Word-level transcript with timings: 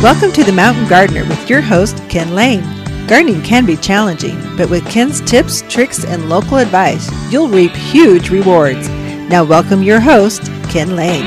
Welcome 0.00 0.30
to 0.34 0.44
The 0.44 0.52
Mountain 0.52 0.86
Gardener 0.86 1.24
with 1.24 1.50
your 1.50 1.60
host, 1.60 2.00
Ken 2.08 2.32
Lane. 2.32 2.62
Gardening 3.08 3.42
can 3.42 3.66
be 3.66 3.76
challenging, 3.76 4.38
but 4.56 4.70
with 4.70 4.88
Ken's 4.88 5.20
tips, 5.22 5.62
tricks, 5.62 6.04
and 6.04 6.28
local 6.28 6.58
advice, 6.58 7.10
you'll 7.32 7.48
reap 7.48 7.72
huge 7.72 8.30
rewards. 8.30 8.88
Now, 9.28 9.42
welcome 9.42 9.82
your 9.82 9.98
host, 9.98 10.44
Ken 10.70 10.94
Lane. 10.94 11.26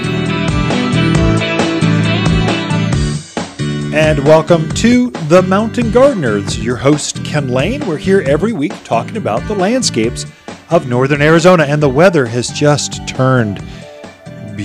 And 3.94 4.20
welcome 4.20 4.70
to 4.76 5.10
The 5.28 5.44
Mountain 5.46 5.92
Gardener. 5.92 6.40
This 6.40 6.58
is 6.58 6.64
your 6.64 6.78
host, 6.78 7.26
Ken 7.26 7.50
Lane. 7.50 7.86
We're 7.86 7.98
here 7.98 8.22
every 8.22 8.54
week 8.54 8.86
talking 8.86 9.18
about 9.18 9.46
the 9.50 9.56
landscapes 9.56 10.26
of 10.70 10.88
northern 10.88 11.22
Arizona, 11.22 11.64
and 11.64 11.84
the 11.84 11.90
weather 11.90 12.26
has 12.26 12.48
just 12.48 13.06
turned 13.06 13.62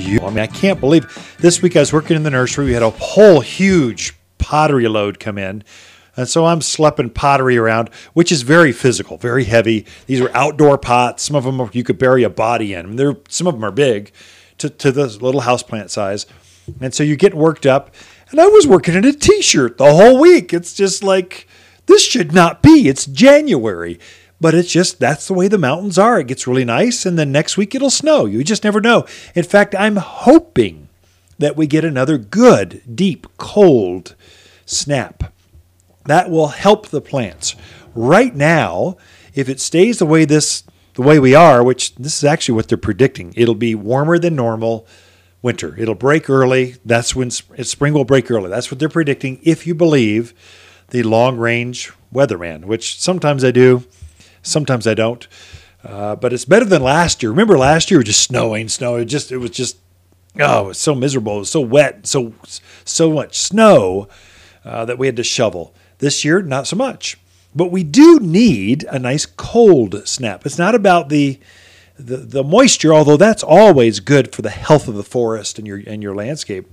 beautiful. 0.03 0.29
I 0.29 0.31
mean, 0.31 0.41
I 0.41 0.47
can't 0.47 0.81
believe 0.81 1.37
this 1.39 1.63
week 1.63 1.77
I 1.77 1.81
was 1.81 1.93
working 1.93 2.17
in 2.17 2.23
the 2.23 2.31
nursery. 2.31 2.67
We 2.67 2.73
had 2.73 2.83
a 2.83 2.91
whole 2.91 3.41
huge 3.41 4.15
pottery 4.39 4.89
load 4.89 5.19
come 5.19 5.39
in. 5.39 5.65
And 6.17 6.29
so 6.29 6.47
I'm 6.47 6.61
schlepping 6.61 7.13
pottery 7.13 7.59
around, 7.59 7.91
which 8.15 8.33
is 8.33 8.43
very 8.43 8.73
physical, 8.73 9.19
very 9.19 9.45
heavy. 9.45 9.85
These 10.07 10.21
are 10.21 10.35
outdoor 10.35 10.79
pots. 10.79 11.23
Some 11.23 11.37
of 11.37 11.45
them 11.45 11.69
you 11.73 11.85
could 11.85 11.99
bury 11.99 12.23
a 12.23 12.31
body 12.31 12.73
in. 12.73 12.87
I 12.87 12.89
mean, 12.89 12.97
they're, 12.97 13.17
some 13.29 13.47
of 13.47 13.55
them 13.55 13.65
are 13.65 13.73
big 13.73 14.13
to, 14.59 14.71
to 14.71 14.91
the 14.91 15.07
little 15.07 15.43
houseplant 15.43 15.91
size. 15.91 16.27
And 16.81 16.95
so 16.95 17.03
you 17.03 17.17
get 17.17 17.35
worked 17.35 17.67
up. 17.67 17.95
And 18.31 18.41
I 18.41 18.47
was 18.47 18.67
working 18.67 18.95
in 18.95 19.05
a 19.05 19.13
t 19.13 19.43
shirt 19.43 19.79
the 19.79 19.93
whole 19.93 20.19
week. 20.19 20.53
It's 20.53 20.75
just 20.75 21.05
like, 21.05 21.47
this 21.87 22.05
should 22.05 22.33
not 22.33 22.63
be. 22.63 22.89
It's 22.89 23.07
January. 23.07 24.01
But 24.41 24.55
it's 24.55 24.71
just 24.71 25.01
that's 25.01 25.27
the 25.27 25.35
way 25.35 25.49
the 25.49 25.59
mountains 25.59 25.99
are. 25.99 26.21
It 26.21 26.27
gets 26.27 26.47
really 26.47 26.65
nice, 26.65 27.07
and 27.07 27.19
then 27.19 27.33
next 27.33 27.57
week 27.57 27.75
it'll 27.75 27.91
snow. 27.91 28.27
You 28.27 28.45
just 28.45 28.65
never 28.65 28.81
know. 28.81 29.07
In 29.35 29.45
fact, 29.45 29.75
I'm 29.75 29.97
hoping 29.97 30.89
that 31.39 31.57
we 31.57 31.67
get 31.67 31.85
another 31.85 32.19
good, 32.19 32.83
deep, 32.95 33.27
cold 33.39 34.15
snap. 34.65 35.33
That 36.05 36.31
will 36.31 36.49
help 36.49 36.89
the 36.89 37.01
plants. 37.01 37.57
Right 37.95 38.35
now, 38.35 38.97
if 39.35 39.49
it 39.49 39.61
stays 39.61 39.99
the 39.99 40.07
way 40.07 40.25
this 40.25 40.65
the 40.95 41.03
way 41.03 41.19
we 41.19 41.35
are, 41.35 41.63
which 41.63 41.95
this 41.97 42.17
is 42.17 42.25
actually 42.25 42.55
what 42.57 42.69
they're 42.69 42.79
predicting, 42.79 43.33
it'll 43.37 43.55
be 43.55 43.75
warmer 43.75 44.19
than 44.19 44.35
normal 44.35 44.87
winter. 45.43 45.75
It'll 45.79 45.95
break 45.95 46.31
early. 46.31 46.77
That's 46.85 47.15
when 47.15 47.31
spring 47.31 47.93
will 47.93 48.05
break 48.05 48.31
early. 48.31 48.49
That's 48.49 48.71
what 48.71 48.79
they're 48.79 48.89
predicting 48.89 49.41
if 49.43 49.67
you 49.67 49.75
believe 49.75 50.35
the 50.89 51.03
long 51.03 51.37
range 51.37 51.93
weatherman, 52.15 52.65
which 52.65 53.01
sometimes 53.01 53.45
I 53.45 53.51
do. 53.51 53.85
Sometimes 54.47 54.87
I 54.87 54.95
don't. 54.95 55.27
Uh, 55.85 56.17
but 56.17 56.33
it's 56.33 56.45
better 56.45 56.65
than 56.65 56.83
last 56.83 57.23
year. 57.23 57.31
Remember 57.31 57.59
last 57.59 57.91
year, 57.91 57.99
was 57.99 58.07
just 58.07 58.23
snowing, 58.23 58.69
snow. 58.69 58.97
It 58.97 59.05
just 59.05 59.31
it 59.31 59.39
was 59.39 59.51
just 59.51 59.77
oh, 60.41 60.65
it 60.65 60.69
was 60.69 60.79
so 60.79 60.95
miserable. 60.95 61.37
It 61.37 61.41
was 61.41 61.51
so 61.51 61.61
wet, 61.61 62.07
so 62.07 62.35
so 62.85 63.13
much 63.13 63.39
snow 63.39 64.09
uh, 64.65 64.85
that 64.85 64.99
we 64.99 65.07
had 65.07 65.17
to 65.17 65.23
shovel. 65.23 65.75
This 65.99 66.25
year, 66.25 66.43
not 66.43 66.67
so 66.67 66.77
much. 66.77 67.19
But 67.55 67.71
we 67.71 67.85
do 67.85 68.19
need 68.21 68.85
a 68.85 68.99
nice 68.99 69.25
cold 69.25 70.07
snap. 70.07 70.45
It's 70.45 70.59
not 70.59 70.75
about 70.75 71.09
the 71.09 71.39
the, 71.99 72.19
the 72.19 72.45
moisture, 72.45 72.93
although 72.93 73.17
that's 73.17 73.43
always 73.43 74.01
good 74.01 74.35
for 74.35 74.43
the 74.43 74.51
health 74.51 74.89
of 74.89 74.95
the 74.95 75.03
forest 75.03 75.59
and 75.59 75.67
your 75.67 75.83
and 75.87 76.03
your 76.03 76.15
landscape. 76.15 76.67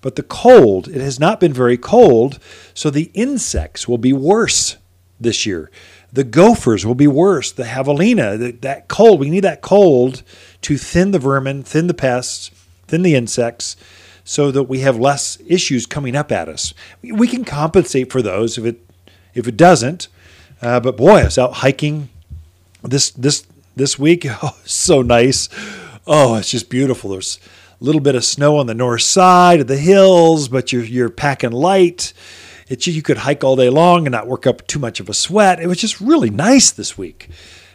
But 0.00 0.16
the 0.16 0.22
cold, 0.22 0.88
it 0.88 1.00
has 1.00 1.20
not 1.20 1.40
been 1.40 1.52
very 1.52 1.76
cold, 1.76 2.38
so 2.74 2.90
the 2.90 3.10
insects 3.14 3.86
will 3.86 3.98
be 3.98 4.12
worse 4.12 4.76
this 5.22 5.46
year. 5.46 5.70
The 6.12 6.24
gophers 6.24 6.84
will 6.84 6.94
be 6.94 7.06
worse. 7.06 7.52
The 7.52 7.64
javelina, 7.64 8.60
that 8.60 8.88
cold, 8.88 9.20
we 9.20 9.30
need 9.30 9.44
that 9.44 9.62
cold 9.62 10.22
to 10.62 10.76
thin 10.76 11.10
the 11.10 11.18
vermin, 11.18 11.62
thin 11.62 11.86
the 11.86 11.94
pests, 11.94 12.50
thin 12.86 13.02
the 13.02 13.14
insects, 13.14 13.76
so 14.24 14.50
that 14.50 14.64
we 14.64 14.80
have 14.80 14.98
less 14.98 15.38
issues 15.46 15.86
coming 15.86 16.14
up 16.14 16.30
at 16.30 16.48
us. 16.48 16.74
We 17.02 17.26
can 17.26 17.44
compensate 17.44 18.12
for 18.12 18.22
those 18.22 18.58
if 18.58 18.64
it 18.64 18.80
if 19.34 19.48
it 19.48 19.56
doesn't. 19.56 20.08
Uh, 20.60 20.78
but 20.80 20.96
boy, 20.96 21.20
I 21.20 21.24
was 21.24 21.38
out 21.38 21.54
hiking 21.54 22.08
this 22.82 23.10
this 23.10 23.46
this 23.76 23.98
week. 23.98 24.26
Oh, 24.42 24.56
so 24.64 25.02
nice. 25.02 25.48
Oh, 26.06 26.36
it's 26.36 26.50
just 26.50 26.68
beautiful. 26.68 27.10
There's 27.10 27.38
a 27.80 27.84
little 27.84 28.00
bit 28.00 28.14
of 28.14 28.24
snow 28.24 28.58
on 28.58 28.66
the 28.66 28.74
north 28.74 29.02
side 29.02 29.60
of 29.60 29.66
the 29.66 29.76
hills, 29.76 30.48
but 30.48 30.72
you're 30.72 30.84
you're 30.84 31.10
packing 31.10 31.52
light. 31.52 32.12
It's, 32.72 32.86
you 32.86 33.02
could 33.02 33.18
hike 33.18 33.44
all 33.44 33.54
day 33.54 33.68
long 33.68 34.06
and 34.06 34.12
not 34.12 34.26
work 34.26 34.46
up 34.46 34.66
too 34.66 34.78
much 34.78 34.98
of 34.98 35.10
a 35.10 35.12
sweat. 35.12 35.60
It 35.60 35.66
was 35.66 35.76
just 35.76 36.00
really 36.00 36.30
nice 36.30 36.70
this 36.70 36.96
week. 36.96 37.28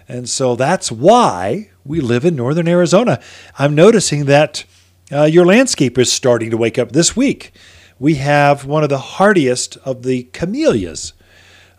And 0.08 0.28
so 0.28 0.56
that's 0.56 0.92
why 0.92 1.70
we 1.86 2.02
live 2.02 2.26
in 2.26 2.36
northern 2.36 2.68
Arizona. 2.68 3.22
I'm 3.60 3.76
noticing 3.76 4.26
that 4.26 4.66
uh, 5.12 5.26
your 5.26 5.46
landscape 5.46 6.00
is 6.00 6.12
starting 6.12 6.50
to 6.50 6.58
wake 6.58 6.80
up 6.80 6.94
this 6.94 7.16
week. 7.16 7.52
We 8.00 8.16
have 8.16 8.66
one 8.66 8.82
of 8.82 8.90
the 8.90 8.98
hardiest 8.98 9.78
of 9.86 10.02
the 10.02 10.24
camellias. 10.34 11.14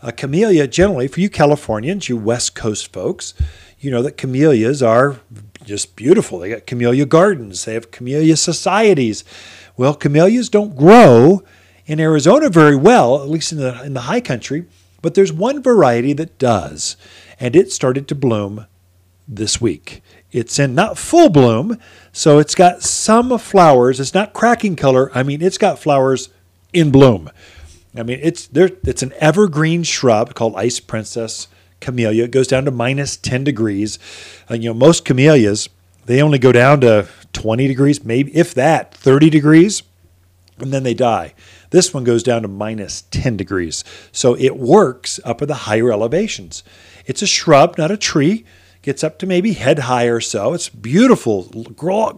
A 0.01 0.13
camellia, 0.13 0.65
generally, 0.65 1.09
for 1.09 1.19
you 1.19 1.29
Californians, 1.29 2.07
you 2.07 2.15
West 2.15 2.55
Coast 2.55 2.93
folks, 2.93 3.33
you 3.81 3.91
know 3.91 4.01
that 4.01 4.15
camellias 4.15 4.81
are 4.81 5.19
just 5.65 5.97
beautiful. 5.97 6.39
They 6.39 6.51
got 6.51 6.65
camellia 6.65 7.05
gardens, 7.05 7.65
they 7.65 7.73
have 7.73 7.91
camellia 7.91 8.37
societies. 8.37 9.25
Well, 9.75 9.93
camellias 9.93 10.47
don't 10.47 10.77
grow 10.77 11.43
in 11.89 11.99
Arizona 11.99 12.49
very 12.49 12.75
well, 12.75 13.19
at 13.19 13.27
least 13.27 13.51
in 13.51 13.57
the, 13.57 13.83
in 13.83 13.95
the 13.95 14.01
high 14.01 14.21
country, 14.21 14.65
but 15.01 15.15
there's 15.15 15.33
one 15.33 15.61
variety 15.61 16.13
that 16.13 16.37
does, 16.37 16.95
and 17.39 17.55
it 17.55 17.71
started 17.71 18.07
to 18.07 18.15
bloom 18.15 18.67
this 19.27 19.59
week. 19.59 20.03
It's 20.31 20.59
in 20.59 20.75
not 20.75 20.99
full 20.99 21.29
bloom, 21.29 21.79
so 22.11 22.37
it's 22.37 22.53
got 22.53 22.83
some 22.83 23.35
flowers. 23.39 23.99
It's 23.99 24.13
not 24.13 24.33
cracking 24.33 24.75
color. 24.75 25.11
I 25.15 25.23
mean, 25.23 25.41
it's 25.41 25.57
got 25.57 25.79
flowers 25.79 26.29
in 26.73 26.91
bloom. 26.91 27.31
I 27.97 28.03
mean, 28.03 28.19
it's 28.21 28.45
there. 28.45 28.69
It's 28.83 29.01
an 29.01 29.13
evergreen 29.17 29.81
shrub 29.81 30.35
called 30.35 30.55
Ice 30.57 30.79
Princess 30.79 31.47
Camellia. 31.79 32.25
It 32.25 32.31
goes 32.31 32.47
down 32.47 32.65
to 32.65 32.71
minus 32.71 33.17
10 33.17 33.43
degrees. 33.43 33.97
And, 34.47 34.63
you 34.63 34.69
know, 34.69 34.75
most 34.75 35.05
camellias, 35.05 35.69
they 36.05 36.21
only 36.21 36.37
go 36.37 36.51
down 36.51 36.81
to 36.81 37.07
20 37.33 37.67
degrees, 37.67 38.05
maybe 38.05 38.35
if 38.35 38.53
that, 38.53 38.93
30 38.93 39.31
degrees, 39.31 39.81
and 40.59 40.71
then 40.71 40.83
they 40.83 40.93
die. 40.93 41.33
This 41.71 41.93
one 41.93 42.03
goes 42.03 42.23
down 42.23 42.41
to 42.41 42.47
minus 42.47 43.03
10 43.11 43.37
degrees. 43.37 43.83
So 44.11 44.35
it 44.35 44.57
works 44.57 45.19
up 45.23 45.41
at 45.41 45.47
the 45.47 45.53
higher 45.53 45.91
elevations. 45.91 46.63
It's 47.05 47.21
a 47.21 47.27
shrub, 47.27 47.77
not 47.77 47.91
a 47.91 47.97
tree. 47.97 48.45
Gets 48.81 49.03
up 49.03 49.19
to 49.19 49.27
maybe 49.27 49.53
head 49.53 49.79
high 49.79 50.05
or 50.05 50.21
so. 50.21 50.53
It's 50.53 50.69
beautiful, 50.69 51.43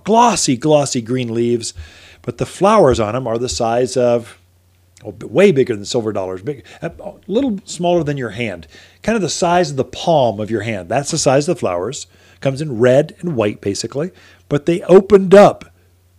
glossy, 0.04 0.56
glossy 0.56 1.02
green 1.02 1.34
leaves, 1.34 1.74
but 2.22 2.38
the 2.38 2.46
flowers 2.46 3.00
on 3.00 3.14
them 3.14 3.26
are 3.26 3.40
the 3.40 3.50
size 3.50 3.98
of 3.98 4.40
oh, 5.04 5.16
way 5.22 5.52
bigger 5.52 5.76
than 5.76 5.86
silver 5.86 6.14
dollars, 6.14 6.44
big, 6.44 6.64
a 6.84 6.92
little 7.26 7.58
smaller 7.66 8.04
than 8.04 8.18
your 8.18 8.30
hand, 8.30 8.68
kind 9.02 9.16
of 9.16 9.24
the 9.24 9.30
size 9.30 9.72
of 9.72 9.78
the 9.78 9.84
palm 9.84 10.40
of 10.40 10.52
your 10.52 10.62
hand. 10.62 10.88
That's 10.88 11.10
the 11.10 11.18
size 11.18 11.50
of 11.50 11.56
the 11.56 11.60
flowers. 11.60 12.06
Comes 12.42 12.62
in 12.62 12.80
red 12.80 13.16
and 13.20 13.36
white, 13.36 13.60
basically. 13.60 14.12
But 14.48 14.68
they 14.68 14.82
opened 14.84 15.34
up 15.34 15.66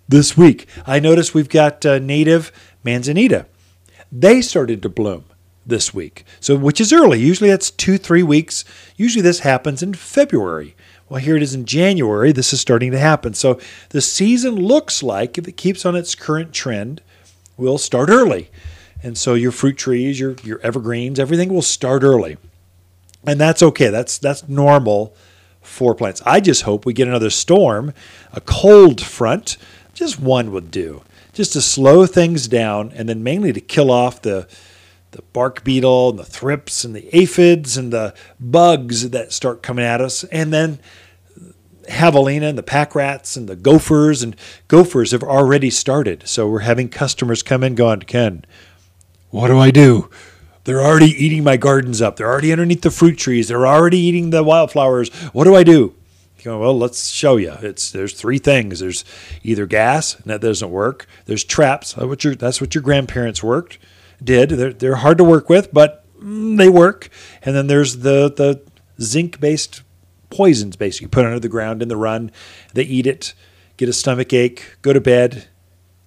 this 0.09 0.37
week. 0.37 0.69
I 0.87 0.99
noticed 1.01 1.35
we've 1.35 1.49
got 1.49 1.87
uh, 1.87 1.99
native 1.99 2.53
manzanita. 2.85 3.47
They 4.11 4.43
started 4.43 4.83
to 4.83 4.89
bloom 4.89 5.25
this 5.65 5.95
week. 5.95 6.25
So, 6.41 6.57
which 6.57 6.81
is 6.81 6.93
early. 6.93 7.21
Usually 7.21 7.51
that's 7.51 7.71
two, 7.71 7.99
three 7.99 8.23
weeks. 8.23 8.65
Usually 8.97 9.23
this 9.23 9.41
happens 9.41 9.83
in 9.83 9.95
February. 9.95 10.75
Well, 11.09 11.21
here 11.21 11.37
it 11.37 11.43
is 11.43 11.55
in 11.55 11.65
January. 11.67 12.33
This 12.33 12.53
is 12.53 12.61
starting 12.61 12.91
to 12.93 12.99
happen. 12.99 13.35
So, 13.35 13.61
the 13.91 14.01
season 14.01 14.57
looks 14.57 15.03
like, 15.03 15.39
if 15.39 15.47
it 15.47 15.57
keeps 15.57 15.87
on 15.87 15.97
its 15.97 16.15
current 16.15 16.53
trend, 16.53 17.01
will 17.57 17.79
start 17.79 18.09
early. 18.09 18.51
And 19.03 19.17
so, 19.17 19.35
your 19.35 19.53
fruit 19.53 19.77
trees, 19.77 20.19
your, 20.19 20.37
your 20.43 20.61
evergreens, 20.61 21.19
everything 21.19 21.53
will 21.53 21.63
start 21.63 22.03
early. 22.03 22.39
And 23.27 23.41
that's 23.41 23.63
okay. 23.63 23.89
That's, 23.89 24.19
that's 24.19 24.49
normal 24.49 25.15
for 25.61 25.95
plants. 25.95 26.21
I 26.27 26.41
just 26.41 26.63
hope 26.63 26.85
we 26.85 26.93
get 26.93 27.09
another 27.09 27.31
storm, 27.31 27.95
a 28.33 28.41
cold 28.41 29.01
front. 29.01 29.57
Just 29.95 30.19
one 30.19 30.51
would 30.51 30.71
do 30.71 31.03
just 31.33 31.53
to 31.55 31.61
slow 31.61 32.07
things 32.07 32.49
down 32.49 32.93
and 32.95 33.09
then 33.09 33.23
mainly 33.23 33.53
to 33.53 33.61
kill 33.61 33.91
off 33.91 34.23
the 34.23 34.47
the 35.13 35.23
bark 35.35 35.63
beetle 35.63 36.11
and 36.11 36.19
the 36.19 36.25
thrips 36.25 36.85
and 36.85 36.97
the 36.97 37.15
aphids 37.15 37.77
and 37.77 37.93
the 37.93 38.15
bugs 38.41 39.11
that 39.11 39.31
start 39.31 39.63
coming 39.63 39.85
at 39.85 40.01
us. 40.01 40.25
And 40.25 40.53
then 40.55 40.81
javelina 41.87 42.49
and 42.49 42.57
the 42.57 42.63
pack 42.63 42.95
rats 42.95 43.37
and 43.37 43.47
the 43.47 43.55
gophers. 43.55 44.23
And 44.23 44.35
gophers 44.69 45.11
have 45.11 45.23
already 45.23 45.69
started. 45.69 46.27
So 46.27 46.49
we're 46.49 46.61
having 46.61 46.89
customers 46.89 47.43
come 47.43 47.63
in 47.63 47.75
going 47.75 48.01
ken 48.01 48.47
what 49.33 49.49
do 49.49 49.59
i 49.59 49.71
do? 49.71 50.11
They're 50.65 50.83
already 50.83 51.11
eating 51.11 51.43
my 51.43 51.57
gardens 51.57 52.01
up. 52.01 52.17
They're 52.17 52.29
already 52.29 52.53
underneath 52.53 52.83
the 52.83 52.91
fruit 52.91 53.19
trees. 53.19 53.49
They're 53.49 53.67
already 53.67 53.99
eating 53.99 54.31
the 54.31 54.45
wildflowers. 54.45 55.09
What 55.33 55.45
do 55.45 55.55
i 55.55 55.65
do 55.65 55.95
go, 56.45 56.59
well, 56.59 56.77
let's 56.77 57.09
show 57.09 57.37
you. 57.37 57.53
It's 57.61 57.91
there's 57.91 58.15
three 58.15 58.39
things. 58.39 58.81
There's 58.81 59.05
either 59.43 59.67
gas, 59.67 60.15
and 60.15 60.25
that 60.27 60.41
doesn't 60.41 60.71
work. 60.71 61.07
There's 61.27 61.45
traps. 61.45 61.95
That's 61.95 62.07
what 62.07 62.25
your 62.25 62.35
that's 62.35 62.61
what 62.61 62.75
your 62.75 62.83
grandparents 62.83 63.43
worked 63.43 63.79
did. 64.23 64.51
They're 64.51 64.73
they're 64.73 64.97
hard 64.97 65.19
to 65.19 65.25
work 65.25 65.49
with, 65.49 65.73
but 65.73 66.05
mm, 66.19 66.57
they 66.59 66.69
work. 66.69 67.09
And 67.43 67.55
then 67.55 67.67
there's 67.67 67.99
the 67.99 68.33
the 68.33 68.63
zinc 69.01 69.41
based 69.41 69.83
poisons, 70.31 70.77
basically 70.77 71.09
put 71.09 71.25
under 71.25 71.41
the 71.41 71.49
ground 71.49 71.83
in 71.83 71.89
the 71.89 71.97
run. 71.97 72.31
They 72.75 72.85
eat 72.85 73.07
it, 73.07 73.35
get 73.77 73.89
a 73.89 73.93
stomach 73.93 74.33
ache, 74.33 74.77
go 74.83 74.93
to 74.93 75.01
bed, 75.01 75.49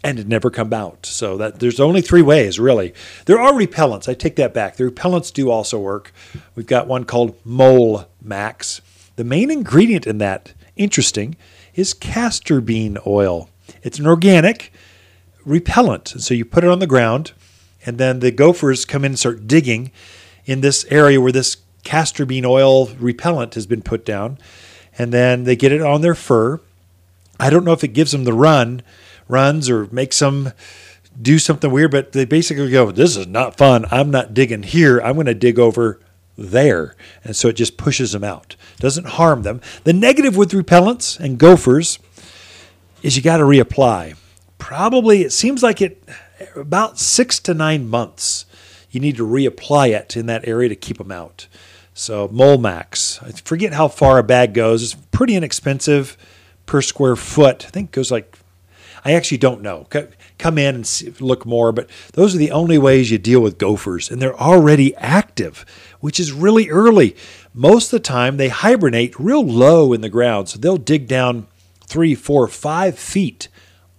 and 0.03 0.27
never 0.27 0.49
come 0.49 0.73
out. 0.73 1.05
So 1.05 1.37
that 1.37 1.59
there's 1.59 1.79
only 1.79 2.01
three 2.01 2.21
ways 2.21 2.59
really. 2.59 2.93
There 3.25 3.39
are 3.39 3.53
repellents. 3.53 4.07
I 4.07 4.13
take 4.13 4.35
that 4.35 4.53
back. 4.53 4.75
The 4.75 4.89
repellents 4.89 5.33
do 5.33 5.49
also 5.49 5.79
work. 5.79 6.13
We've 6.55 6.67
got 6.67 6.87
one 6.87 7.05
called 7.05 7.35
Mole 7.45 8.05
Max. 8.21 8.81
The 9.15 9.23
main 9.23 9.49
ingredient 9.49 10.05
in 10.05 10.17
that, 10.17 10.53
interesting, 10.75 11.35
is 11.73 11.93
castor 11.93 12.61
bean 12.61 12.97
oil. 13.05 13.49
It's 13.83 13.99
an 13.99 14.07
organic 14.07 14.73
repellent. 15.45 16.07
So 16.07 16.33
you 16.33 16.43
put 16.43 16.63
it 16.63 16.69
on 16.69 16.79
the 16.79 16.87
ground, 16.87 17.31
and 17.85 17.97
then 17.97 18.19
the 18.19 18.31
gophers 18.31 18.85
come 18.85 19.05
in 19.05 19.13
and 19.13 19.19
start 19.19 19.47
digging 19.47 19.91
in 20.45 20.61
this 20.61 20.85
area 20.89 21.21
where 21.21 21.31
this 21.31 21.57
castor 21.83 22.25
bean 22.25 22.45
oil 22.45 22.87
repellent 22.87 23.53
has 23.53 23.65
been 23.65 23.81
put 23.81 24.05
down. 24.05 24.37
And 24.97 25.11
then 25.11 25.43
they 25.43 25.55
get 25.55 25.71
it 25.71 25.81
on 25.81 26.01
their 26.01 26.15
fur. 26.15 26.59
I 27.39 27.49
don't 27.49 27.65
know 27.65 27.73
if 27.73 27.83
it 27.83 27.89
gives 27.89 28.11
them 28.11 28.23
the 28.23 28.33
run, 28.33 28.81
runs, 29.27 29.69
or 29.69 29.87
makes 29.91 30.19
them 30.19 30.53
do 31.21 31.39
something 31.39 31.71
weird, 31.71 31.91
but 31.91 32.11
they 32.11 32.25
basically 32.25 32.71
go, 32.71 32.91
This 32.91 33.15
is 33.15 33.27
not 33.27 33.57
fun. 33.57 33.85
I'm 33.91 34.11
not 34.11 34.33
digging 34.33 34.63
here. 34.63 34.99
I'm 34.99 35.15
going 35.15 35.25
to 35.25 35.33
dig 35.33 35.59
over 35.59 35.99
there. 36.37 36.95
And 37.23 37.35
so 37.35 37.47
it 37.47 37.55
just 37.55 37.77
pushes 37.77 38.11
them 38.11 38.23
out, 38.23 38.55
doesn't 38.79 39.07
harm 39.07 39.43
them. 39.43 39.61
The 39.83 39.93
negative 39.93 40.35
with 40.35 40.51
repellents 40.51 41.19
and 41.19 41.37
gophers 41.37 41.99
is 43.01 43.15
you 43.15 43.21
got 43.21 43.37
to 43.37 43.43
reapply. 43.43 44.17
Probably, 44.57 45.21
it 45.21 45.31
seems 45.31 45.61
like 45.61 45.81
it 45.81 46.03
about 46.55 46.99
six 46.99 47.39
to 47.39 47.53
nine 47.53 47.87
months. 47.87 48.45
You 48.91 48.99
need 48.99 49.17
to 49.17 49.27
reapply 49.27 49.97
it 49.97 50.15
in 50.17 50.25
that 50.27 50.47
area 50.47 50.69
to 50.69 50.75
keep 50.75 50.97
them 50.97 51.11
out. 51.11 51.47
So, 51.93 52.27
Mole 52.29 52.57
Max, 52.57 53.21
I 53.23 53.31
forget 53.31 53.73
how 53.73 53.87
far 53.87 54.17
a 54.17 54.23
bag 54.23 54.53
goes. 54.53 54.83
It's 54.83 54.95
pretty 55.11 55.35
inexpensive 55.35 56.17
per 56.65 56.81
square 56.81 57.15
foot. 57.15 57.65
I 57.65 57.69
think 57.69 57.89
it 57.89 57.91
goes 57.93 58.11
like, 58.11 58.37
I 59.05 59.13
actually 59.13 59.37
don't 59.37 59.61
know. 59.61 59.87
Come 60.37 60.57
in 60.57 60.75
and 60.75 60.87
see, 60.87 61.11
look 61.19 61.45
more, 61.45 61.71
but 61.71 61.89
those 62.13 62.33
are 62.35 62.39
the 62.39 62.51
only 62.51 62.77
ways 62.77 63.11
you 63.11 63.17
deal 63.17 63.39
with 63.39 63.57
gophers, 63.57 64.09
and 64.09 64.21
they're 64.21 64.37
already 64.37 64.95
active, 64.95 65.63
which 66.05 66.19
is 66.19 66.31
really 66.31 66.69
early. 66.69 67.15
Most 67.51 67.87
of 67.87 67.99
the 67.99 67.99
time, 67.99 68.37
they 68.37 68.49
hibernate 68.49 69.19
real 69.19 69.43
low 69.43 69.91
in 69.91 70.01
the 70.01 70.07
ground, 70.07 70.47
so 70.47 70.59
they'll 70.59 70.77
dig 70.77 71.07
down 71.07 71.47
three, 71.87 72.13
four, 72.13 72.47
five 72.47 72.99
feet 72.99 73.47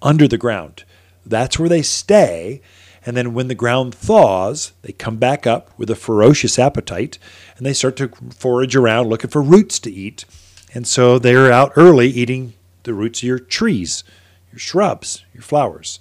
under 0.00 0.28
the 0.28 0.38
ground. 0.38 0.84
That's 1.24 1.58
where 1.58 1.68
they 1.68 1.82
stay. 1.82 2.62
And 3.04 3.16
then 3.16 3.34
when 3.34 3.48
the 3.48 3.56
ground 3.56 3.92
thaws, 3.92 4.70
they 4.82 4.92
come 4.92 5.16
back 5.16 5.48
up 5.48 5.76
with 5.76 5.90
a 5.90 5.96
ferocious 5.96 6.60
appetite 6.60 7.18
and 7.56 7.66
they 7.66 7.72
start 7.72 7.96
to 7.96 8.12
forage 8.30 8.76
around 8.76 9.08
looking 9.08 9.30
for 9.30 9.42
roots 9.42 9.80
to 9.80 9.90
eat. 9.90 10.26
And 10.72 10.86
so 10.86 11.18
they're 11.18 11.50
out 11.50 11.72
early 11.74 12.06
eating 12.06 12.54
the 12.84 12.94
roots 12.94 13.18
of 13.18 13.24
your 13.24 13.40
trees, 13.40 14.04
your 14.52 14.60
shrubs, 14.60 15.24
your 15.34 15.42
flowers. 15.42 15.98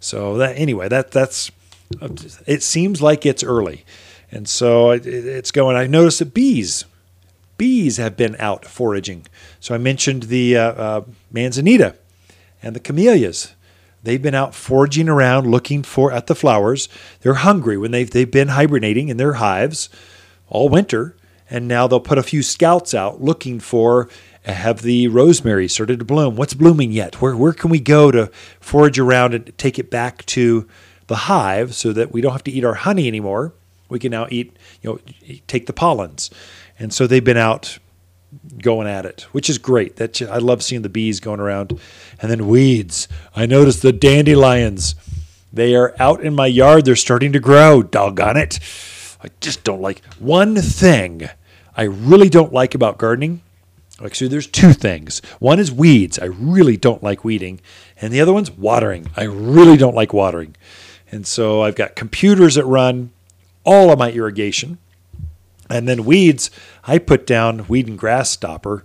So 0.00 0.38
that 0.38 0.58
anyway, 0.58 0.88
that 0.88 1.12
that's 1.12 1.52
it 2.46 2.64
seems 2.64 3.00
like 3.00 3.24
it's 3.24 3.44
early. 3.44 3.84
And 4.36 4.46
so 4.46 4.90
it, 4.90 5.06
it's 5.06 5.50
going. 5.50 5.76
I 5.76 5.86
noticed 5.86 6.18
that 6.18 6.34
bees 6.34 6.84
bees 7.56 7.96
have 7.96 8.18
been 8.18 8.36
out 8.38 8.66
foraging. 8.66 9.26
So 9.60 9.74
I 9.74 9.78
mentioned 9.78 10.24
the 10.24 10.58
uh, 10.58 10.72
uh, 10.72 11.04
manzanita 11.32 11.96
and 12.62 12.76
the 12.76 12.80
camellias. 12.80 13.54
They've 14.02 14.20
been 14.20 14.34
out 14.34 14.54
foraging 14.54 15.08
around 15.08 15.46
looking 15.46 15.82
for 15.82 16.12
at 16.12 16.26
the 16.26 16.34
flowers. 16.34 16.90
They're 17.22 17.34
hungry 17.34 17.78
when 17.78 17.92
they've 17.92 18.10
they've 18.10 18.30
been 18.30 18.48
hibernating 18.48 19.08
in 19.08 19.16
their 19.16 19.34
hives 19.34 19.88
all 20.48 20.68
winter, 20.68 21.16
and 21.48 21.66
now 21.66 21.86
they'll 21.86 21.98
put 21.98 22.18
a 22.18 22.22
few 22.22 22.42
scouts 22.42 22.92
out 22.92 23.22
looking 23.22 23.58
for 23.58 24.08
have 24.44 24.82
the 24.82 25.08
rosemary 25.08 25.66
started 25.66 25.98
to 25.98 26.04
bloom. 26.04 26.36
What's 26.36 26.54
blooming 26.54 26.92
yet? 26.92 27.20
Where 27.22 27.34
where 27.34 27.54
can 27.54 27.70
we 27.70 27.80
go 27.80 28.10
to 28.10 28.30
forage 28.60 28.98
around 28.98 29.32
and 29.32 29.56
take 29.56 29.78
it 29.78 29.90
back 29.90 30.26
to 30.26 30.68
the 31.06 31.16
hive 31.16 31.74
so 31.74 31.94
that 31.94 32.12
we 32.12 32.20
don't 32.20 32.32
have 32.32 32.44
to 32.44 32.52
eat 32.52 32.64
our 32.64 32.74
honey 32.74 33.08
anymore? 33.08 33.54
We 33.88 33.98
can 33.98 34.10
now 34.10 34.26
eat, 34.30 34.56
you 34.82 34.90
know, 34.90 35.38
take 35.46 35.66
the 35.66 35.72
pollens. 35.72 36.30
And 36.78 36.92
so 36.92 37.06
they've 37.06 37.24
been 37.24 37.36
out 37.36 37.78
going 38.58 38.86
at 38.86 39.06
it, 39.06 39.22
which 39.32 39.48
is 39.48 39.58
great. 39.58 39.96
That 39.96 40.20
I 40.22 40.38
love 40.38 40.62
seeing 40.62 40.82
the 40.82 40.88
bees 40.88 41.20
going 41.20 41.40
around. 41.40 41.78
And 42.20 42.30
then 42.30 42.48
weeds. 42.48 43.08
I 43.34 43.46
noticed 43.46 43.82
the 43.82 43.92
dandelions. 43.92 44.94
They 45.52 45.74
are 45.74 45.94
out 45.98 46.22
in 46.22 46.34
my 46.34 46.46
yard. 46.46 46.84
They're 46.84 46.96
starting 46.96 47.32
to 47.32 47.40
grow. 47.40 47.82
Doggone 47.82 48.36
it. 48.36 48.58
I 49.22 49.28
just 49.40 49.64
don't 49.64 49.80
like 49.80 50.04
one 50.18 50.56
thing 50.56 51.28
I 51.76 51.84
really 51.84 52.28
don't 52.28 52.52
like 52.52 52.74
about 52.74 52.98
gardening. 52.98 53.42
Actually, 54.02 54.28
there's 54.28 54.46
two 54.46 54.72
things. 54.72 55.20
One 55.38 55.58
is 55.58 55.72
weeds. 55.72 56.18
I 56.18 56.26
really 56.26 56.76
don't 56.76 57.02
like 57.02 57.24
weeding. 57.24 57.60
And 58.00 58.12
the 58.12 58.20
other 58.20 58.32
one's 58.32 58.50
watering. 58.50 59.10
I 59.16 59.24
really 59.24 59.76
don't 59.76 59.94
like 59.94 60.12
watering. 60.12 60.56
And 61.10 61.26
so 61.26 61.62
I've 61.62 61.76
got 61.76 61.96
computers 61.96 62.56
that 62.56 62.64
run 62.64 63.12
all 63.66 63.90
of 63.90 63.98
my 63.98 64.10
irrigation. 64.10 64.78
And 65.68 65.86
then 65.88 66.04
weeds, 66.04 66.50
I 66.84 66.98
put 66.98 67.26
down 67.26 67.66
weed 67.66 67.88
and 67.88 67.98
grass 67.98 68.30
stopper. 68.30 68.84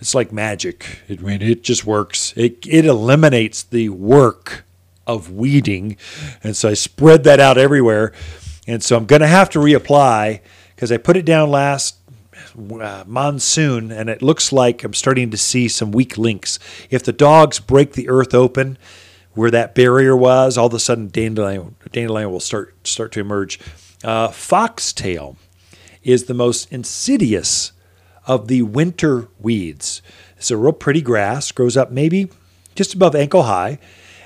It's 0.00 0.14
like 0.14 0.32
magic. 0.32 1.00
It, 1.06 1.22
it 1.22 1.62
just 1.62 1.84
works. 1.84 2.32
It, 2.36 2.66
it 2.66 2.86
eliminates 2.86 3.62
the 3.62 3.90
work 3.90 4.64
of 5.06 5.30
weeding. 5.30 5.96
And 6.42 6.56
so 6.56 6.70
I 6.70 6.74
spread 6.74 7.24
that 7.24 7.38
out 7.38 7.58
everywhere. 7.58 8.12
And 8.66 8.82
so 8.82 8.96
I'm 8.96 9.06
going 9.06 9.20
to 9.20 9.28
have 9.28 9.50
to 9.50 9.58
reapply 9.58 10.40
because 10.74 10.90
I 10.90 10.96
put 10.96 11.16
it 11.16 11.24
down 11.24 11.50
last 11.50 11.96
uh, 12.80 13.04
monsoon 13.06 13.92
and 13.92 14.08
it 14.08 14.22
looks 14.22 14.52
like 14.52 14.84
I'm 14.84 14.94
starting 14.94 15.30
to 15.30 15.36
see 15.36 15.68
some 15.68 15.92
weak 15.92 16.16
links. 16.18 16.58
If 16.90 17.02
the 17.02 17.12
dogs 17.12 17.60
break 17.60 17.92
the 17.92 18.08
earth 18.08 18.34
open 18.34 18.78
where 19.34 19.50
that 19.50 19.74
barrier 19.74 20.16
was, 20.16 20.58
all 20.58 20.66
of 20.66 20.74
a 20.74 20.78
sudden 20.78 21.08
dandelion, 21.08 21.76
dandelion 21.90 22.30
will 22.30 22.40
start 22.40 22.86
start 22.86 23.12
to 23.12 23.20
emerge. 23.20 23.58
Uh, 24.04 24.28
foxtail 24.28 25.36
is 26.02 26.24
the 26.24 26.34
most 26.34 26.72
insidious 26.72 27.72
of 28.26 28.48
the 28.48 28.62
winter 28.62 29.28
weeds. 29.38 30.02
It's 30.36 30.50
a 30.50 30.56
real 30.56 30.72
pretty 30.72 31.00
grass, 31.00 31.52
grows 31.52 31.76
up 31.76 31.90
maybe 31.90 32.30
just 32.74 32.94
above 32.94 33.14
ankle 33.14 33.44
high, 33.44 33.78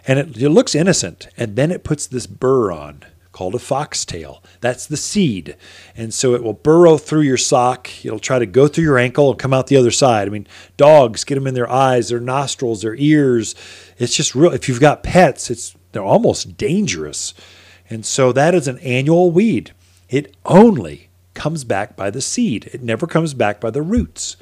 and 0.06 0.19
it, 0.19 0.37
it 0.37 0.50
looks 0.50 0.75
innocent. 0.75 1.28
And 1.37 1.56
then 1.56 1.70
it 1.70 1.84
puts 1.84 2.06
this 2.06 2.26
burr 2.26 2.73
on 2.73 3.05
called 3.32 3.55
a 3.55 3.58
foxtail. 3.58 4.43
That's 4.62 4.87
the 4.87 4.96
seed. 4.96 5.56
And 5.94 6.14
so 6.14 6.34
it 6.34 6.43
will 6.43 6.55
burrow 6.55 6.96
through 6.96 7.20
your 7.20 7.37
sock. 7.37 7.90
It'll 8.02 8.19
try 8.19 8.38
to 8.38 8.46
go 8.46 8.67
through 8.67 8.84
your 8.84 8.96
ankle 8.96 9.31
and 9.31 9.38
come 9.38 9.52
out 9.52 9.67
the 9.67 9.76
other 9.76 9.90
side. 9.90 10.26
I 10.26 10.31
mean, 10.31 10.46
dogs 10.79 11.22
get 11.22 11.34
them 11.34 11.46
in 11.46 11.52
their 11.52 11.70
eyes, 11.70 12.08
their 12.08 12.19
nostrils, 12.19 12.81
their 12.81 12.94
ears. 12.94 13.55
It's 13.99 14.17
just 14.17 14.34
real. 14.34 14.52
If 14.52 14.70
you've 14.70 14.81
got 14.81 15.02
pets, 15.02 15.50
it's 15.50 15.76
they're 15.93 16.02
almost 16.02 16.56
dangerous. 16.56 17.34
And 17.88 18.05
so 18.05 18.33
that 18.33 18.55
is 18.55 18.69
an 18.69 18.79
annual 18.79 19.31
weed. 19.31 19.73
It 20.08 20.37
only 20.44 21.08
comes 21.34 21.65
back 21.65 21.96
by 21.96 22.10
the 22.10 22.20
seed. 22.20 22.69
It 22.72 22.82
never 22.82 23.06
comes 23.06 23.34
back 23.34 23.60
by 23.60 23.70
the 23.70 23.82
roots. 23.82 24.37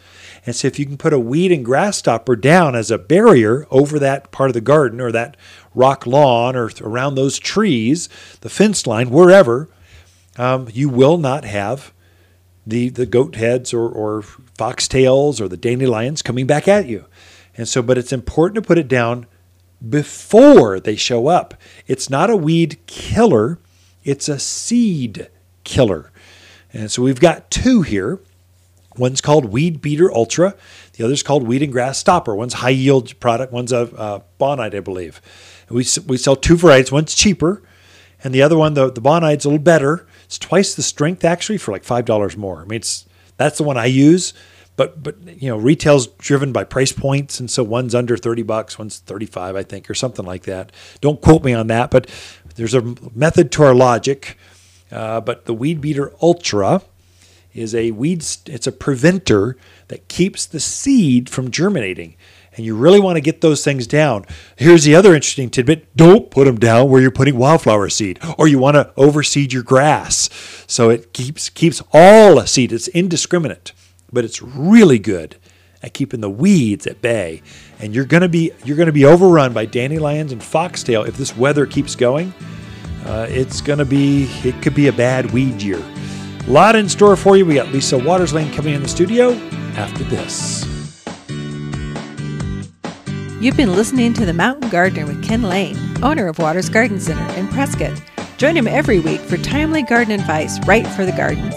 And 0.46 0.54
so 0.54 0.68
if 0.68 0.78
you 0.78 0.86
can 0.86 0.96
put 0.96 1.12
a 1.12 1.18
weed 1.18 1.52
and 1.52 1.64
grass 1.64 1.98
stopper 1.98 2.36
down 2.36 2.74
as 2.74 2.90
a 2.90 2.98
barrier 2.98 3.66
over 3.70 3.98
that 3.98 4.30
part 4.30 4.50
of 4.50 4.54
the 4.54 4.60
garden 4.60 5.00
or 5.00 5.10
that 5.12 5.36
rock 5.74 6.06
lawn 6.06 6.54
or 6.54 6.70
around 6.80 7.14
those 7.14 7.38
trees, 7.38 8.08
the 8.40 8.48
fence 8.48 8.86
line, 8.86 9.10
wherever, 9.10 9.68
um, 10.36 10.68
you 10.72 10.88
will 10.88 11.18
not 11.18 11.44
have 11.44 11.92
the, 12.66 12.88
the 12.88 13.06
goat 13.06 13.34
heads 13.34 13.74
or, 13.74 13.88
or 13.88 14.22
foxtails 14.22 15.40
or 15.40 15.48
the 15.48 15.56
dandelions 15.56 16.22
coming 16.22 16.46
back 16.46 16.68
at 16.68 16.86
you. 16.86 17.04
And 17.56 17.68
so, 17.68 17.82
but 17.82 17.98
it's 17.98 18.12
important 18.12 18.56
to 18.56 18.66
put 18.66 18.78
it 18.78 18.88
down 18.88 19.26
before 19.90 20.80
they 20.80 20.96
show 20.96 21.26
up. 21.26 21.54
It's 21.86 22.10
not 22.10 22.30
a 22.30 22.36
weed 22.36 22.78
killer, 22.86 23.58
it's 24.02 24.28
a 24.28 24.38
seed 24.38 25.28
killer. 25.64 26.10
And 26.72 26.90
so 26.90 27.02
we've 27.02 27.20
got 27.20 27.50
two 27.50 27.82
here. 27.82 28.20
One's 28.96 29.20
called 29.20 29.46
Weed 29.46 29.80
Beater 29.80 30.12
Ultra. 30.12 30.54
The 30.92 31.04
other's 31.04 31.22
called 31.22 31.46
Weed 31.46 31.62
and 31.62 31.72
Grass 31.72 31.98
Stopper. 31.98 32.34
One's 32.34 32.54
Hi-Yield 32.54 33.18
product. 33.18 33.52
One's 33.52 33.72
a, 33.72 33.78
a 33.78 33.96
uh, 33.96 34.20
Bonide, 34.38 34.74
I 34.76 34.80
believe. 34.80 35.20
And 35.68 35.76
we, 35.76 35.84
we 36.06 36.16
sell 36.16 36.36
two 36.36 36.56
varieties. 36.56 36.92
One's 36.92 37.14
cheaper, 37.14 37.62
and 38.22 38.32
the 38.34 38.42
other 38.42 38.56
one, 38.56 38.74
the, 38.74 38.90
the 38.90 39.00
Bonide's 39.00 39.44
a 39.44 39.48
little 39.48 39.62
better. 39.62 40.06
It's 40.24 40.38
twice 40.38 40.74
the 40.74 40.82
strength 40.82 41.24
actually 41.24 41.58
for 41.58 41.72
like 41.72 41.84
five 41.84 42.04
dollars 42.04 42.36
more. 42.36 42.62
I 42.62 42.64
mean, 42.64 42.76
it's 42.76 43.06
that's 43.36 43.58
the 43.58 43.64
one 43.64 43.76
I 43.76 43.86
use. 43.86 44.32
But 44.76 45.02
but 45.02 45.16
you 45.40 45.48
know, 45.48 45.56
retail's 45.56 46.06
driven 46.06 46.52
by 46.52 46.64
price 46.64 46.92
points, 46.92 47.38
and 47.40 47.50
so 47.50 47.62
one's 47.62 47.94
under 47.94 48.16
thirty 48.16 48.42
bucks, 48.42 48.78
one's 48.78 48.98
thirty 48.98 49.26
five, 49.26 49.56
I 49.56 49.62
think, 49.62 49.88
or 49.88 49.94
something 49.94 50.24
like 50.24 50.44
that. 50.44 50.72
Don't 51.00 51.20
quote 51.20 51.44
me 51.44 51.54
on 51.54 51.68
that, 51.68 51.90
but 51.90 52.10
there's 52.56 52.74
a 52.74 52.94
method 53.14 53.52
to 53.52 53.64
our 53.64 53.74
logic. 53.74 54.38
Uh, 54.90 55.20
but 55.20 55.46
the 55.46 55.54
Weed 55.54 55.80
Beater 55.80 56.12
Ultra 56.22 56.82
is 57.54 57.74
a 57.74 57.92
weed, 57.92 58.24
it's 58.46 58.66
a 58.66 58.72
preventer 58.72 59.56
that 59.88 60.08
keeps 60.08 60.44
the 60.44 60.60
seed 60.60 61.30
from 61.30 61.50
germinating. 61.50 62.16
And 62.56 62.64
you 62.64 62.76
really 62.76 63.00
want 63.00 63.16
to 63.16 63.20
get 63.20 63.40
those 63.40 63.64
things 63.64 63.86
down. 63.86 64.26
Here's 64.56 64.84
the 64.84 64.94
other 64.94 65.14
interesting 65.14 65.50
tidbit 65.50 65.96
don't 65.96 66.30
put 66.30 66.44
them 66.44 66.58
down 66.58 66.88
where 66.88 67.00
you're 67.00 67.10
putting 67.10 67.36
wildflower 67.36 67.88
seed 67.88 68.20
or 68.38 68.46
you 68.46 68.58
want 68.58 68.76
to 68.76 68.92
overseed 68.96 69.52
your 69.52 69.62
grass. 69.62 70.30
So 70.66 70.90
it 70.90 71.12
keeps, 71.12 71.48
keeps 71.48 71.82
all 71.92 72.44
seed, 72.46 72.72
it's 72.72 72.88
indiscriminate, 72.88 73.72
but 74.14 74.24
it's 74.24 74.40
really 74.40 74.98
good 74.98 75.36
at 75.82 75.92
keeping 75.92 76.20
the 76.20 76.30
weeds 76.30 76.86
at 76.86 77.02
bay. 77.02 77.42
And 77.78 77.94
you're 77.94 78.06
gonna 78.06 78.28
be 78.28 78.52
you're 78.64 78.76
gonna 78.76 78.92
be 78.92 79.04
overrun 79.04 79.52
by 79.52 79.66
dandelions 79.66 80.32
and 80.32 80.42
foxtail 80.42 81.02
if 81.02 81.16
this 81.16 81.36
weather 81.36 81.66
keeps 81.66 81.94
going. 81.94 82.32
Uh, 83.04 83.26
it's 83.28 83.60
gonna 83.60 83.84
be 83.84 84.24
it 84.44 84.62
could 84.62 84.74
be 84.74 84.88
a 84.88 84.92
bad 84.92 85.30
weed 85.32 85.60
year. 85.60 85.82
A 86.46 86.50
lot 86.50 86.76
in 86.76 86.88
store 86.88 87.16
for 87.16 87.36
you. 87.36 87.44
We 87.44 87.54
got 87.54 87.68
Lisa 87.68 87.98
Waters 87.98 88.32
Lane 88.32 88.52
coming 88.52 88.74
in 88.74 88.82
the 88.82 88.88
studio 88.88 89.32
after 89.76 90.04
this. 90.04 90.64
You've 93.40 93.56
been 93.58 93.74
listening 93.74 94.14
to 94.14 94.24
The 94.24 94.32
Mountain 94.32 94.70
Gardener 94.70 95.04
with 95.04 95.22
Ken 95.22 95.42
Lane, 95.42 95.76
owner 96.02 96.28
of 96.28 96.38
Waters 96.38 96.70
Garden 96.70 96.98
Center 96.98 97.30
in 97.38 97.46
Prescott. 97.48 98.00
Join 98.38 98.56
him 98.56 98.66
every 98.66 99.00
week 99.00 99.20
for 99.20 99.36
timely 99.36 99.82
garden 99.82 100.18
advice 100.18 100.58
right 100.66 100.86
for 100.86 101.04
the 101.04 101.12
gardens. 101.12 101.54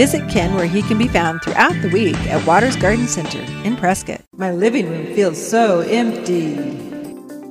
Visit 0.00 0.30
Ken 0.30 0.54
where 0.54 0.64
he 0.64 0.80
can 0.80 0.96
be 0.96 1.08
found 1.08 1.42
throughout 1.42 1.74
the 1.82 1.90
week 1.90 2.16
at 2.20 2.46
Waters 2.46 2.74
Garden 2.74 3.06
Center 3.06 3.38
in 3.64 3.76
Prescott. 3.76 4.22
My 4.34 4.50
living 4.50 4.88
room 4.88 5.14
feels 5.14 5.36
so 5.36 5.80
empty. 5.80 6.54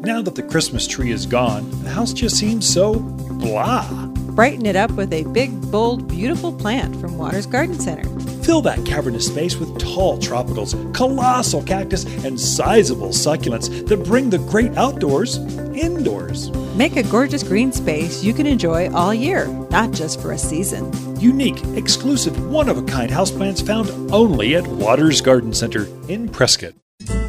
Now 0.01 0.23
that 0.23 0.33
the 0.33 0.41
Christmas 0.41 0.87
tree 0.87 1.11
is 1.11 1.27
gone, 1.27 1.69
the 1.83 1.91
house 1.91 2.11
just 2.11 2.37
seems 2.37 2.67
so 2.67 2.95
blah. 2.95 3.85
Brighten 4.31 4.65
it 4.65 4.75
up 4.75 4.91
with 4.91 5.11
a 5.13 5.23
big, 5.25 5.49
bold, 5.71 6.07
beautiful 6.07 6.53
plant 6.53 6.95
from 6.97 7.17
Waters 7.17 7.45
Garden 7.45 7.79
Center. 7.79 8.07
Fill 8.43 8.61
that 8.61 8.85
cavernous 8.85 9.27
space 9.27 9.57
with 9.57 9.77
tall 9.79 10.17
tropicals, 10.17 10.93
colossal 10.93 11.63
cactus, 11.63 12.05
and 12.23 12.39
sizable 12.39 13.09
succulents 13.09 13.87
that 13.87 14.03
bring 14.05 14.29
the 14.29 14.39
great 14.39 14.75
outdoors 14.77 15.37
indoors. 15.73 16.51
Make 16.75 16.95
a 16.95 17.03
gorgeous 17.03 17.43
green 17.43 17.71
space 17.71 18.23
you 18.23 18.33
can 18.33 18.45
enjoy 18.45 18.91
all 18.91 19.13
year, 19.13 19.47
not 19.69 19.91
just 19.91 20.21
for 20.21 20.31
a 20.31 20.37
season. 20.37 20.91
Unique, 21.19 21.63
exclusive, 21.75 22.49
one 22.49 22.69
of 22.69 22.77
a 22.77 22.83
kind 22.83 23.11
houseplants 23.11 23.65
found 23.65 23.89
only 24.11 24.55
at 24.55 24.65
Waters 24.67 25.21
Garden 25.21 25.53
Center 25.53 25.87
in 26.07 26.29
Prescott. 26.29 26.73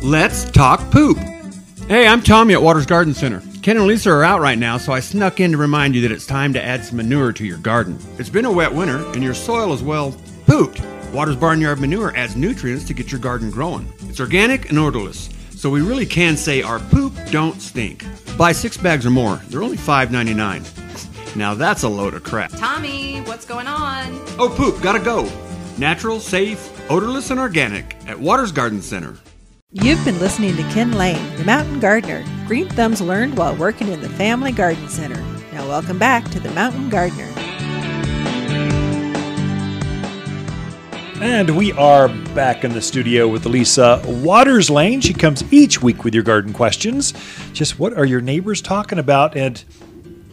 Let's 0.03 0.51
talk 0.51 0.91
poop. 0.91 1.19
Hey, 1.89 2.07
I'm 2.07 2.23
Tommy 2.23 2.55
at 2.55 2.63
Waters 2.63 2.87
Garden 2.87 3.15
Center. 3.15 3.43
Ken 3.63 3.77
and 3.77 3.87
Lisa 3.87 4.11
are 4.11 4.25
out 4.25 4.41
right 4.41 4.59
now, 4.59 4.79
so 4.79 4.91
I 4.95 5.01
snuck 5.01 5.39
in 5.39 5.53
to 5.53 5.59
remind 5.59 5.95
you 5.95 6.01
that 6.03 6.13
it's 6.13 6.25
time 6.25 6.55
to 6.55 6.65
add 6.65 6.83
some 6.83 6.97
manure 6.97 7.31
to 7.35 7.45
your 7.45 7.59
garden. 7.59 7.99
It's 8.19 8.31
been 8.31 8.47
a 8.47 8.53
wet 8.53 8.73
winter, 8.75 9.07
and 9.13 9.23
your 9.23 9.35
soil 9.35 9.75
is 9.75 9.83
well 9.83 10.17
pooped. 10.47 10.81
Waters 11.13 11.37
Barnyard 11.37 11.79
Manure 11.79 12.17
adds 12.17 12.37
nutrients 12.37 12.87
to 12.87 12.95
get 12.95 13.13
your 13.13 13.21
garden 13.21 13.51
growing. 13.51 13.93
It's 14.09 14.19
organic 14.19 14.71
and 14.71 14.79
odorless, 14.79 15.29
so 15.51 15.69
we 15.69 15.83
really 15.83 16.07
can 16.07 16.39
say 16.39 16.63
our 16.63 16.79
poop 16.79 17.13
don't 17.31 17.61
stink. 17.61 18.07
Buy 18.39 18.53
six 18.53 18.79
bags 18.79 19.05
or 19.05 19.11
more. 19.11 19.37
They're 19.49 19.63
only 19.63 19.77
$5.99. 19.77 20.77
Now 21.37 21.55
that's 21.55 21.85
a 21.85 21.89
load 21.89 22.15
of 22.15 22.25
crap. 22.25 22.51
Tommy, 22.51 23.21
what's 23.21 23.45
going 23.45 23.69
on? 23.69 24.21
Oh, 24.37 24.53
poop, 24.53 24.83
gotta 24.83 24.99
go. 24.99 25.31
Natural, 25.79 26.19
safe, 26.19 26.91
odorless, 26.91 27.31
and 27.31 27.39
organic 27.39 27.95
at 28.09 28.19
Waters 28.19 28.51
Garden 28.51 28.83
Center. 28.83 29.15
You've 29.73 30.05
been 30.05 30.19
listening 30.19 30.57
to 30.57 30.65
Ken 30.71 30.91
Lane, 30.91 31.37
the 31.37 31.45
Mountain 31.45 31.79
Gardener. 31.79 32.25
Green 32.49 32.69
thumbs 32.71 33.01
learned 33.01 33.39
while 33.39 33.55
working 33.55 33.87
in 33.87 34.01
the 34.01 34.09
Family 34.09 34.51
Garden 34.51 34.89
Center. 34.89 35.23
Now, 35.53 35.69
welcome 35.69 35.97
back 35.97 36.29
to 36.31 36.41
the 36.41 36.51
Mountain 36.51 36.89
Gardener. 36.89 37.29
And 41.23 41.57
we 41.57 41.71
are 41.71 42.09
back 42.35 42.65
in 42.65 42.73
the 42.73 42.83
studio 42.83 43.29
with 43.29 43.47
Lisa 43.47 44.03
Waters 44.05 44.71
Lane. 44.71 45.01
She 45.01 45.15
comes 45.15 45.45
each 45.53 45.81
week 45.81 46.03
with 46.03 46.15
your 46.15 46.25
garden 46.25 46.53
questions. 46.53 47.15
Just 47.53 47.79
what 47.79 47.93
are 47.93 48.05
your 48.05 48.21
neighbors 48.21 48.61
talking 48.61 48.99
about? 48.99 49.37
And 49.37 49.63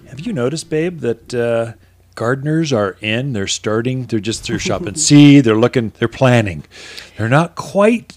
have 0.07 0.19
you 0.19 0.33
noticed, 0.33 0.71
babe, 0.71 1.01
that 1.01 1.35
uh, 1.35 1.73
gardeners 2.15 2.73
are 2.73 2.97
in? 3.01 3.33
They're 3.33 3.45
starting. 3.45 4.07
They're 4.07 4.19
just 4.19 4.47
they're 4.47 4.57
shopping 4.57 4.95
see. 4.95 5.41
They're 5.41 5.59
looking. 5.59 5.93
They're 5.99 6.07
planning. 6.07 6.63
They're 7.17 7.29
not 7.29 7.53
quite 7.53 8.16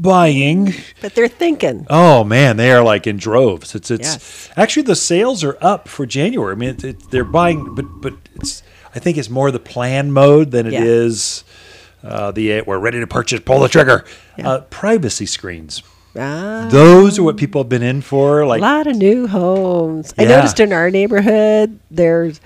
buying. 0.00 0.72
But 1.00 1.14
they're 1.14 1.28
thinking. 1.28 1.86
Oh 1.90 2.24
man, 2.24 2.56
they 2.56 2.72
are 2.72 2.82
like 2.82 3.06
in 3.06 3.16
droves. 3.16 3.74
It's 3.74 3.90
it's 3.90 4.08
Yes. 4.08 4.50
actually 4.56 4.82
the 4.84 4.96
sales 4.96 5.42
are 5.44 5.56
up 5.60 5.88
for 5.88 6.06
January. 6.06 6.52
I 6.52 6.56
mean, 6.56 6.70
it, 6.70 6.84
it, 6.84 7.10
they're 7.10 7.24
buying, 7.24 7.74
but 7.74 7.84
but 8.00 8.14
it's 8.36 8.62
I 8.94 8.98
think 8.98 9.16
it's 9.18 9.30
more 9.30 9.50
the 9.50 9.60
plan 9.60 10.12
mode 10.12 10.50
than 10.50 10.66
it 10.66 10.72
Yeah. 10.72 10.82
is 10.84 11.44
uh, 12.02 12.30
the 12.30 12.62
we're 12.62 12.78
ready 12.78 13.00
to 13.00 13.06
purchase, 13.06 13.40
pull 13.40 13.60
the 13.60 13.68
trigger. 13.68 14.04
Uh, 14.42 14.60
privacy 14.70 15.26
screens. 15.26 15.82
Ah, 16.18 16.66
Those 16.70 17.18
are 17.18 17.22
what 17.22 17.36
people 17.36 17.60
have 17.62 17.68
been 17.68 17.82
in 17.84 18.00
for. 18.00 18.44
Like 18.46 18.60
a 18.60 18.62
lot 18.62 18.86
of 18.88 18.96
new 18.96 19.28
homes. 19.28 20.12
I 20.18 20.24
noticed 20.24 20.58
in 20.58 20.72
our 20.72 20.90
neighborhood 20.90 21.78
there's 21.90 22.40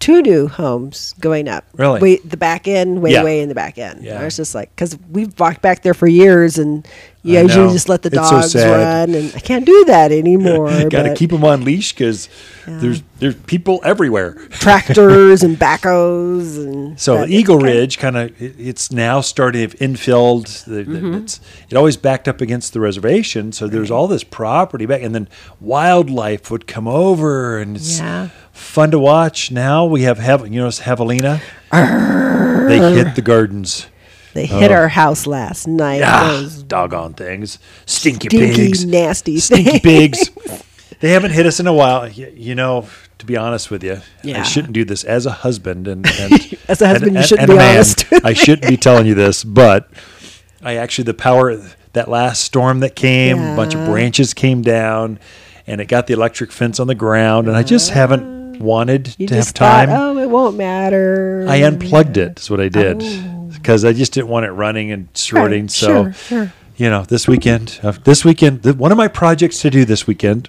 two 0.00 0.22
new 0.22 0.48
homes 0.48 1.14
going 1.20 1.48
up. 1.48 1.64
Really? 1.74 2.00
Way, 2.00 2.16
the 2.24 2.36
back 2.36 2.66
end, 2.66 3.00
way, 3.02 3.12
Yeah. 3.12 3.22
way 3.22 3.40
in 3.40 3.48
the 3.48 3.54
back 3.54 3.78
end. 3.78 4.02
Yeah. 4.02 4.20
I 4.20 4.24
was 4.24 4.34
just 4.36 4.54
like, 4.54 4.74
because 4.74 4.98
we've 5.10 5.38
walked 5.38 5.62
back 5.62 5.82
there 5.82 5.94
for 5.94 6.06
years 6.08 6.58
and 6.58 6.86
you 7.22 7.38
I 7.38 7.42
usually 7.42 7.66
know. 7.66 7.72
just 7.72 7.88
let 7.88 8.02
the 8.02 8.08
It's 8.08 8.28
so 8.28 8.36
dogs 8.40 8.52
sad. 8.52 9.08
run. 9.10 9.14
And 9.14 9.32
I 9.34 9.40
can't 9.40 9.66
do 9.66 9.84
that 9.86 10.10
anymore. 10.12 10.70
You 10.80 10.88
got 10.88 11.02
to 11.02 11.14
keep 11.14 11.30
them 11.30 11.44
on 11.44 11.64
leash 11.64 11.92
because 11.92 12.28
there's 12.66 13.02
there's 13.18 13.34
people 13.34 13.80
everywhere. 13.84 14.34
tractors 14.50 15.42
and 15.42 15.56
backhoes. 15.58 16.56
and 16.56 16.98
So 17.06 17.26
Eagle. 17.26 17.58
Ridge 17.58 17.98
kind 17.98 18.16
of 18.16 18.40
it, 18.40 18.54
it's 18.58 18.90
now 18.90 19.20
starting 19.20 19.68
to 19.68 19.76
infilled. 19.76 20.44
Mm-hmm. 20.66 21.14
it's, 21.14 21.40
it 21.68 21.76
always 21.76 21.96
backed 21.98 22.26
up 22.28 22.40
against 22.40 22.72
the 22.72 22.80
reservation, 22.80 23.52
so 23.52 23.66
there's 23.68 23.90
all 23.90 24.06
this 24.08 24.24
property 24.24 24.86
back, 24.86 25.02
and 25.02 25.14
then 25.14 25.28
wildlife 25.60 26.50
would 26.50 26.66
come 26.66 26.88
over, 26.88 27.58
and 27.58 27.76
it's 27.76 27.98
Yeah. 27.98 28.28
fun 28.52 28.90
to 28.92 28.98
watch. 28.98 29.50
Now 29.50 29.84
we 29.84 30.02
have 30.02 30.18
you 30.48 30.60
know 30.60 30.68
it's 30.68 30.80
Javelina. 30.80 31.40
They 32.68 32.78
hit 32.94 33.14
the 33.14 33.22
gardens. 33.22 33.86
They 34.34 34.46
hit 34.46 34.70
Oh. 34.70 34.74
our 34.74 34.88
house 34.88 35.26
last 35.26 35.66
night. 35.66 36.02
Ah, 36.04 36.38
Those 36.40 36.62
doggone 36.62 37.14
things, 37.14 37.58
stinky, 37.86 38.28
stinky, 38.28 38.54
pigs, 38.56 38.84
nasty 38.84 39.38
stinky 39.40 39.78
things. 39.78 40.28
pigs. 40.28 40.62
They 41.00 41.12
haven't 41.12 41.30
hit 41.30 41.46
us 41.46 41.58
in 41.58 41.66
a 41.66 41.72
while. 41.72 42.02
Y- 42.14 42.30
You 42.36 42.54
know, 42.54 42.84
to 43.20 43.24
be 43.24 43.34
honest 43.34 43.70
with 43.70 43.82
you, 43.82 43.94
I 43.94 44.00
Yeah. 44.22 44.42
shouldn't 44.42 44.74
do 44.74 44.84
this 44.84 45.02
as 45.02 45.24
a 45.24 45.30
husband 45.30 45.88
and, 45.88 46.06
and 46.20 46.56
As 46.68 46.82
a 46.82 46.88
husband, 46.88 47.16
you 47.16 47.22
shouldn't 47.22 47.48
a 47.48 47.52
be 47.52 47.56
man. 47.56 47.76
honest 47.76 48.04
I 48.24 48.34
shouldn't 48.34 48.68
be 48.68 48.76
telling 48.76 49.06
you 49.06 49.14
this, 49.14 49.42
but 49.42 49.88
I 50.62 50.74
actually 50.76 51.04
the 51.04 51.14
power 51.14 51.56
that 51.94 52.08
last 52.10 52.44
storm 52.44 52.80
that 52.80 52.94
came, 52.96 53.38
a 53.40 53.56
bunch 53.56 53.72
of 53.74 53.80
Yeah. 53.80 53.86
branches 53.90 54.34
came 54.34 54.60
down, 54.60 55.18
and 55.66 55.80
it 55.80 55.86
got 55.86 56.06
the 56.06 56.12
electric 56.12 56.52
fence 56.52 56.78
on 56.78 56.86
the 56.86 56.94
ground, 56.94 57.48
and 57.48 57.56
I 57.56 57.62
just 57.62 57.92
haven't 57.92 58.39
wanted 58.60 59.14
You 59.18 59.26
to 59.28 59.34
have 59.34 59.52
time. 59.54 59.88
thought, 59.88 60.16
oh, 60.16 60.18
it 60.18 60.30
won't 60.30 60.56
matter. 60.56 61.46
I 61.48 61.56
unplugged 61.62 62.16
it. 62.16 62.38
Is 62.40 62.50
what 62.50 62.60
I 62.60 62.68
did 62.68 63.02
Oh. 63.02 63.50
because 63.52 63.84
I 63.84 63.92
just 63.92 64.12
didn't 64.12 64.28
want 64.28 64.46
it 64.46 64.52
running 64.52 64.92
and 64.92 65.08
shorting. 65.14 65.62
Right, 65.64 65.70
so, 65.70 65.86
sure, 66.04 66.12
sure. 66.12 66.52
you 66.76 66.88
know, 66.90 67.04
this 67.04 67.26
weekend, 67.26 67.80
uh, 67.82 67.92
this 68.04 68.24
weekend, 68.24 68.62
the, 68.62 68.74
one 68.74 68.92
of 68.92 68.98
my 68.98 69.08
projects 69.08 69.60
to 69.62 69.70
do 69.70 69.84
this 69.84 70.06
weekend 70.06 70.48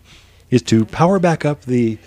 is 0.49 0.61
to 0.63 0.85
power 0.85 1.17
back 1.19 1.45
up 1.45 1.61
the 1.63 1.97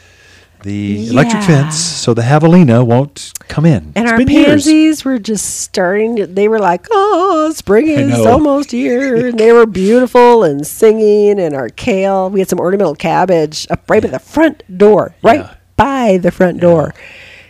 the 0.62 1.08
electric 1.08 1.42
fence 1.42 1.76
so 1.76 2.14
the 2.14 2.22
javelina 2.22 2.82
won't 2.86 3.32
come 3.48 3.66
in. 3.66 3.92
And 3.94 4.04
It's 4.06 4.12
our 4.12 4.16
been 4.18 4.28
years. 4.28 4.46
pansies 4.64 5.04
were 5.04 5.18
just 5.18 5.60
starting. 5.60 6.16
To, 6.16 6.26
they 6.26 6.48
were 6.48 6.58
like, 6.58 6.86
"Oh, 6.90 7.52
spring 7.54 7.88
is 7.88 8.18
almost 8.24 8.70
here." 8.70 9.26
and 9.28 9.38
they 9.38 9.52
were 9.52 9.66
beautiful 9.66 10.42
and 10.42 10.66
singing. 10.66 11.38
And 11.38 11.54
our 11.54 11.68
kale, 11.68 12.30
we 12.30 12.40
had 12.40 12.48
some 12.48 12.60
ornamental 12.60 12.94
cabbage 12.94 13.66
up 13.68 13.90
right 13.90 14.02
by 14.02 14.08
the 14.08 14.18
front 14.18 14.62
door, 14.78 15.14
right 15.22 15.40
Yeah. 15.40 15.53
By 15.76 16.18
the 16.18 16.30
front 16.30 16.60
door. 16.60 16.94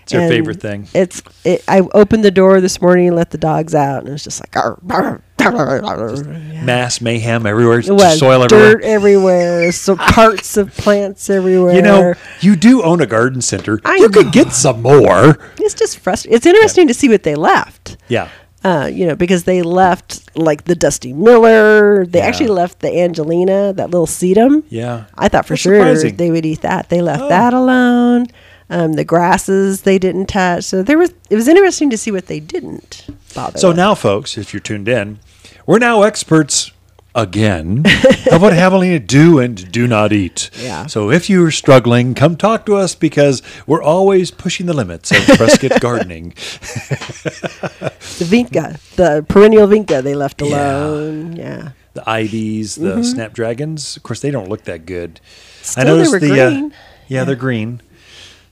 It's 0.05 0.13
our 0.13 0.21
And 0.21 0.29
favorite 0.29 0.61
thing. 0.61 0.87
It's. 0.95 1.23
It, 1.45 1.65
I 1.67 1.81
opened 1.95 2.25
the 2.25 2.31
door 2.31 2.61
this 2.61 2.79
morning 2.83 3.07
and 3.09 3.17
let 3.17 3.31
the 3.31 3.39
dogs 3.39 3.75
out, 3.75 4.01
and 4.01 4.09
it 4.09 4.13
was 4.13 4.23
just 4.23 4.39
like, 4.39 4.55
"Arr, 4.55 4.79
arr, 4.91 5.23
arr, 5.41 5.83
arr." 5.83 6.17
Yeah. 6.25 6.63
Mass 6.63 7.01
mayhem 7.01 7.47
everywhere. 7.47 7.79
it 7.79 7.89
was 7.91 8.19
soil 8.19 8.47
dirt 8.47 8.85
everywhere. 8.85 9.63
everywhere, 9.63 9.73
so 9.73 9.97
parts 10.13 10.59
of 10.59 10.77
plants 10.77 11.31
everywhere. 11.31 11.75
You 11.75 11.81
know, 11.81 12.15
you 12.41 12.55
do 12.55 12.83
own 12.83 13.01
a 13.01 13.07
garden 13.07 13.41
center. 13.41 13.81
I 13.83 13.97
you 13.97 14.11
could 14.11 14.31
get 14.31 14.53
some 14.53 14.83
more. 14.83 15.39
it's 15.59 15.73
just 15.73 15.99
frustrating. 15.99 16.37
It's 16.37 16.45
interesting 16.45 16.87
to 16.89 16.95
see 16.95 17.09
what 17.09 17.23
they 17.23 17.35
left. 17.35 17.97
Yeah. 18.09 18.29
Uh, 18.65 18.91
you 18.93 19.07
know, 19.07 19.15
because 19.15 19.45
they 19.45 19.63
left 19.63 20.23
like 20.37 20.65
the 20.65 20.75
Dusty 20.75 21.13
Miller. 21.13 22.07
They 22.07 22.19
Yeah. 22.21 22.25
actually 22.27 22.49
left 22.49 22.81
the 22.81 22.99
Angelina, 22.99 23.73
that 23.75 23.91
little 23.91 24.07
sedum. 24.07 24.63
Yeah. 24.71 25.05
I 25.17 25.29
thought 25.29 25.47
for 25.47 25.53
That's 25.53 25.63
sure 25.63 25.75
surprising. 25.79 26.17
they 26.17 26.31
would 26.31 26.47
eat 26.47 26.63
that. 26.63 26.89
They 26.89 27.03
left 27.03 27.23
Oh. 27.25 27.29
that 27.29 27.53
alone. 27.55 28.27
Um, 28.71 28.95
the 28.95 29.05
grasses 29.05 29.83
they 29.83 29.99
didn't 29.99 30.27
touch. 30.27 30.65
So 30.65 30.83
there 30.83 30.97
was. 30.99 31.13
It 31.29 31.37
was 31.37 31.47
interesting 31.49 31.91
to 31.91 31.99
see 31.99 32.11
what 32.11 32.27
they 32.27 32.41
didn't 32.41 33.05
bother. 33.35 33.59
So 33.59 33.69
with. 33.69 33.77
now, 33.77 33.95
folks, 33.95 34.39
if 34.39 34.55
you're 34.55 34.61
tuned 34.61 34.89
in, 34.89 35.19
we're 35.67 35.79
now 35.79 36.03
experts 36.03 36.73
again 37.15 37.85
of 38.33 38.43
what 38.43 38.53
javelina 38.53 39.05
do 39.05 39.39
and 39.39 39.71
do 39.71 39.87
not 39.87 40.13
eat. 40.13 40.51
Yeah. 40.61 40.87
So 40.87 41.11
if 41.11 41.31
you're 41.31 41.51
struggling, 41.51 42.15
come 42.15 42.37
talk 42.37 42.67
to 42.67 42.77
us 42.77 42.95
because 42.95 43.43
we're 43.67 43.83
always 43.83 44.31
pushing 44.31 44.67
the 44.67 44.75
limits 44.75 45.11
of 45.11 45.19
Prescott 45.37 45.81
gardening. 45.81 46.31
the 46.31 48.25
vinca, 48.25 48.79
the 48.97 49.25
perennial 49.29 49.69
vinca, 49.69 50.03
they 50.03 50.15
left 50.15 50.41
alone. 50.43 51.37
Yeah. 51.37 51.71
The 51.95 52.09
ivies, 52.11 52.75
the 52.75 53.05
snapdragons, 53.05 53.97
of 53.97 54.03
course, 54.03 54.21
they 54.21 54.33
don't 54.33 54.49
look 54.49 54.65
that 54.65 54.85
good. 54.85 55.21
Mm-hmm. 55.23 55.63
Still, 55.63 55.99
they 55.99 56.09
were 56.09 56.19
the 56.19 56.41
uh, 56.41 56.51
green. 56.51 56.75
yeah, 57.07 57.23
they're 57.23 57.37
green. 57.37 57.81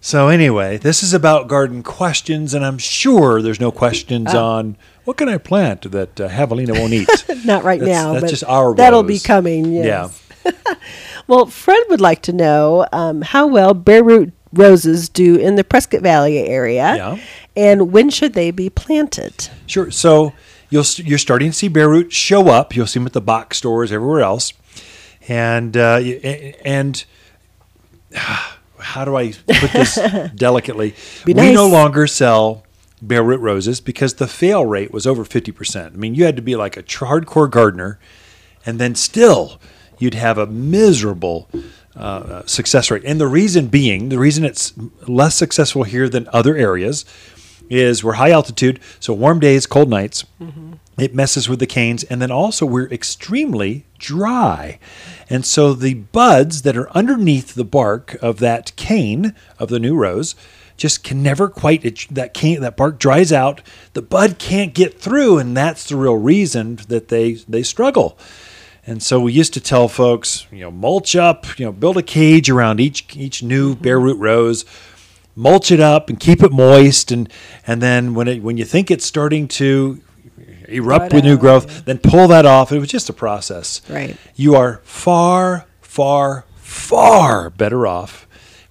So 0.00 0.28
anyway, 0.28 0.78
this 0.78 1.02
is 1.02 1.12
about 1.12 1.49
garden 1.49 1.83
questions, 1.83 2.54
and 2.54 2.64
I'm 2.64 2.78
sure 2.78 3.42
there's 3.42 3.61
no 3.61 3.71
questions 3.71 4.35
on 4.35 4.76
what 5.04 5.16
can 5.16 5.28
I 5.28 5.38
plant 5.38 5.90
that 5.90 6.21
uh, 6.21 6.28
Javelina 6.28 6.78
won't 6.78 6.92
eat. 6.92 7.09
Not 7.44 7.64
right 7.64 7.80
That's- 7.80 8.02
now, 8.04 8.12
that's 8.12 8.23
but 8.25 8.30
just 8.30 8.44
our 8.44 8.75
that'll 8.75 9.02
be 9.02 9.18
coming. 9.18 9.73
Yes. 9.73 10.23
Yeah. 10.44 10.52
Well, 11.28 11.47
Fred 11.47 11.85
would 11.88 12.00
like 12.00 12.23
to 12.23 12.32
know 12.32 12.85
um, 12.92 13.23
how 13.23 13.47
well 13.47 13.75
bare 13.75 14.02
root 14.02 14.32
roses 14.52 15.09
do 15.09 15.37
in 15.37 15.54
the 15.54 15.62
Prescott 15.62 16.02
Valley 16.02 16.37
area, 16.40 16.97
Yeah. 16.97 17.18
and 17.56 17.92
when 17.92 18.11
should 18.11 18.35
they 18.35 18.50
be 18.50 18.68
planted? 18.68 19.49
Sure. 19.68 19.90
So 19.92 20.32
you'll 20.68 20.82
st- 20.82 21.06
you're 21.09 21.18
starting 21.18 21.52
to 21.52 21.56
see 21.56 21.68
bare 21.68 21.88
root 21.88 22.12
show 22.12 22.49
up. 22.49 22.75
You'll 22.75 22.88
see 22.88 22.99
them 22.99 23.06
at 23.06 23.12
the 23.12 23.21
box 23.21 23.59
stores 23.59 23.92
everywhere 23.92 24.21
else, 24.23 24.52
and 25.28 25.76
uh, 25.76 25.99
and 26.64 27.04
how 28.14 29.04
do 29.04 29.16
I 29.16 29.32
put 29.32 29.71
this 29.73 29.94
delicately? 30.35 30.94
Be 31.25 31.35
We 31.35 31.52
no 31.52 31.68
longer 31.68 32.09
sell 32.09 32.64
bare 33.02 33.23
root 33.23 33.40
roses 33.40 33.80
because 33.80 34.14
the 34.14 34.26
fail 34.26 34.64
rate 34.64 34.92
was 34.92 35.06
over 35.06 35.25
fifty 35.25 35.52
percent. 35.52 35.94
I 35.94 35.97
mean, 35.99 36.14
you 36.14 36.25
had 36.25 36.37
to 36.37 36.42
be 36.42 36.56
like 36.56 36.78
a 36.78 36.82
hardcore 36.82 37.50
gardener, 37.50 37.99
and 38.64 38.78
then 38.78 38.94
still 38.94 39.61
you'd 39.99 40.14
have 40.14 40.38
a 40.38 40.47
miserable. 40.47 41.50
Uh, 41.94 42.42
success 42.47 42.90
rate, 42.90 43.02
and 43.04 43.21
the 43.21 43.26
reason 43.26 43.66
being, 43.66 44.09
the 44.09 44.18
reason 44.18 44.47
it's 44.47 44.73
less 45.06 45.35
successful 45.35 45.82
here 45.82 46.09
than 46.09 46.26
other 46.32 46.56
areas, 46.56 47.04
is 47.68 48.02
we're 48.02 48.14
high 48.14 48.30
altitude, 48.30 48.80
so 48.99 49.12
warm 49.12 49.38
days, 49.38 49.66
cold 49.66 49.90
nights. 49.90 50.25
It 50.97 51.14
messes 51.14 51.50
with 51.50 51.59
the 51.59 51.66
canes, 51.66 52.02
and 52.04 52.23
then 52.23 52.30
also 52.30 52.64
we're 52.64 52.88
extremely 52.88 53.85
dry, 53.99 54.78
and 55.28 55.44
so 55.44 55.75
the 55.75 55.92
buds 55.92 56.62
that 56.62 56.78
are 56.78 56.90
underneath 56.92 57.54
the 57.54 57.62
bark 57.62 58.16
of 58.23 58.38
that 58.38 58.75
cane 58.76 59.35
of 59.59 59.68
the 59.68 59.78
new 59.78 59.94
rose 59.94 60.35
just 60.76 61.05
can 61.05 61.23
never 61.23 61.49
quite 61.49 61.85
it, 61.85 62.07
that 62.11 62.35
cane 62.35 62.61
that 62.61 62.76
bark 62.76 62.99
dries 62.99 63.33
out. 63.33 63.61
The 63.93 64.02
bud 64.02 64.38
can't 64.38 64.75
get 64.75 65.00
through, 65.00 65.38
and 65.38 65.57
that's 65.57 65.88
the 65.88 65.97
real 65.97 66.17
reason 66.17 66.76
that 66.88 67.09
they 67.09 67.35
they 67.49 67.62
struggle. 67.62 68.19
And 68.85 69.02
so 69.02 69.21
we 69.21 69.33
used 69.33 69.55
to 69.55 69.61
tell 69.61 69.87
folks, 69.87 70.47
you 70.50 70.61
know, 70.61 70.71
mulch 70.71 71.14
up, 71.14 71.59
you 71.59 71.64
know, 71.64 71.73
build 71.73 71.97
a 71.97 72.02
cage 72.02 72.50
around 72.50 72.81
each 72.81 73.17
each 73.17 73.43
new 73.43 73.75
mm-hmm. 73.75 73.83
bare 73.83 74.00
root 74.00 74.19
rose, 74.19 74.64
mulch 75.37 75.71
it 75.71 75.81
up 75.81 76.09
and 76.09 76.19
keep 76.19 76.43
it 76.43 76.52
moist, 76.52 77.12
and 77.12 77.29
and 77.67 77.81
then 77.81 78.14
when 78.14 78.29
it 78.29 78.43
when 78.43 78.57
you 78.57 78.64
think 78.64 78.91
it's 78.91 79.07
starting 79.07 79.47
to 79.49 80.00
erupt 80.69 81.12
with 81.12 81.25
new 81.25 81.38
growth, 81.38 81.85
then 81.85 81.99
pull 81.99 82.29
that 82.29 82.47
off. 82.47 82.73
It 82.73 82.79
was 82.79 82.88
just 82.88 83.09
a 83.09 83.12
process. 83.12 83.83
Right. 83.88 84.17
You 84.35 84.55
are 84.57 84.81
far, 84.85 85.67
far, 85.81 86.45
far 86.57 87.50
better 87.50 87.87
off 87.87 88.26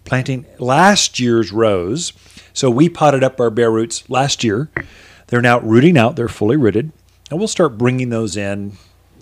planting 0.05 0.46
last 0.60 1.20
year's 1.20 1.51
rose. 1.51 2.13
So 2.53 2.70
we 2.70 2.89
potted 2.89 3.24
up 3.24 3.39
our 3.39 3.50
bare 3.50 3.72
roots 3.72 4.10
last 4.10 4.43
year. 4.43 4.70
They're 5.27 5.41
now 5.41 5.60
rooting 5.60 5.98
out. 5.98 6.15
They're 6.17 6.27
fully 6.27 6.58
rooted, 6.58 6.91
and 7.29 7.39
we'll 7.39 7.48
start 7.48 7.77
bringing 7.77 8.10
those 8.10 8.36
in 8.36 8.74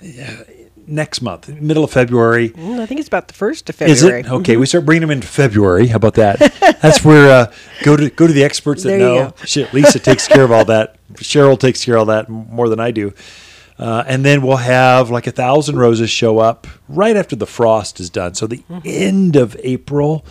uh, 0.04 0.44
next 0.88 1.22
month, 1.22 1.48
middle 1.50 1.84
of 1.84 1.92
February. 1.92 2.50
Mm, 2.50 2.80
I 2.80 2.88
think 2.88 3.00
it's 3.00 3.08
about 3.08 3.28
the 3.28 3.36
first 3.36 3.70
of 3.70 3.76
February. 3.76 4.22
Is 4.22 4.26
it 4.26 4.32
okay? 4.32 4.58
We 4.58 4.66
start 4.66 4.86
bringing 4.86 5.02
them 5.02 5.12
in 5.12 5.22
February. 5.22 5.86
How 5.88 5.98
about 5.98 6.16
that? 6.16 6.40
That's 6.82 7.06
where 7.06 7.30
uh, 7.30 7.54
go 7.84 7.96
to 7.96 8.10
go 8.10 8.26
to 8.26 8.34
the 8.34 8.44
experts 8.44 8.82
that 8.84 8.90
There 8.90 9.00
know. 9.00 9.34
Shit, 9.46 9.72
Lisa 9.74 10.00
takes 10.10 10.28
care 10.28 10.44
of 10.44 10.52
all 10.52 10.66
that. 10.66 10.96
Cheryl 11.14 11.60
takes 11.60 11.86
care 11.86 11.96
of 11.96 12.00
all 12.00 12.06
that 12.08 12.28
more 12.30 12.70
than 12.70 12.80
I 12.80 12.90
do. 12.90 13.14
Uh, 13.78 14.04
and 14.08 14.26
then 14.26 14.42
we'll 14.42 14.58
have 14.58 15.10
like 15.12 15.28
a 15.28 15.32
thousand 15.32 15.78
roses 15.78 16.10
show 16.10 16.40
up 16.40 16.68
right 16.90 17.16
after 17.16 17.36
the 17.36 17.46
frost 17.46 18.00
is 18.00 18.10
done. 18.10 18.34
So 18.34 18.48
the 18.48 18.58
Mm-hmm. 18.70 18.80
end 18.86 19.36
of 19.36 19.56
April, 19.64 20.26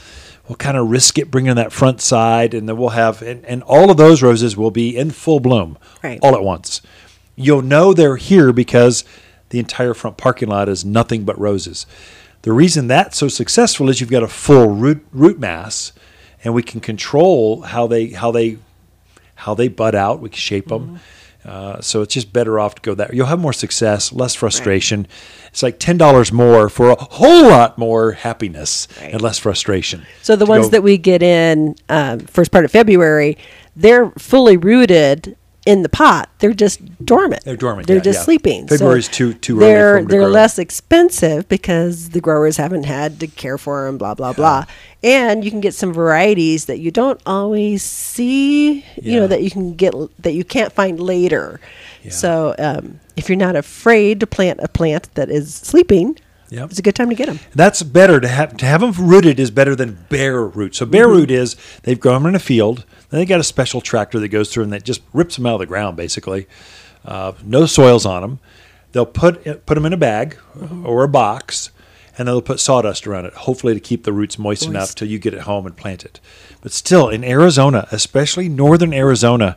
we'll 0.48 0.56
kind 0.56 0.76
of 0.76 0.88
risk 0.90 1.18
it 1.18 1.30
bringing 1.30 1.54
that 1.56 1.72
front 1.72 2.00
side, 2.00 2.54
and 2.54 2.68
then 2.68 2.76
we'll 2.76 2.90
have 2.90 3.22
and, 3.22 3.44
and 3.44 3.62
all 3.64 3.90
of 3.90 3.96
those 3.96 4.22
roses 4.22 4.56
will 4.56 4.70
be 4.70 4.96
in 4.96 5.10
full 5.10 5.40
bloom 5.40 5.78
Right. 6.02 6.18
all 6.22 6.34
at 6.34 6.42
once. 6.42 6.80
You'll 7.36 7.62
know 7.62 7.92
they're 7.92 8.16
here 8.16 8.52
because 8.52 9.04
the 9.50 9.58
entire 9.58 9.94
front 9.94 10.16
parking 10.16 10.48
lot 10.48 10.68
is 10.68 10.84
nothing 10.84 11.24
but 11.24 11.38
roses. 11.38 11.86
The 12.42 12.52
reason 12.52 12.86
that's 12.86 13.16
so 13.18 13.28
successful 13.28 13.88
is 13.88 14.00
you've 14.00 14.10
got 14.10 14.22
a 14.22 14.28
full 14.28 14.68
root 14.68 15.04
root 15.12 15.38
mass, 15.38 15.92
and 16.42 16.54
we 16.54 16.62
can 16.62 16.80
control 16.80 17.62
how 17.62 17.86
they 17.86 18.08
how 18.08 18.30
they 18.30 18.58
how 19.34 19.54
they 19.54 19.68
bud 19.68 19.94
out. 19.94 20.20
We 20.20 20.30
can 20.30 20.38
shape 20.38 20.68
them. 20.68 20.82
Mm-hmm. 20.86 20.96
Uh, 21.44 21.80
so 21.80 22.02
it's 22.02 22.14
just 22.14 22.32
better 22.32 22.58
off 22.58 22.74
to 22.74 22.82
go 22.82 22.94
that. 22.94 23.14
You'll 23.14 23.26
have 23.26 23.38
more 23.38 23.52
success, 23.52 24.12
less 24.12 24.34
frustration. 24.34 25.06
It's 25.48 25.62
like 25.62 25.78
ten 25.78 25.96
dollars 25.96 26.32
more 26.32 26.68
for 26.68 26.90
a 26.90 26.96
whole 26.96 27.44
lot 27.48 27.78
more 27.78 28.12
happiness 28.12 28.86
and 29.00 29.20
less 29.22 29.38
frustration. 29.38 30.04
So 30.22 30.36
the 30.36 30.46
ones 30.46 30.66
go- 30.66 30.70
that 30.72 30.82
we 30.82 30.98
get 30.98 31.22
in 31.22 31.76
um, 31.88 32.20
first 32.20 32.50
part 32.50 32.64
of 32.64 32.70
February, 32.70 33.38
they're 33.76 34.10
fully 34.12 34.56
rooted 34.56 35.36
in 35.68 35.82
the 35.82 35.88
pot. 35.88 36.30
They're 36.38 36.54
just 36.54 36.80
dormant. 37.04 37.44
They're 37.44 37.56
dormant, 37.56 37.86
They're 37.86 37.96
yeah, 37.98 38.02
just 38.02 38.20
yeah. 38.20 38.24
sleeping. 38.24 38.66
February's 38.68 39.06
too- 39.06 39.34
too 39.34 39.56
early 39.58 39.64
for 39.64 39.66
They're 39.66 40.04
they're 40.04 40.20
grow. 40.22 40.28
less 40.30 40.58
expensive 40.58 41.46
because 41.48 42.10
the 42.10 42.20
growers 42.22 42.56
haven't 42.56 42.84
had 42.86 43.20
to 43.20 43.26
care 43.26 43.58
for 43.58 43.84
them. 43.84 43.98
Blah 43.98 44.14
blah 44.14 44.32
blah. 44.32 44.64
And 45.02 45.44
you 45.44 45.50
can 45.50 45.60
get 45.60 45.74
some 45.74 45.92
varieties 45.92 46.64
that 46.64 46.78
you 46.78 46.90
don't 46.90 47.20
always 47.26 47.82
see. 47.82 48.84
You 49.02 49.20
know 49.20 49.26
that 49.26 49.42
you 49.42 49.50
can 49.50 49.74
get 49.74 49.92
that 50.22 50.32
you 50.32 50.42
can't 50.44 50.72
find 50.72 50.98
later. 50.98 51.60
So 52.10 52.54
um, 52.58 53.00
if 53.16 53.28
you're 53.28 53.36
not 53.36 53.54
afraid 53.54 54.20
to 54.20 54.26
plant 54.26 54.60
a 54.62 54.68
plant 54.68 55.14
that 55.14 55.28
is 55.28 55.54
sleeping, 55.54 56.16
Yep. 56.50 56.70
it's 56.70 56.78
a 56.78 56.82
good 56.82 56.94
time 56.94 57.10
to 57.10 57.14
get 57.14 57.26
them. 57.26 57.38
That's 57.54 57.82
better 57.82 58.18
to 58.20 58.26
have 58.28 58.56
to 58.56 58.64
have 58.64 58.80
them 58.80 58.92
rooted 58.96 59.38
is 59.38 59.50
better 59.50 59.76
than 59.76 59.98
bare 60.08 60.42
root. 60.42 60.74
So 60.74 60.86
bare 60.86 61.06
root 61.06 61.30
is 61.30 61.54
they've 61.82 62.00
grown 62.00 62.22
them 62.22 62.30
in 62.30 62.34
a 62.34 62.38
field. 62.38 62.86
Then 63.10 63.20
they 63.20 63.26
got 63.26 63.40
a 63.40 63.44
special 63.44 63.80
tractor 63.80 64.18
that 64.20 64.28
goes 64.28 64.52
through 64.52 64.64
and 64.64 64.72
that 64.72 64.84
just 64.84 65.00
rips 65.12 65.36
them 65.36 65.46
out 65.46 65.54
of 65.54 65.60
the 65.60 65.66
ground 65.66 65.96
basically. 65.96 66.46
Uh, 67.04 67.32
no 67.44 67.66
soils 67.66 68.04
on 68.04 68.22
them. 68.22 68.38
They'll 68.92 69.06
put 69.06 69.46
eh, 69.46 69.54
put 69.64 69.74
them 69.74 69.86
in 69.86 69.92
a 69.92 69.98
bag 69.98 70.36
mm-hmm. 70.56 70.86
or 70.86 71.04
a 71.04 71.08
box, 71.08 71.70
and 72.16 72.26
they'll 72.26 72.42
put 72.42 72.58
sawdust 72.58 73.06
around 73.06 73.26
it, 73.26 73.34
hopefully 73.34 73.74
to 73.74 73.80
keep 73.80 74.04
the 74.04 74.12
roots 74.12 74.38
moist, 74.38 74.64
enough 74.64 74.80
Moist. 74.80 74.98
till 74.98 75.08
you 75.08 75.18
get 75.18 75.34
it 75.34 75.40
home 75.40 75.66
and 75.66 75.76
plant 75.76 76.04
it. 76.04 76.20
But 76.62 76.72
still, 76.72 77.08
in 77.08 77.22
Arizona, 77.22 77.86
especially 77.92 78.48
northern 78.48 78.92
Arizona, 78.92 79.56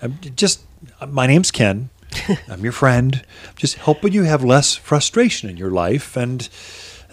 um, 0.00 0.18
I'm 0.24 0.34
just 0.36 0.62
uh, 1.00 1.06
my 1.06 1.26
name's 1.26 1.50
Ken. 1.50 1.90
I'm 2.48 2.62
your 2.62 2.72
friend. 2.72 3.22
Just 3.56 3.76
helping 3.76 4.12
you 4.12 4.22
have 4.24 4.42
less 4.42 4.74
frustration 4.74 5.50
in 5.50 5.56
your 5.56 5.70
life, 5.70 6.16
and 6.16 6.48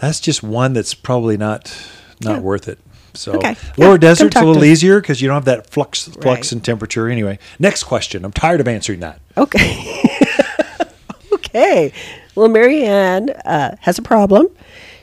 that's 0.00 0.20
just 0.20 0.42
one 0.42 0.72
that's 0.72 0.94
probably 0.94 1.36
not 1.36 1.76
not 2.22 2.36
Yeah. 2.36 2.40
worth 2.40 2.68
it. 2.68 2.78
So 3.18 3.32
Okay. 3.32 3.56
lower 3.76 3.92
Yeah, 3.92 3.96
desert's 3.98 4.36
a 4.36 4.44
little 4.44 4.64
easier 4.64 5.00
because 5.00 5.20
you 5.20 5.28
don't 5.28 5.34
have 5.34 5.44
that 5.46 5.68
flux 5.70 6.04
flux 6.04 6.24
Right. 6.24 6.52
in 6.52 6.60
temperature 6.60 7.08
anyway. 7.08 7.38
Next 7.58 7.84
question. 7.84 8.24
I'm 8.24 8.32
tired 8.32 8.60
of 8.60 8.68
answering 8.68 9.00
that. 9.00 9.20
Okay. 9.36 10.02
okay. 11.32 11.92
Well, 12.34 12.48
Marianne 12.48 13.30
uh, 13.30 13.76
has 13.80 13.98
a 13.98 14.02
problem. 14.02 14.46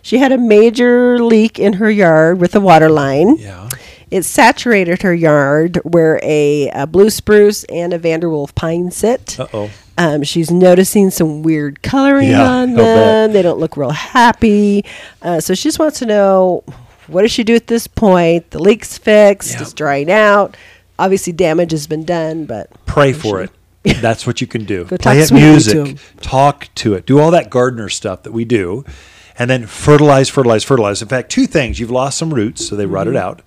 She 0.01 0.17
had 0.19 0.31
a 0.31 0.37
major 0.37 1.21
leak 1.23 1.59
in 1.59 1.73
her 1.73 1.89
yard 1.89 2.39
with 2.39 2.55
a 2.55 2.59
water 2.59 2.89
line. 2.89 3.37
Yeah. 3.37 3.69
It 4.11 4.23
saturated 4.23 5.01
her 5.01 5.13
yard 5.13 5.77
where 5.83 6.19
a, 6.23 6.69
a 6.69 6.85
blue 6.87 7.09
spruce 7.09 7.63
and 7.65 7.91
a 7.91 7.99
Vanderwolf 7.99 8.53
pine 8.55 8.91
sit. 8.91 9.39
Uh 9.39 9.47
oh. 9.53 9.69
Um, 9.97 10.23
she's 10.23 10.51
noticing 10.51 11.09
some 11.09 11.41
weird 11.41 11.81
coloring 11.81 12.29
Yeah, 12.29 12.47
on 12.49 12.73
them. 12.73 13.31
They 13.31 13.41
don't 13.41 13.59
look 13.59 13.77
real 13.77 13.91
happy. 13.91 14.83
Uh, 15.21 15.39
so 15.39 15.53
she 15.55 15.63
just 15.63 15.79
wants 15.79 15.99
to 15.99 16.05
know 16.05 16.63
what 17.07 17.21
does 17.23 17.31
she 17.31 17.43
do 17.43 17.55
at 17.55 17.67
this 17.67 17.87
point? 17.87 18.51
The 18.51 18.59
leak's 18.59 18.97
fixed. 18.97 19.53
Yeah. 19.53 19.61
It's 19.61 19.73
drying 19.73 20.11
out. 20.11 20.55
Obviously, 20.97 21.33
damage 21.33 21.71
has 21.71 21.87
been 21.87 22.05
done, 22.05 22.45
but 22.45 22.69
Pray 22.85 23.13
for 23.13 23.41
it. 23.41 23.51
That's 24.01 24.25
what 24.25 24.41
you 24.41 24.47
can 24.47 24.65
do. 24.65 24.83
Go 24.85 24.97
Play 24.97 24.97
talk 24.97 25.15
it 25.15 25.27
sweetly 25.27 25.95
to 25.95 25.95
Talk 26.21 26.69
to 26.75 26.93
it. 26.95 27.05
Do 27.05 27.19
all 27.19 27.31
that 27.31 27.49
gardener 27.49 27.89
stuff 27.89 28.23
that 28.23 28.31
we 28.31 28.45
do. 28.45 28.83
And 29.37 29.49
then 29.49 29.67
fertilize, 29.67 30.29
fertilize, 30.29 30.63
fertilize. 30.63 31.01
In 31.01 31.07
fact, 31.09 31.29
two 31.29 31.45
things. 31.45 31.79
You've 31.79 31.91
lost 31.91 32.17
some 32.17 32.33
roots, 32.33 32.65
so 32.67 32.75
they 32.75 32.85
rotted 32.85 33.13
Mm-hmm. 33.15 33.23
out. 33.27 33.41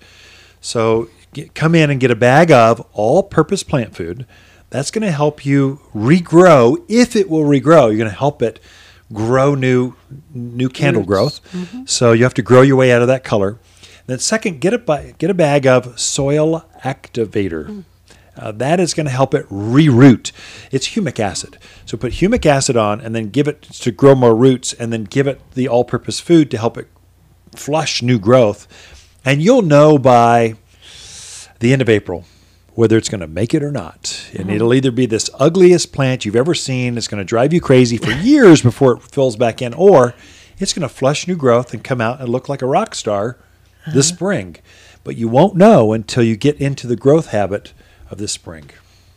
So 0.61 1.09
get, 1.33 1.55
come 1.55 1.73
in 1.75 1.89
and 1.89 1.99
get 1.99 2.11
a 2.11 2.15
bag 2.15 2.51
of 2.51 2.79
all 2.93 3.23
purpose 3.23 3.63
plant 3.63 3.95
food. 3.95 4.25
That's 4.69 4.91
going 4.91 5.01
to 5.01 5.11
help 5.11 5.45
you 5.45 5.81
regrow. 5.95 6.77
If 6.87 7.15
it 7.15 7.27
will 7.29 7.43
regrow, 7.43 7.87
you're 7.87 7.97
going 7.97 8.09
to 8.09 8.15
help 8.15 8.41
it 8.43 8.59
grow 9.13 9.55
new 9.55 9.95
new 10.33 10.69
candle 10.69 11.03
growth. 11.03 11.41
Mm-hmm. 11.51 11.85
So 11.85 12.11
you 12.11 12.23
have 12.23 12.33
to 12.35 12.41
grow 12.41 12.61
your 12.61 12.75
way 12.75 12.91
out 12.91 13.01
of 13.01 13.07
that 13.07 13.23
color. 13.23 13.59
Then 14.07 14.19
second, 14.19 14.61
get 14.61 14.73
a 14.73 14.79
ba- 14.79 15.13
get 15.17 15.29
a 15.29 15.33
bag 15.33 15.67
of 15.67 15.99
soil 15.99 16.65
activator. 16.83 17.67
Mm. 17.67 17.83
Uh, 18.35 18.51
that 18.53 18.79
is 18.79 18.93
going 18.93 19.05
to 19.05 19.11
help 19.11 19.33
it 19.33 19.47
reroot. 19.49 20.31
It's 20.71 20.89
humic 20.89 21.19
acid. 21.19 21.57
So 21.85 21.97
put 21.97 22.13
humic 22.13 22.45
acid 22.45 22.77
on 22.77 23.01
and 23.01 23.13
then 23.13 23.29
give 23.29 23.49
it 23.49 23.61
to 23.63 23.91
grow 23.91 24.15
more 24.15 24.33
roots 24.33 24.71
and 24.71 24.93
then 24.93 25.03
give 25.03 25.27
it 25.27 25.41
the 25.55 25.67
all 25.67 25.83
purpose 25.83 26.21
food 26.21 26.49
to 26.51 26.57
help 26.57 26.77
it 26.77 26.87
flush 27.55 28.01
new 28.01 28.17
growth. 28.17 28.65
And 29.25 29.41
you'll 29.41 29.61
know 29.61 29.97
by 29.97 30.55
the 31.59 31.73
end 31.73 31.81
of 31.81 31.89
April 31.89 32.25
whether 32.79 32.97
it's 32.97 33.09
going 33.09 33.21
to 33.21 33.27
make 33.27 33.53
it 33.53 33.61
or 33.61 33.71
not. 33.71 34.29
And 34.31 34.41
mm-hmm. 34.41 34.49
it'll 34.51 34.73
either 34.73 34.91
be 34.91 35.05
this 35.05 35.29
ugliest 35.37 35.91
plant 35.91 36.23
you've 36.23 36.35
ever 36.35 36.55
seen, 36.55 36.97
it's 36.97 37.07
going 37.07 37.19
to 37.19 37.25
drive 37.25 37.53
you 37.53 37.59
crazy 37.59 37.97
for 37.97 38.11
years 38.21 38.61
before 38.61 38.93
it 38.93 39.03
fills 39.03 39.35
back 39.35 39.61
in, 39.61 39.73
or 39.73 40.13
it's 40.57 40.73
going 40.73 40.87
to 40.87 40.93
flush 40.93 41.27
new 41.27 41.35
growth 41.35 41.73
and 41.73 41.83
come 41.83 41.99
out 41.99 42.21
and 42.21 42.29
look 42.29 42.47
like 42.47 42.61
a 42.61 42.65
rock 42.65 42.95
star 42.95 43.37
this 43.93 44.07
uh-huh. 44.09 44.15
spring. 44.15 44.51
But 44.53 44.63
but 45.09 45.17
you 45.17 45.27
won't 45.27 45.55
know 45.55 45.91
until 45.93 46.23
you 46.23 46.37
get 46.37 46.61
into 46.61 46.85
the 46.85 46.95
growth 46.95 47.27
habit 47.27 47.73
of 48.11 48.17
this 48.19 48.31
spring. 48.31 48.69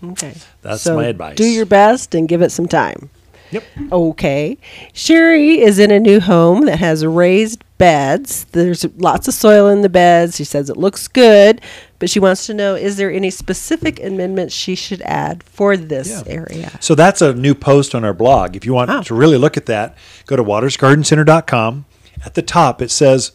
Okay. 0.03 0.35
That's 0.63 0.83
So 0.83 0.97
my 0.97 1.05
advice. 1.05 1.37
Do 1.37 1.45
your 1.45 1.67
best 1.67 2.15
and 2.15 2.27
give 2.27 2.41
it 2.41 2.51
some 2.51 2.67
time. 2.67 3.11
Yep. 3.51 3.65
Okay. 3.93 4.57
Sherry 4.95 5.61
is 5.61 5.79
in 5.79 5.91
a 5.91 6.01
new 6.01 6.19
home 6.21 6.65
that 6.65 6.79
has 6.79 7.05
raised 7.05 7.63
beds. 7.77 8.45
There's 8.53 8.87
lots 8.97 9.29
of 9.29 9.35
soil 9.35 9.69
in 9.69 9.83
the 9.83 9.91
beds. 9.91 10.37
She 10.37 10.45
says 10.45 10.71
it 10.71 10.79
looks 10.79 11.09
good, 11.09 11.61
but 12.03 12.11
she 12.11 12.19
wants 12.19 12.47
to 12.47 12.53
know 12.53 12.75
is 12.75 12.97
there 12.97 13.13
any 13.13 13.31
specific 13.31 14.03
amendments 14.03 14.53
she 14.53 14.75
should 14.75 15.01
add 15.03 15.45
for 15.45 15.77
this 15.77 16.11
Yeah. 16.11 16.35
area? 16.35 16.73
So 16.81 16.97
that's 16.97 17.23
a 17.23 17.33
new 17.33 17.55
post 17.55 17.95
on 17.95 18.03
our 18.05 18.13
blog. 18.13 18.57
If 18.57 18.67
you 18.67 18.75
want 18.75 18.91
Oh. 18.91 19.03
to 19.05 19.15
really 19.15 19.39
look 19.39 19.57
at 19.57 19.67
that, 19.67 19.97
go 20.27 20.35
to 20.35 20.43
watersgardencenter.com. 20.43 21.85
At 22.27 22.35
the 22.35 22.43
top, 22.43 22.83
it 22.83 22.91
says 22.91 23.31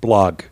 blog. 0.00 0.42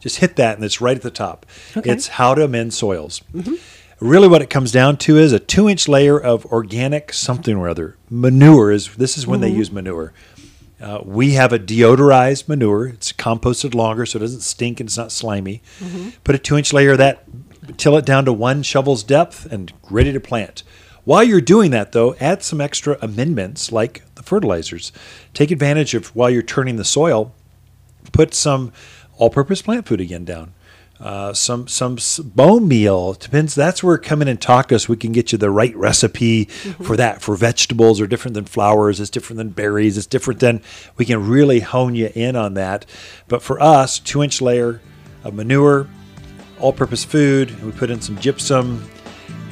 Just 0.00 0.20
hit 0.20 0.36
that, 0.36 0.56
and 0.56 0.64
it's 0.64 0.80
right 0.80 0.96
at 0.96 1.02
the 1.02 1.10
top. 1.10 1.44
Okay. 1.76 1.90
It's 1.90 2.08
how 2.08 2.34
to 2.34 2.42
amend 2.42 2.72
soils. 2.72 3.20
Mm-hmm. 3.34 3.56
Really, 4.00 4.26
what 4.26 4.40
it 4.40 4.48
comes 4.48 4.72
down 4.72 4.96
to 5.04 5.18
is 5.18 5.34
a 5.34 5.38
two 5.38 5.68
inch 5.68 5.88
layer 5.88 6.18
of 6.18 6.46
organic 6.46 7.12
something 7.12 7.54
or 7.54 7.68
other. 7.68 7.96
Manure 8.08 8.72
is 8.72 8.94
this 8.96 9.18
is 9.18 9.26
when 9.26 9.42
they 9.42 9.50
mm-hmm. 9.50 9.58
use 9.58 9.70
manure. 9.70 10.14
Uh, 10.80 11.00
we 11.04 11.32
have 11.32 11.52
a 11.52 11.58
deodorized 11.58 12.48
manure. 12.48 12.86
It's 12.86 13.12
composted 13.12 13.74
longer, 13.74 14.06
so 14.06 14.16
it 14.16 14.20
doesn't 14.20 14.40
stink 14.40 14.80
and 14.80 14.88
it's 14.88 14.96
not 14.96 15.12
slimy. 15.12 15.62
Put 16.24 16.34
a 16.34 16.38
two 16.38 16.56
inch 16.56 16.72
layer 16.72 16.92
of 16.92 16.98
that, 16.98 17.24
till 17.76 17.96
it 17.96 18.06
down 18.06 18.24
to 18.24 18.32
one 18.32 18.62
shovel's 18.62 19.02
depth, 19.02 19.46
and 19.52 19.72
ready 19.90 20.12
to 20.12 20.20
plant. 20.20 20.62
While 21.04 21.24
you're 21.24 21.40
doing 21.40 21.70
that, 21.72 21.92
though, 21.92 22.14
add 22.20 22.42
some 22.42 22.60
extra 22.60 22.96
amendments 23.02 23.72
like 23.72 24.02
the 24.14 24.22
fertilizers. 24.22 24.92
Take 25.34 25.50
advantage 25.50 25.94
of 25.94 26.14
while 26.14 26.30
you're 26.30 26.42
turning 26.42 26.76
the 26.76 26.84
soil, 26.84 27.34
put 28.12 28.34
some 28.34 28.72
all-purpose 29.16 29.62
plant 29.62 29.86
food 29.86 30.00
again 30.00 30.24
down. 30.24 30.52
Uh, 31.00 31.32
some 31.32 31.66
some 31.66 31.96
bone 32.22 32.68
meal 32.68 33.14
depends. 33.14 33.54
That's 33.54 33.82
where 33.82 33.96
come 33.96 34.20
in 34.20 34.28
and 34.28 34.40
talk 34.40 34.68
to 34.68 34.74
us. 34.74 34.86
We 34.86 34.98
can 34.98 35.12
get 35.12 35.32
you 35.32 35.38
the 35.38 35.50
right 35.50 35.74
recipe 35.74 36.44
for 36.44 36.94
that. 36.98 37.22
For 37.22 37.36
vegetables 37.36 38.02
are 38.02 38.06
different 38.06 38.34
than 38.34 38.44
flowers. 38.44 39.00
It's 39.00 39.08
different 39.08 39.38
than 39.38 39.48
berries. 39.48 39.96
It's 39.96 40.06
different 40.06 40.40
than. 40.40 40.60
We 40.98 41.06
can 41.06 41.26
really 41.26 41.60
hone 41.60 41.94
you 41.94 42.10
in 42.14 42.36
on 42.36 42.52
that. 42.54 42.84
But 43.28 43.42
for 43.42 43.58
us, 43.62 43.98
two 43.98 44.22
inch 44.22 44.42
layer 44.42 44.82
of 45.24 45.32
manure, 45.32 45.88
all-purpose 46.58 47.04
food. 47.04 47.62
We 47.62 47.72
put 47.72 47.90
in 47.90 48.02
some 48.02 48.18
gypsum, 48.18 48.86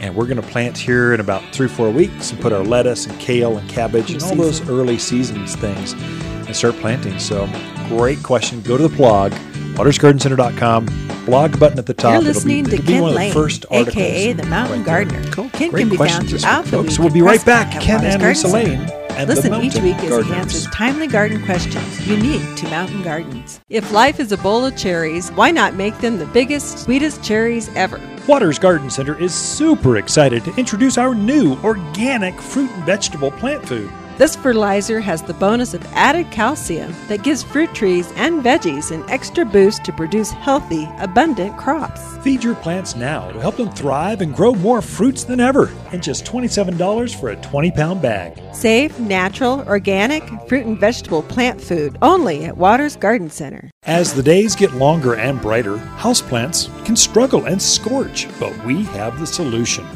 and 0.00 0.14
we're 0.14 0.26
going 0.26 0.40
to 0.40 0.46
plant 0.48 0.76
here 0.76 1.14
in 1.14 1.20
about 1.20 1.42
three 1.54 1.68
four 1.68 1.88
weeks 1.90 2.30
and 2.30 2.38
put 2.40 2.52
our 2.52 2.62
lettuce 2.62 3.06
and 3.06 3.18
kale 3.18 3.56
and 3.56 3.68
cabbage 3.70 4.10
and 4.10 4.22
all 4.22 4.34
those 4.34 4.68
early 4.68 4.98
seasons 4.98 5.56
things 5.56 5.94
and 5.94 6.54
start 6.54 6.74
planting. 6.76 7.18
So 7.18 7.48
great 7.88 8.22
question. 8.22 8.60
Go 8.60 8.76
to 8.76 8.86
the 8.86 8.94
blog, 8.94 9.32
watersgardencenter.com. 9.78 11.24
Blog 11.24 11.58
button 11.60 11.78
at 11.78 11.86
the 11.86 11.94
top. 11.94 12.12
You're 12.12 12.20
It'll 12.20 12.32
listening 12.32 12.64
be, 12.64 12.70
to 12.70 12.76
it'll 12.76 12.86
Ken 12.86 13.02
one 13.02 13.08
of 13.10 13.14
the 13.14 13.18
Lane, 13.18 13.32
first 13.32 13.66
articles 13.70 13.96
aka 13.96 14.32
the 14.32 14.46
Mountain 14.46 14.78
right. 14.78 14.86
Gardener. 14.86 15.30
Cool. 15.30 15.50
Ken 15.50 15.70
Great 15.70 15.82
can 15.82 15.88
be 15.90 15.96
found 15.96 16.28
throughout 16.28 16.64
the 16.64 16.82
week 16.82 16.90
So 16.90 17.02
we'll 17.02 17.12
be 17.12 17.22
right 17.22 17.44
back. 17.44 17.80
Ken 17.80 18.04
and 18.04 18.22
Lisa 18.22 18.48
Lane 18.48 18.88
and 19.18 19.28
Listen 19.28 19.52
each 19.62 19.74
week 19.76 19.96
as 19.96 20.24
he 20.26 20.32
answers 20.32 20.66
timely 20.66 21.08
garden 21.08 21.44
questions 21.44 22.06
unique 22.06 22.56
to 22.56 22.68
mountain 22.68 23.02
gardens. 23.02 23.60
If 23.68 23.90
life 23.90 24.20
is 24.20 24.30
a 24.30 24.36
bowl 24.38 24.64
of 24.64 24.76
cherries, 24.76 25.30
why 25.30 25.50
not 25.50 25.74
make 25.74 25.98
them 25.98 26.18
the 26.18 26.26
biggest, 26.26 26.84
sweetest 26.84 27.22
cherries 27.22 27.68
ever? 27.74 28.00
Waters 28.28 28.60
Garden 28.60 28.90
Center 28.90 29.20
is 29.20 29.34
super 29.34 29.96
excited 29.96 30.44
to 30.44 30.54
introduce 30.56 30.98
our 30.98 31.16
new 31.16 31.56
organic 31.64 32.40
fruit 32.40 32.70
and 32.70 32.84
vegetable 32.84 33.32
plant 33.32 33.66
food. 33.66 33.90
This 34.18 34.34
fertilizer 34.34 34.98
has 34.98 35.22
the 35.22 35.34
bonus 35.34 35.74
of 35.74 35.86
added 35.92 36.28
calcium 36.32 36.92
that 37.06 37.22
gives 37.22 37.44
fruit 37.44 37.72
trees 37.72 38.10
and 38.16 38.42
veggies 38.42 38.90
an 38.90 39.08
extra 39.08 39.44
boost 39.44 39.84
to 39.84 39.92
produce 39.92 40.32
healthy, 40.32 40.88
abundant 40.98 41.56
crops. 41.56 42.16
Feed 42.24 42.42
your 42.42 42.56
plants 42.56 42.96
now 42.96 43.30
to 43.30 43.40
help 43.40 43.56
them 43.56 43.70
thrive 43.70 44.20
and 44.20 44.34
grow 44.34 44.54
more 44.54 44.82
fruits 44.82 45.22
than 45.22 45.38
ever. 45.38 45.70
And 45.92 46.02
just 46.02 46.24
$27 46.24 47.14
for 47.20 47.28
a 47.28 47.36
20 47.36 47.70
pound 47.70 48.02
bag. 48.02 48.42
Safe, 48.52 48.98
natural, 48.98 49.60
organic 49.68 50.24
fruit 50.48 50.66
and 50.66 50.80
vegetable 50.80 51.22
plant 51.22 51.60
food 51.60 51.96
only 52.02 52.44
at 52.44 52.56
Waters 52.56 52.96
Garden 52.96 53.30
Center. 53.30 53.70
As 53.84 54.12
the 54.14 54.22
days 54.24 54.56
get 54.56 54.72
longer 54.72 55.14
and 55.14 55.40
brighter, 55.40 55.76
houseplants 55.76 56.66
can 56.84 56.96
struggle 56.96 57.44
and 57.44 57.62
scorch, 57.62 58.26
but 58.40 58.64
we 58.64 58.82
have 58.82 59.20
the 59.20 59.28
solution. 59.28 59.86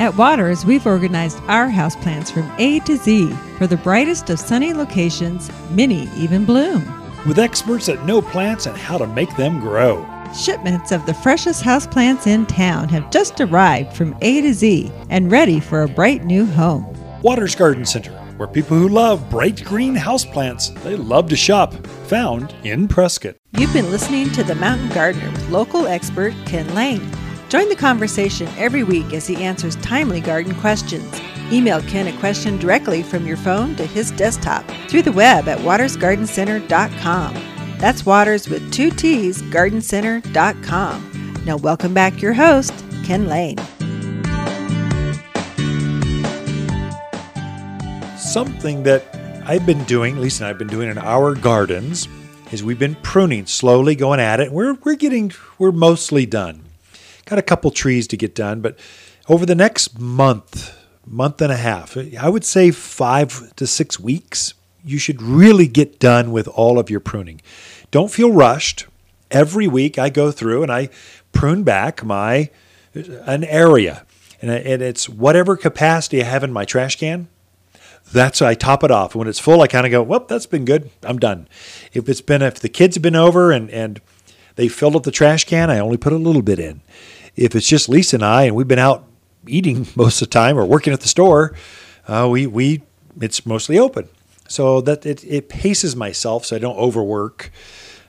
At 0.00 0.16
Waters, 0.16 0.66
we've 0.66 0.86
organized 0.86 1.38
our 1.46 1.68
houseplants 1.68 2.32
from 2.32 2.50
A 2.58 2.80
to 2.80 2.96
Z 2.96 3.32
for 3.58 3.68
the 3.68 3.76
brightest 3.76 4.28
of 4.28 4.40
sunny 4.40 4.74
locations, 4.74 5.50
many 5.70 6.08
even 6.16 6.44
bloom. 6.44 6.82
With 7.28 7.38
experts 7.38 7.86
that 7.86 8.04
know 8.04 8.20
plants 8.20 8.66
and 8.66 8.76
how 8.76 8.98
to 8.98 9.06
make 9.06 9.34
them 9.36 9.60
grow. 9.60 10.04
Shipments 10.34 10.90
of 10.90 11.06
the 11.06 11.14
freshest 11.14 11.62
houseplants 11.62 12.26
in 12.26 12.44
town 12.46 12.88
have 12.88 13.10
just 13.12 13.40
arrived 13.40 13.96
from 13.96 14.16
A 14.20 14.40
to 14.40 14.52
Z 14.52 14.90
and 15.10 15.30
ready 15.30 15.60
for 15.60 15.82
a 15.82 15.88
bright 15.88 16.24
new 16.24 16.44
home. 16.44 16.84
Waters 17.22 17.54
Garden 17.54 17.86
Center, 17.86 18.10
where 18.36 18.48
people 18.48 18.76
who 18.76 18.88
love 18.88 19.30
bright 19.30 19.64
green 19.64 19.94
houseplants, 19.94 20.74
they 20.82 20.96
love 20.96 21.28
to 21.28 21.36
shop. 21.36 21.72
Found 22.08 22.52
in 22.64 22.88
Prescott. 22.88 23.36
You've 23.52 23.72
been 23.72 23.90
listening 23.92 24.30
to 24.32 24.42
The 24.42 24.56
Mountain 24.56 24.88
Gardener 24.88 25.30
with 25.30 25.48
local 25.50 25.86
expert 25.86 26.34
Ken 26.46 26.74
Lane. 26.74 27.08
Join 27.54 27.68
the 27.68 27.76
conversation 27.76 28.48
every 28.56 28.82
week 28.82 29.12
as 29.12 29.28
he 29.28 29.36
answers 29.36 29.76
timely 29.76 30.20
garden 30.20 30.56
questions. 30.56 31.20
Email 31.52 31.80
Ken 31.82 32.08
a 32.08 32.18
question 32.18 32.58
directly 32.58 33.00
from 33.00 33.28
your 33.28 33.36
phone 33.36 33.76
to 33.76 33.86
his 33.86 34.10
desktop 34.10 34.68
through 34.88 35.02
the 35.02 35.12
web 35.12 35.46
at 35.46 35.60
watersgardencenter.com. 35.60 37.34
That's 37.78 38.04
Waters 38.04 38.48
with 38.48 38.72
two 38.72 38.90
T's, 38.90 39.40
gardencenter.com. 39.40 41.42
Now, 41.46 41.56
welcome 41.58 41.94
back 41.94 42.20
your 42.20 42.32
host, 42.32 42.74
Ken 43.04 43.28
Lane. 43.28 43.58
Something 48.18 48.82
that 48.82 49.04
I've 49.46 49.64
been 49.64 49.84
doing, 49.84 50.18
Lisa 50.18 50.42
and 50.42 50.50
I've 50.50 50.58
been 50.58 50.66
doing 50.66 50.90
in 50.90 50.98
our 50.98 51.36
gardens, 51.36 52.08
is 52.50 52.64
we've 52.64 52.80
been 52.80 52.96
pruning 52.96 53.46
slowly, 53.46 53.94
going 53.94 54.18
at 54.18 54.40
it. 54.40 54.50
We're 54.50 54.74
we're 54.82 54.96
getting 54.96 55.30
we're 55.60 55.70
mostly 55.70 56.26
done. 56.26 56.63
Got 57.26 57.38
a 57.38 57.42
couple 57.42 57.70
trees 57.70 58.06
to 58.08 58.16
get 58.16 58.34
done, 58.34 58.60
but 58.60 58.78
over 59.28 59.46
the 59.46 59.54
next 59.54 59.98
month, 59.98 60.76
month 61.06 61.40
and 61.40 61.52
a 61.52 61.56
half, 61.56 61.96
I 61.96 62.28
would 62.28 62.44
say 62.44 62.70
five 62.70 63.54
to 63.56 63.66
six 63.66 63.98
weeks, 63.98 64.54
you 64.84 64.98
should 64.98 65.22
really 65.22 65.66
get 65.66 65.98
done 65.98 66.32
with 66.32 66.46
all 66.48 66.78
of 66.78 66.90
your 66.90 67.00
pruning. 67.00 67.40
Don't 67.90 68.10
feel 68.10 68.32
rushed. 68.32 68.86
Every 69.30 69.66
week 69.66 69.98
I 69.98 70.10
go 70.10 70.30
through 70.30 70.62
and 70.62 70.70
I 70.70 70.90
prune 71.32 71.64
back 71.64 72.04
my 72.04 72.50
an 72.94 73.42
area, 73.44 74.06
and 74.40 74.50
it's 74.50 75.08
whatever 75.08 75.56
capacity 75.56 76.22
I 76.22 76.26
have 76.26 76.44
in 76.44 76.52
my 76.52 76.64
trash 76.64 76.96
can 76.96 77.28
that's 78.12 78.42
I 78.42 78.54
top 78.54 78.84
it 78.84 78.90
off. 78.90 79.14
When 79.14 79.28
it's 79.28 79.38
full, 79.38 79.62
I 79.62 79.66
kind 79.66 79.86
of 79.86 79.92
go, 79.92 80.02
"Well, 80.02 80.24
that's 80.28 80.46
been 80.46 80.64
good. 80.64 80.90
I'm 81.02 81.18
done." 81.18 81.48
If 81.92 82.08
it's 82.08 82.20
been 82.20 82.42
if 82.42 82.60
the 82.60 82.68
kids 82.68 82.96
have 82.96 83.02
been 83.02 83.16
over 83.16 83.50
and 83.52 83.70
and 83.70 84.00
they 84.56 84.68
filled 84.68 84.96
up 84.96 85.02
the 85.02 85.10
trash 85.10 85.44
can, 85.44 85.70
I 85.70 85.78
only 85.78 85.96
put 85.96 86.12
a 86.12 86.16
little 86.16 86.42
bit 86.42 86.58
in. 86.58 86.80
If 87.36 87.54
it's 87.54 87.66
just 87.66 87.88
Lisa 87.88 88.16
and 88.16 88.24
I 88.24 88.44
and 88.44 88.56
we've 88.56 88.68
been 88.68 88.78
out 88.78 89.04
eating 89.46 89.86
most 89.96 90.22
of 90.22 90.28
the 90.28 90.32
time 90.32 90.58
or 90.58 90.64
working 90.64 90.92
at 90.92 91.00
the 91.00 91.08
store, 91.08 91.54
uh, 92.08 92.28
we 92.30 92.46
we 92.46 92.82
it's 93.20 93.46
mostly 93.46 93.78
open. 93.78 94.08
So 94.48 94.80
that 94.82 95.06
it 95.06 95.24
it 95.24 95.48
paces 95.48 95.96
myself 95.96 96.46
so 96.46 96.56
I 96.56 96.58
don't 96.58 96.76
overwork. 96.76 97.50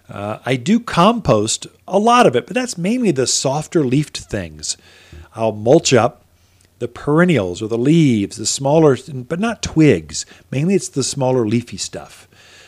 Uh, 0.07 0.37
I 0.45 0.55
do 0.55 0.79
compost 0.79 1.65
a 1.87 1.97
lot 1.97 2.27
of 2.27 2.35
it, 2.35 2.45
but 2.45 2.53
that's 2.53 2.77
mainly 2.77 3.09
the 3.11 3.25
softer 3.25 3.83
leafed 3.83 4.17
things. 4.19 4.77
I'll 5.33 5.51
mulch 5.51 5.93
up 5.93 6.25
the 6.79 6.87
perennials 6.87 7.61
or 7.61 7.67
the 7.67 7.77
leaves, 7.77 8.37
the 8.37 8.45
smaller, 8.45 8.97
but 9.11 9.39
not 9.39 9.63
twigs. 9.63 10.25
Mainly 10.51 10.75
it's 10.75 10.89
the 10.89 11.03
smaller 11.03 11.47
leafy 11.47 11.77
stuff. 11.77 12.27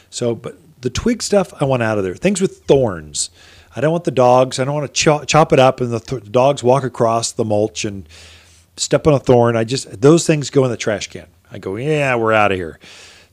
So, 0.10 0.34
but 0.34 0.58
the 0.82 0.90
twig 0.90 1.22
stuff 1.22 1.54
I 1.62 1.66
want 1.66 1.84
out 1.84 1.98
of 1.98 2.04
there. 2.04 2.16
Things 2.16 2.42
with 2.42 2.64
thorns. 2.66 3.30
I 3.78 3.80
don't 3.80 3.92
want 3.92 4.06
the 4.06 4.12
dogs. 4.12 4.58
I 4.58 4.64
don't 4.66 4.74
want 4.74 4.88
to 4.88 4.92
chop, 4.94 5.28
chop 5.28 5.54
it 5.54 5.60
up 5.60 5.82
and 5.82 5.92
the 5.92 6.00
th- 6.00 6.32
dogs 6.32 6.64
walk 6.64 6.84
across 6.84 7.32
the 7.32 7.46
mulch 7.46 7.86
and 7.86 8.10
step 8.76 9.06
on 9.06 9.14
a 9.14 9.20
thorn. 9.20 9.56
I 9.56 9.66
just 9.66 10.02
those 10.02 10.26
things 10.26 10.50
go 10.50 10.66
in 10.66 10.72
the 10.72 10.78
trash 10.78 11.08
can. 11.08 11.28
I 11.52 11.60
go, 11.60 11.76
yeah, 11.76 12.16
we're 12.16 12.34
out 12.34 12.52
of 12.52 12.58
here. 12.58 12.80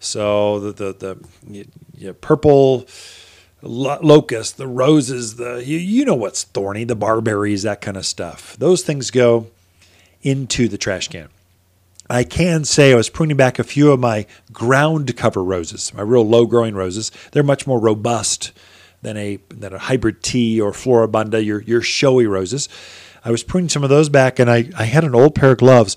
So 0.01 0.61
the 0.61 0.73
the 0.73 0.93
the 0.93 1.29
y- 1.49 1.65
y- 1.99 2.13
purple 2.13 2.87
lo- 3.63 3.99
locust, 4.03 4.59
the 4.59 4.67
roses, 4.67 5.37
the 5.37 5.65
you, 5.65 5.79
you 5.79 6.05
know 6.05 6.15
what's 6.15 6.45
thorny, 6.45 6.85
the 6.85 6.95
barberries, 6.95 7.63
that 7.63 7.81
kind 7.81 7.97
of 7.97 8.05
stuff. 8.05 8.55
Those 8.59 8.83
things 8.83 9.11
go 9.11 9.47
into 10.21 10.69
the 10.69 10.77
trash 10.77 11.09
can. 11.09 11.31
I 12.11 12.23
can 12.23 12.67
say 12.67 12.93
I 12.93 12.97
was 12.97 13.09
pruning 13.09 13.39
back 13.39 13.59
a 13.59 13.65
few 13.65 13.91
of 13.93 13.99
my 13.99 14.27
ground 14.53 15.17
cover 15.17 15.43
roses, 15.43 15.95
my 15.95 16.03
real 16.03 16.29
low 16.29 16.45
growing 16.45 16.75
roses. 16.75 17.11
They're 17.33 17.43
much 17.43 17.67
more 17.67 17.81
robust 17.81 18.53
than 19.05 19.17
a 19.17 19.39
than 19.49 19.73
a 19.73 19.79
hybrid 19.79 20.23
tea 20.23 20.61
or 20.61 20.73
floribunda, 20.73 21.45
your 21.45 21.63
your 21.63 21.81
showy 21.81 22.27
roses. 22.27 22.69
I 23.25 23.31
was 23.31 23.45
pruning 23.45 23.69
some 23.69 23.85
of 23.85 23.91
those 23.91 24.09
back, 24.09 24.39
and 24.39 24.51
I, 24.51 24.69
I 24.77 24.85
had 24.85 25.05
an 25.05 25.15
old 25.15 25.35
pair 25.35 25.53
of 25.53 25.59
gloves. 25.59 25.97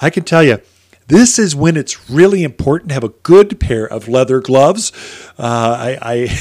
I 0.00 0.10
can 0.10 0.22
tell 0.22 0.44
you, 0.44 0.60
this 1.08 1.38
is 1.38 1.56
when 1.56 1.76
it's 1.76 2.10
really 2.10 2.44
important 2.44 2.90
to 2.90 2.94
have 2.94 3.02
a 3.04 3.08
good 3.08 3.58
pair 3.58 3.84
of 3.84 4.06
leather 4.06 4.40
gloves. 4.40 4.92
Uh, 5.38 5.96
I, 5.98 5.98
I 6.02 6.38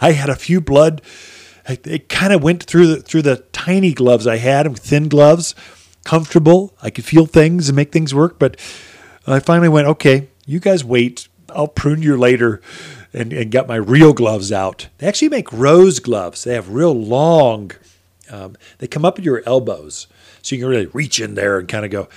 I 0.00 0.12
had 0.12 0.30
a 0.30 0.34
few 0.34 0.60
blood 0.60 1.02
it 1.68 2.08
kind 2.08 2.32
of 2.32 2.42
went 2.42 2.62
through 2.64 2.86
the 2.86 3.02
through 3.02 3.22
the 3.22 3.36
tiny 3.52 3.92
gloves 3.92 4.26
I 4.26 4.36
had, 4.36 4.78
thin 4.78 5.08
gloves, 5.08 5.54
comfortable. 6.04 6.74
I 6.82 6.90
could 6.90 7.04
feel 7.04 7.26
things 7.26 7.68
and 7.68 7.76
make 7.76 7.92
things 7.92 8.14
work. 8.14 8.38
But 8.38 8.58
I 9.26 9.40
finally 9.40 9.68
went, 9.68 9.86
okay, 9.88 10.28
you 10.46 10.60
guys 10.60 10.84
wait. 10.84 11.28
I'll 11.50 11.68
prune 11.68 12.02
you 12.02 12.16
later, 12.16 12.60
and, 13.12 13.32
and 13.32 13.50
got 13.50 13.68
my 13.68 13.76
real 13.76 14.12
gloves 14.12 14.52
out. 14.52 14.88
They 14.98 15.06
actually 15.06 15.30
make 15.30 15.52
rose 15.52 15.98
gloves. 15.98 16.44
They 16.44 16.54
have 16.54 16.70
real 16.70 16.94
long. 16.94 17.72
Um, 18.30 18.56
they 18.78 18.86
come 18.86 19.04
up 19.04 19.18
at 19.18 19.24
your 19.24 19.42
elbows, 19.46 20.06
so 20.42 20.54
you 20.54 20.62
can 20.62 20.68
really 20.68 20.86
reach 20.86 21.20
in 21.20 21.34
there 21.34 21.58
and 21.58 21.68
kind 21.68 21.84
of 21.84 21.90
go. 21.90 22.08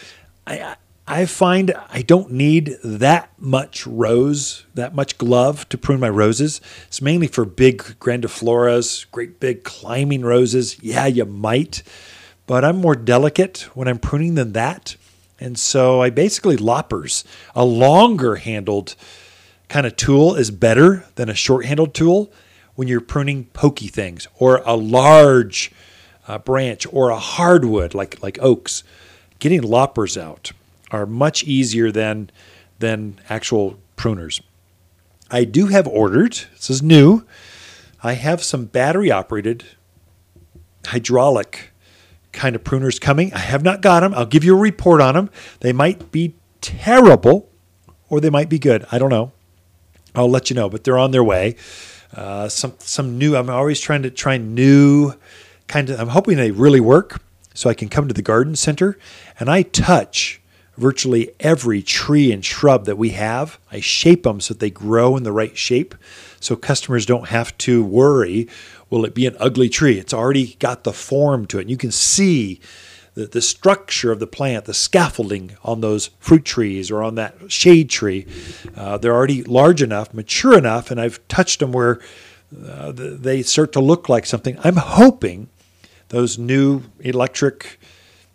I 0.46 0.76
I 1.08 1.26
find 1.26 1.74
I 1.90 2.04
don't 2.04 2.32
need 2.32 2.78
that 2.84 3.32
much 3.38 3.86
rose, 3.86 4.66
that 4.76 4.96
much 4.96 5.18
glove 5.18 5.68
to 5.70 5.78
prune 5.78 6.00
my 6.00 6.10
roses. 6.10 6.62
It's 6.88 7.02
mainly 7.02 7.28
for 7.28 7.44
big 7.44 7.80
grandifloras, 8.00 9.10
great 9.12 9.40
big 9.40 9.64
climbing 9.64 10.22
roses. 10.22 10.82
Yeah, 10.82 11.08
you 11.08 11.26
might, 11.26 11.84
but 12.46 12.64
I'm 12.64 12.78
more 12.78 12.96
delicate 12.96 13.68
when 13.74 13.88
I'm 13.88 14.00
pruning 14.00 14.36
than 14.36 14.54
that. 14.54 14.96
And 15.40 15.58
so 15.58 16.02
I 16.02 16.12
basically 16.12 16.56
loppers. 16.56 17.26
A 17.56 17.66
longer 17.66 18.36
handled 18.36 18.96
kind 19.72 19.88
of 19.88 19.96
tool 19.96 20.36
is 20.36 20.52
better 20.52 21.06
than 21.16 21.30
a 21.30 21.34
short 21.34 21.64
handled 21.64 21.94
tool 21.94 22.30
when 22.76 22.90
you're 22.90 23.00
pruning 23.00 23.46
pokey 23.54 23.88
things 23.88 24.28
or 24.36 24.62
a 24.66 24.76
large 24.76 25.72
uh, 26.28 26.38
branch 26.38 26.86
or 26.92 27.10
a 27.10 27.18
hardwood 27.18 27.94
like, 27.94 28.22
like 28.22 28.38
oaks. 28.42 28.84
Getting 29.40 29.62
loppers 29.62 30.18
out 30.18 30.52
are 30.92 31.06
much 31.06 31.46
easier 31.46 31.90
than 31.90 32.30
than 32.80 33.18
actual 33.30 33.80
pruners. 33.96 34.42
I 35.30 35.46
do 35.46 35.68
have 35.68 35.88
ordered, 35.88 36.34
this 36.52 36.70
is 36.70 36.84
new, 36.84 37.24
I 38.04 38.14
have 38.14 38.44
some 38.44 38.66
battery 38.66 39.10
operated 39.10 39.64
hydraulic 40.86 41.72
kind 42.34 42.58
of 42.58 42.64
pruners 42.66 43.00
coming. 43.00 43.34
I 43.34 43.40
have 43.40 43.64
not 43.64 43.82
got 43.82 44.02
them. 44.02 44.14
I'll 44.16 44.26
give 44.26 44.44
you 44.44 44.54
a 44.54 44.60
report 44.60 45.00
on 45.00 45.14
them. 45.14 45.30
They 45.62 45.72
might 45.72 46.12
be 46.12 46.36
terrible 46.60 47.48
or 48.10 48.20
they 48.20 48.30
might 48.30 48.50
be 48.50 48.60
good. 48.60 48.86
I 48.92 48.98
don't 48.98 49.10
know. 49.10 49.32
I'll 50.16 50.30
let 50.30 50.50
you 50.50 50.56
know, 50.56 50.70
but 50.70 50.84
they're 50.84 50.98
on 50.98 51.12
their 51.12 51.24
way. 51.24 51.56
Uh, 52.16 52.50
some 52.50 52.74
some 52.80 53.18
new. 53.18 53.36
I'm 53.36 53.50
always 53.50 53.80
trying 53.80 54.04
to 54.04 54.10
try 54.10 54.38
new 54.38 55.14
kind 55.68 55.90
of. 55.90 56.00
I'm 56.00 56.10
hoping 56.10 56.38
they 56.38 56.52
really 56.52 56.82
work, 56.82 57.22
so 57.54 57.70
I 57.70 57.74
can 57.74 57.90
come 57.90 58.08
to 58.08 58.14
the 58.14 58.22
garden 58.22 58.56
center 58.56 58.98
and 59.40 59.50
I 59.50 59.62
touch 59.64 60.42
virtually 60.78 61.32
every 61.40 61.82
tree 61.82 62.32
and 62.32 62.44
shrub 62.44 62.86
that 62.86 62.98
we 62.98 63.10
have. 63.10 63.60
I 63.72 63.80
shape 63.80 64.24
them 64.24 64.42
so 64.42 64.54
that 64.54 64.60
they 64.60 64.70
grow 64.70 65.16
in 65.16 65.24
the 65.24 65.32
right 65.32 65.56
shape 65.58 65.96
so 66.40 66.56
customers 66.56 67.06
don't 67.06 67.28
have 67.28 67.58
to 67.60 67.84
worry 67.84 68.48
will 68.92 69.06
it 69.06 69.16
be 69.16 69.26
an 69.26 69.36
ugly 69.40 69.70
tree? 69.70 69.98
It's 69.98 70.14
already 70.14 70.56
got 70.60 70.84
the 70.84 70.94
form 70.94 71.48
to 71.48 71.58
it. 71.58 71.62
And 71.62 71.72
you 71.72 71.78
can 71.78 71.92
see 71.92 72.60
the, 73.22 73.28
the 73.28 73.42
structure 73.42 74.12
of 74.12 74.20
the 74.20 74.28
plant, 74.28 74.66
the 74.66 74.74
scaffolding 74.74 75.56
on 75.64 75.82
those 75.82 76.08
fruit 76.20 76.46
trees 76.46 76.90
or 76.90 77.04
on 77.04 77.16
that 77.16 77.52
shade 77.52 77.90
tree. 77.90 78.26
Uh, 78.76 78.98
they're 78.98 79.14
already 79.14 79.44
large 79.44 79.82
enough, 79.82 80.14
mature 80.14 80.58
enough, 80.58 80.92
and 80.92 81.00
I've 81.00 81.26
touched 81.28 81.60
them 81.60 81.72
where 81.72 82.00
uh, 82.66 82.92
they 82.96 83.44
start 83.44 83.72
to 83.74 83.80
look 83.80 84.10
like 84.10 84.26
something. 84.26 84.58
I'm 84.64 84.78
hoping 84.78 85.50
those 86.10 86.38
new 86.38 86.84
electric 87.00 87.80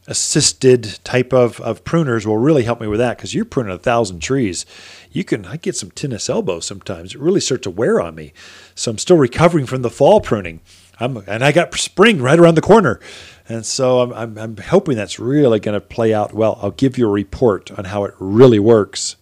assisted 0.08 1.00
type 1.02 1.32
of, 1.32 1.60
of 1.60 1.82
pruners 1.82 2.24
will 2.24 2.38
really 2.38 2.62
help 2.62 2.80
me 2.80 2.86
with 2.86 3.00
that 3.00 3.16
because 3.16 3.34
you're 3.34 3.44
pruning 3.44 3.74
a 3.74 3.78
thousand 3.78 4.20
trees. 4.20 4.64
You 5.10 5.24
can 5.24 5.44
I 5.46 5.56
get 5.56 5.74
some 5.74 5.90
tennis 5.90 6.30
elbow 6.30 6.60
sometimes. 6.60 7.14
It 7.14 7.20
really 7.20 7.40
starts 7.40 7.64
to 7.64 7.70
wear 7.70 8.00
on 8.00 8.14
me. 8.14 8.32
So 8.74 8.92
I'm 8.92 8.98
still 8.98 9.16
recovering 9.16 9.66
from 9.66 9.82
the 9.82 9.90
fall 9.90 10.20
pruning. 10.20 10.60
I'm, 10.98 11.18
and 11.26 11.44
I 11.44 11.52
got 11.52 11.74
spring 11.74 12.22
right 12.22 12.38
around 12.38 12.54
the 12.54 12.62
corner. 12.62 13.00
And 13.48 13.64
so 13.64 14.00
I'm, 14.00 14.12
I'm, 14.12 14.38
I'm 14.38 14.56
hoping 14.56 14.96
that's 14.96 15.18
really 15.18 15.60
going 15.60 15.74
to 15.74 15.80
play 15.80 16.12
out 16.12 16.34
well. 16.34 16.58
I'll 16.60 16.72
give 16.72 16.98
you 16.98 17.06
a 17.06 17.12
report 17.12 17.70
on 17.78 17.86
how 17.86 18.04
it 18.04 18.14
really 18.18 18.58
works 18.58 19.16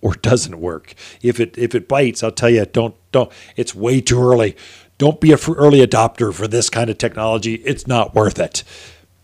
or 0.00 0.14
doesn't 0.14 0.60
work. 0.60 0.94
If 1.22 1.38
it 1.38 1.56
if 1.56 1.74
it 1.74 1.86
bites, 1.86 2.22
I'll 2.22 2.32
tell 2.32 2.50
you 2.50 2.64
don't 2.66 2.94
don't. 3.12 3.30
It's 3.56 3.74
way 3.74 4.00
too 4.00 4.20
early. 4.20 4.56
Don't 4.98 5.20
be 5.20 5.32
a 5.32 5.38
early 5.48 5.86
adopter 5.86 6.32
for 6.34 6.48
this 6.48 6.68
kind 6.68 6.90
of 6.90 6.98
technology. 6.98 7.54
It's 7.56 7.86
not 7.86 8.14
worth 8.14 8.38
it 8.38 8.64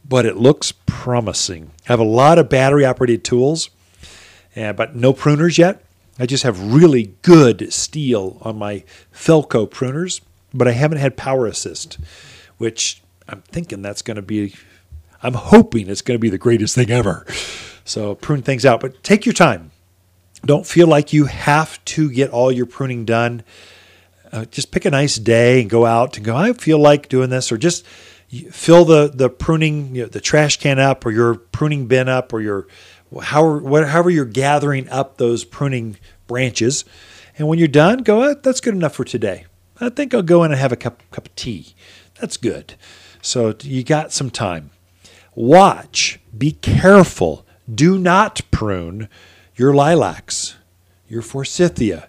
but 0.09 0.26
it 0.26 0.37
looks 0.37 0.72
promising. 0.87 1.70
I 1.88 1.92
have 1.92 2.00
a 2.00 2.04
lot 2.04 2.38
of 2.38 2.48
battery 2.48 2.85
operated 2.85 3.24
tools, 3.24 3.70
uh, 4.56 4.72
but 4.72 4.94
no 4.94 5.12
pruners 5.12 5.59
yet. 5.59 5.82
I 6.18 6.26
just 6.26 6.44
have 6.44 6.72
really 6.72 7.14
good 7.22 7.72
steel 7.72 8.38
on 8.42 8.56
my 8.56 8.85
Felco 9.12 9.68
pruners, 9.68 10.20
but 10.54 10.66
I 10.68 10.72
haven't 10.72 10.98
had 10.98 11.16
power 11.16 11.46
assist, 11.46 11.98
which 12.56 13.02
I'm 13.28 13.42
thinking 13.42 13.82
that's 13.82 14.02
going 14.02 14.16
to 14.16 14.22
be, 14.22 14.54
I'm 15.22 15.34
hoping 15.34 15.88
it's 15.88 16.02
going 16.02 16.16
to 16.16 16.20
be 16.20 16.30
the 16.30 16.38
greatest 16.38 16.74
thing 16.74 16.90
ever. 16.90 17.26
So 17.84 18.14
prune 18.14 18.42
things 18.42 18.66
out, 18.66 18.80
but 18.80 19.02
take 19.02 19.26
your 19.26 19.32
time. 19.32 19.70
Don't 20.44 20.66
feel 20.66 20.86
like 20.86 21.12
you 21.12 21.26
have 21.26 21.84
to 21.86 22.10
get 22.10 22.30
all 22.30 22.52
your 22.52 22.66
pruning 22.66 23.04
done. 23.04 23.42
Uh, 24.32 24.44
just 24.44 24.70
pick 24.70 24.84
a 24.84 24.90
nice 24.90 25.16
day 25.16 25.60
and 25.60 25.70
go 25.70 25.86
out 25.86 26.16
and 26.16 26.26
go, 26.26 26.36
I 26.36 26.52
feel 26.52 26.78
like 26.78 27.08
doing 27.08 27.30
this, 27.30 27.50
or 27.50 27.56
just 27.56 27.86
fill 28.50 28.84
the 28.84 29.10
the 29.12 29.30
pruning 29.30 29.94
you 29.94 30.02
know, 30.02 30.08
the 30.08 30.20
trash 30.20 30.58
can 30.58 30.78
up 30.78 31.06
or 31.06 31.10
your 31.10 31.36
pruning 31.36 31.86
bin 31.86 32.08
up 32.08 32.32
or 32.32 32.40
your 32.40 32.66
however 33.22 33.86
however 33.86 34.10
you're 34.10 34.24
gathering 34.24 34.88
up 34.88 35.16
those 35.16 35.44
pruning 35.44 35.96
branches 36.26 36.84
and 37.38 37.46
when 37.46 37.58
you're 37.58 37.68
done 37.68 37.98
go 37.98 38.24
oh, 38.24 38.34
that's 38.34 38.60
good 38.60 38.74
enough 38.74 38.94
for 38.94 39.04
today 39.04 39.46
i 39.80 39.88
think 39.88 40.12
i'll 40.12 40.22
go 40.22 40.42
in 40.42 40.50
and 40.50 40.60
have 40.60 40.72
a 40.72 40.76
cup, 40.76 41.02
cup 41.12 41.26
of 41.26 41.34
tea 41.36 41.74
that's 42.20 42.36
good 42.36 42.74
so 43.26 43.54
you 43.62 43.82
got 43.82 44.12
some 44.12 44.30
time 44.30 44.70
watch 45.34 46.20
be 46.36 46.52
careful 46.52 47.46
do 47.72 47.98
not 47.98 48.40
prune 48.50 49.08
your 49.56 49.74
lilacs 49.74 50.56
your 51.08 51.22
forsythia 51.22 52.08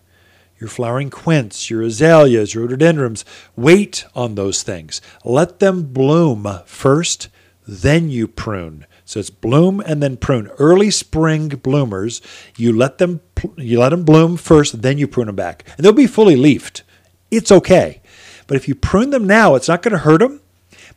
your 0.59 0.69
flowering 0.69 1.09
quince, 1.09 1.69
your 1.69 1.83
azaleas, 1.83 2.53
your 2.53 2.63
rhododendrons. 2.63 3.23
Wait 3.55 4.05
on 4.15 4.35
those 4.35 4.63
things. 4.63 5.01
Let 5.23 5.59
them 5.59 5.83
bloom 5.93 6.47
first, 6.65 7.29
then 7.67 8.09
you 8.09 8.27
prune. 8.27 8.85
So 9.05 9.19
it's 9.19 9.29
bloom 9.29 9.79
and 9.81 10.01
then 10.01 10.17
prune. 10.17 10.47
Early 10.59 10.91
spring 10.91 11.49
bloomers, 11.49 12.21
you 12.57 12.75
let 12.75 12.97
them 12.97 13.21
you 13.55 13.79
let 13.79 13.89
them 13.89 14.03
bloom 14.03 14.35
first, 14.35 14.81
then 14.81 14.97
you 14.97 15.07
prune 15.07 15.27
them 15.27 15.35
back, 15.35 15.63
and 15.77 15.85
they'll 15.85 15.93
be 15.93 16.07
fully 16.07 16.35
leafed. 16.35 16.83
It's 17.29 17.51
okay, 17.51 18.01
but 18.47 18.57
if 18.57 18.67
you 18.67 18.75
prune 18.75 19.11
them 19.11 19.27
now, 19.27 19.55
it's 19.55 19.67
not 19.67 19.81
going 19.81 19.91
to 19.91 19.99
hurt 19.99 20.19
them, 20.19 20.41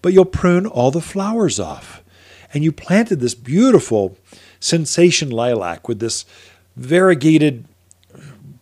but 0.02 0.12
you'll 0.12 0.24
prune 0.24 0.66
all 0.66 0.90
the 0.90 1.00
flowers 1.00 1.58
off. 1.58 2.02
And 2.52 2.64
you 2.64 2.72
planted 2.72 3.20
this 3.20 3.34
beautiful 3.34 4.16
sensation 4.58 5.30
lilac 5.30 5.88
with 5.88 6.00
this 6.00 6.24
variegated 6.76 7.66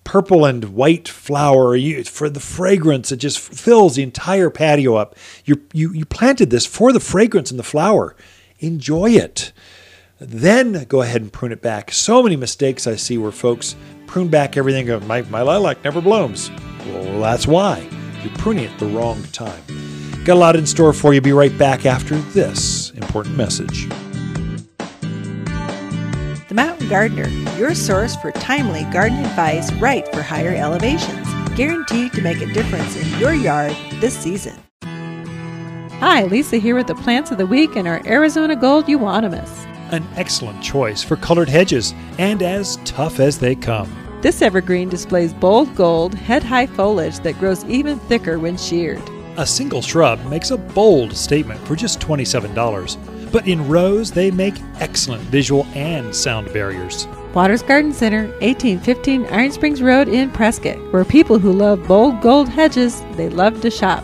purple 0.05 0.47
and 0.47 0.65
white 0.75 1.07
flower 1.07 1.79
for 2.05 2.31
the 2.31 2.41
fragrance. 2.41 3.13
It 3.13 3.19
just 3.19 3.39
fills 3.39 3.97
the 3.97 4.03
entire 4.03 4.49
patio 4.49 4.95
up. 4.95 5.15
You, 5.45 5.63
you, 5.73 5.93
you 5.93 6.07
planted 6.07 6.51
this 6.51 6.65
for 6.65 6.93
the 6.93 7.01
fragrance 7.01 7.51
and 7.51 7.59
the 7.59 7.65
flower. 7.65 8.17
Enjoy 8.59 9.11
it. 9.11 9.53
Then 10.19 10.85
go 10.85 11.03
ahead 11.03 11.21
and 11.21 11.33
prune 11.33 11.53
it 11.53 11.63
back. 11.63 11.93
So 11.93 12.23
many 12.23 12.37
mistakes 12.37 12.87
I 12.87 12.97
see 12.97 13.19
where 13.19 13.31
folks 13.31 13.77
prune 14.07 14.29
back 14.29 14.57
everything. 14.57 14.89
My, 15.07 15.23
my 15.23 15.43
lilac 15.43 15.85
never 15.85 16.01
blooms. 16.01 16.51
Well, 16.87 17.21
that's 17.21 17.47
why. 17.47 17.89
You're 18.23 18.35
pruning 18.39 18.65
it 18.65 18.79
the 18.79 18.87
wrong 18.87 19.23
time. 19.25 19.63
Got 20.29 20.35
a 20.35 20.41
lot 20.41 20.57
in 20.57 20.67
store 20.67 20.93
for 20.93 21.15
you. 21.15 21.23
Be 21.23 21.33
right 21.33 21.57
back 21.57 21.87
after 21.87 22.15
this 22.19 22.91
important 22.91 23.35
message. 23.35 23.89
The 26.49 26.53
Mountain 26.53 26.91
Gardener, 26.91 27.29
your 27.57 27.75
source 27.75 28.15
for 28.17 28.31
timely 28.33 28.85
garden 28.93 29.21
advice 29.21 29.73
right 29.77 30.07
for 30.13 30.21
higher 30.21 30.55
elevations. 30.55 31.27
Guaranteed 31.57 32.13
to 32.13 32.21
make 32.21 32.43
a 32.43 32.53
difference 32.53 32.95
in 32.95 33.19
your 33.19 33.33
yard 33.33 33.75
this 34.01 34.15
season. 34.19 34.53
Hi, 34.83 36.25
Lisa 36.25 36.59
here 36.59 36.75
with 36.75 36.89
the 36.89 36.95
plants 36.97 37.31
of 37.31 37.39
the 37.39 37.47
week 37.47 37.75
and 37.75 37.89
our 37.89 38.07
Arizona 38.07 38.55
Gold 38.55 38.87
Euonymus. 38.87 39.65
An 39.93 40.07
excellent 40.17 40.63
choice 40.63 41.03
for 41.03 41.17
colored 41.17 41.49
hedges 41.49 41.95
and 42.19 42.43
as 42.43 42.77
tough 42.85 43.19
as 43.19 43.39
they 43.39 43.55
come. 43.55 43.91
This 44.21 44.43
evergreen 44.43 44.91
displays 44.91 45.33
bold 45.33 45.75
gold, 45.75 46.13
head 46.13 46.43
high 46.43 46.67
foliage 46.67 47.19
that 47.21 47.39
grows 47.39 47.65
even 47.65 47.99
thicker 48.01 48.39
when 48.39 48.59
sheared. 48.59 49.01
A 49.39 49.47
single 49.47 49.81
shrub 49.81 50.23
makes 50.27 50.51
a 50.51 50.59
bold 50.59 51.17
statement 51.17 51.61
for 51.67 51.77
just 51.77 52.01
$27 52.01 53.19
but 53.31 53.47
in 53.47 53.67
rows 53.69 54.11
they 54.11 54.31
make 54.31 54.55
excellent 54.81 55.23
visual 55.25 55.67
and 55.75 56.15
sound 56.15 56.53
barriers. 56.53 57.07
Waters 57.35 57.63
Garden 57.63 57.93
Center, 57.93 58.27
1815 58.41 59.27
Iron 59.27 59.53
Springs 59.53 59.83
Road 59.83 60.09
in 60.09 60.31
Prescott, 60.31 60.77
where 60.93 61.05
people 61.05 61.39
who 61.39 61.53
love 61.53 61.87
bold 61.87 62.21
gold 62.21 62.49
hedges, 62.49 63.03
they 63.13 63.29
love 63.29 63.61
to 63.61 63.71
shop. 63.71 64.03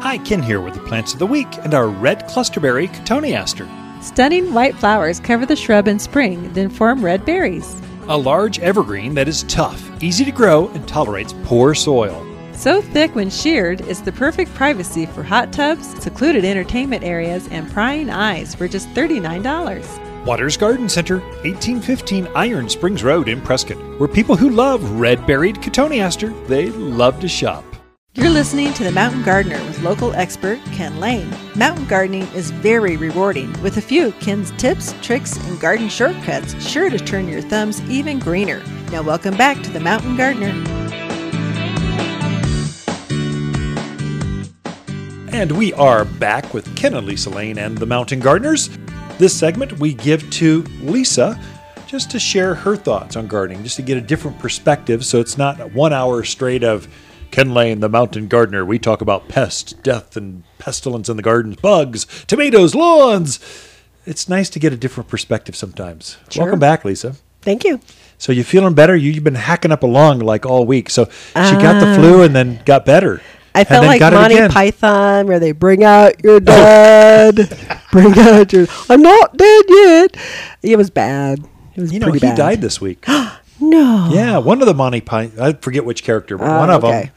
Hi, 0.00 0.18
Ken 0.18 0.42
here 0.42 0.60
with 0.60 0.74
the 0.74 0.80
plants 0.80 1.12
of 1.12 1.18
the 1.18 1.26
week 1.26 1.48
and 1.58 1.74
our 1.74 1.88
red 1.88 2.28
clusterberry 2.28 2.88
cotoneaster. 2.88 3.68
Stunning 4.02 4.52
white 4.52 4.74
flowers 4.74 5.20
cover 5.20 5.46
the 5.46 5.54
shrub 5.54 5.86
in 5.86 5.98
spring, 5.98 6.52
then 6.54 6.68
form 6.68 7.04
red 7.04 7.24
berries. 7.24 7.80
A 8.08 8.18
large 8.18 8.58
evergreen 8.58 9.14
that 9.14 9.28
is 9.28 9.44
tough, 9.44 9.88
easy 10.02 10.24
to 10.24 10.32
grow, 10.32 10.68
and 10.70 10.88
tolerates 10.88 11.34
poor 11.44 11.72
soil. 11.72 12.31
So 12.62 12.80
thick 12.80 13.16
when 13.16 13.28
sheared, 13.28 13.80
it's 13.88 14.02
the 14.02 14.12
perfect 14.12 14.54
privacy 14.54 15.04
for 15.04 15.24
hot 15.24 15.52
tubs, 15.52 16.00
secluded 16.00 16.44
entertainment 16.44 17.02
areas, 17.02 17.48
and 17.48 17.68
prying 17.68 18.08
eyes 18.08 18.54
for 18.54 18.68
just 18.68 18.88
$39. 18.90 20.24
Waters 20.24 20.56
Garden 20.56 20.88
Center, 20.88 21.18
1815 21.42 22.28
Iron 22.36 22.68
Springs 22.68 23.02
Road 23.02 23.28
in 23.28 23.40
Prescott, 23.40 23.78
where 23.98 24.08
people 24.08 24.36
who 24.36 24.48
love 24.48 24.92
red-berried 24.92 25.56
cotoneaster, 25.56 26.46
they 26.46 26.70
love 26.70 27.18
to 27.18 27.26
shop. 27.26 27.64
You're 28.14 28.30
listening 28.30 28.72
to 28.74 28.84
The 28.84 28.92
Mountain 28.92 29.24
Gardener 29.24 29.58
with 29.64 29.82
local 29.82 30.12
expert 30.12 30.60
Ken 30.66 31.00
Lane. 31.00 31.34
Mountain 31.56 31.86
gardening 31.86 32.28
is 32.28 32.52
very 32.52 32.96
rewarding, 32.96 33.60
with 33.60 33.78
a 33.78 33.82
few 33.82 34.06
of 34.06 34.20
Ken's 34.20 34.52
tips, 34.52 34.94
tricks, 35.02 35.36
and 35.48 35.58
garden 35.58 35.88
shortcuts 35.88 36.64
sure 36.64 36.90
to 36.90 36.98
turn 37.00 37.26
your 37.26 37.42
thumbs 37.42 37.82
even 37.90 38.20
greener. 38.20 38.62
Now, 38.92 39.02
welcome 39.02 39.36
back 39.36 39.60
to 39.64 39.70
The 39.70 39.80
Mountain 39.80 40.16
Gardener. 40.16 41.01
And 45.32 45.50
we 45.52 45.72
are 45.72 46.04
back 46.04 46.52
with 46.52 46.76
Ken 46.76 46.92
and 46.92 47.06
Lisa 47.06 47.30
Lane 47.30 47.56
and 47.56 47.78
the 47.78 47.86
Mountain 47.86 48.20
Gardeners. 48.20 48.68
This 49.16 49.36
segment 49.36 49.78
we 49.78 49.94
give 49.94 50.28
to 50.32 50.62
Lisa 50.82 51.40
just 51.86 52.10
to 52.10 52.18
share 52.18 52.54
her 52.54 52.76
thoughts 52.76 53.16
on 53.16 53.28
gardening, 53.28 53.62
just 53.62 53.76
to 53.76 53.82
get 53.82 53.96
a 53.96 54.02
different 54.02 54.38
perspective 54.38 55.06
so 55.06 55.20
it's 55.20 55.38
not 55.38 55.72
one 55.72 55.94
hour 55.94 56.22
straight 56.22 56.62
of 56.62 56.86
Ken 57.30 57.54
Lane, 57.54 57.80
the 57.80 57.88
Mountain 57.88 58.28
Gardener. 58.28 58.62
We 58.66 58.78
talk 58.78 59.00
about 59.00 59.28
pest, 59.28 59.82
death, 59.82 60.18
and 60.18 60.42
pestilence 60.58 61.08
in 61.08 61.16
the 61.16 61.22
gardens, 61.22 61.56
bugs, 61.56 62.06
tomatoes, 62.26 62.74
lawns. 62.74 63.40
It's 64.04 64.28
nice 64.28 64.50
to 64.50 64.58
get 64.58 64.74
a 64.74 64.76
different 64.76 65.08
perspective 65.08 65.56
sometimes. 65.56 66.18
Sure. 66.28 66.44
Welcome 66.44 66.60
back, 66.60 66.84
Lisa. 66.84 67.16
Thank 67.40 67.64
you. 67.64 67.80
So 68.18 68.32
you 68.32 68.44
feeling 68.44 68.74
better? 68.74 68.94
You, 68.94 69.10
you've 69.10 69.24
been 69.24 69.34
hacking 69.34 69.72
up 69.72 69.82
along 69.82 70.18
like 70.20 70.44
all 70.44 70.66
week. 70.66 70.90
So 70.90 71.06
she 71.06 71.32
got 71.32 71.80
the 71.80 71.88
uh, 71.88 71.94
flu 71.94 72.22
and 72.22 72.36
then 72.36 72.60
got 72.66 72.84
better. 72.84 73.22
Uh, 73.54 73.58
I 73.60 73.64
felt 73.64 73.84
like 73.86 74.00
Monty. 74.00 74.48
Python, 74.48 75.26
where 75.26 75.38
they 75.38 75.52
bring 75.52 75.84
out 75.84 76.22
your 76.24 76.40
dead, 76.40 77.36
bring 77.92 78.18
out 78.18 78.52
your. 78.52 78.66
I'm 78.88 79.02
not 79.02 79.36
dead 79.36 79.64
yet. 79.68 80.16
It 80.62 80.76
was 80.76 80.90
bad. 80.90 81.40
It 81.74 81.80
was 81.80 81.92
You 81.92 82.00
know, 82.00 82.12
he 82.12 82.18
bad. 82.20 82.36
died 82.36 82.60
this 82.60 82.80
week. 82.80 83.04
No. 83.64 84.08
yeah, 84.12 84.38
one 84.38 84.60
of 84.60 84.66
the 84.66 84.74
Monty 84.74 85.00
Python. 85.00 85.38
I 85.38 85.52
forget 85.52 85.84
which 85.84 86.02
character, 86.02 86.36
but 86.36 86.48
Oh, 86.50 86.58
one 86.58 86.70
of 86.70 86.82
okay. 86.82 87.02
them. 87.02 87.10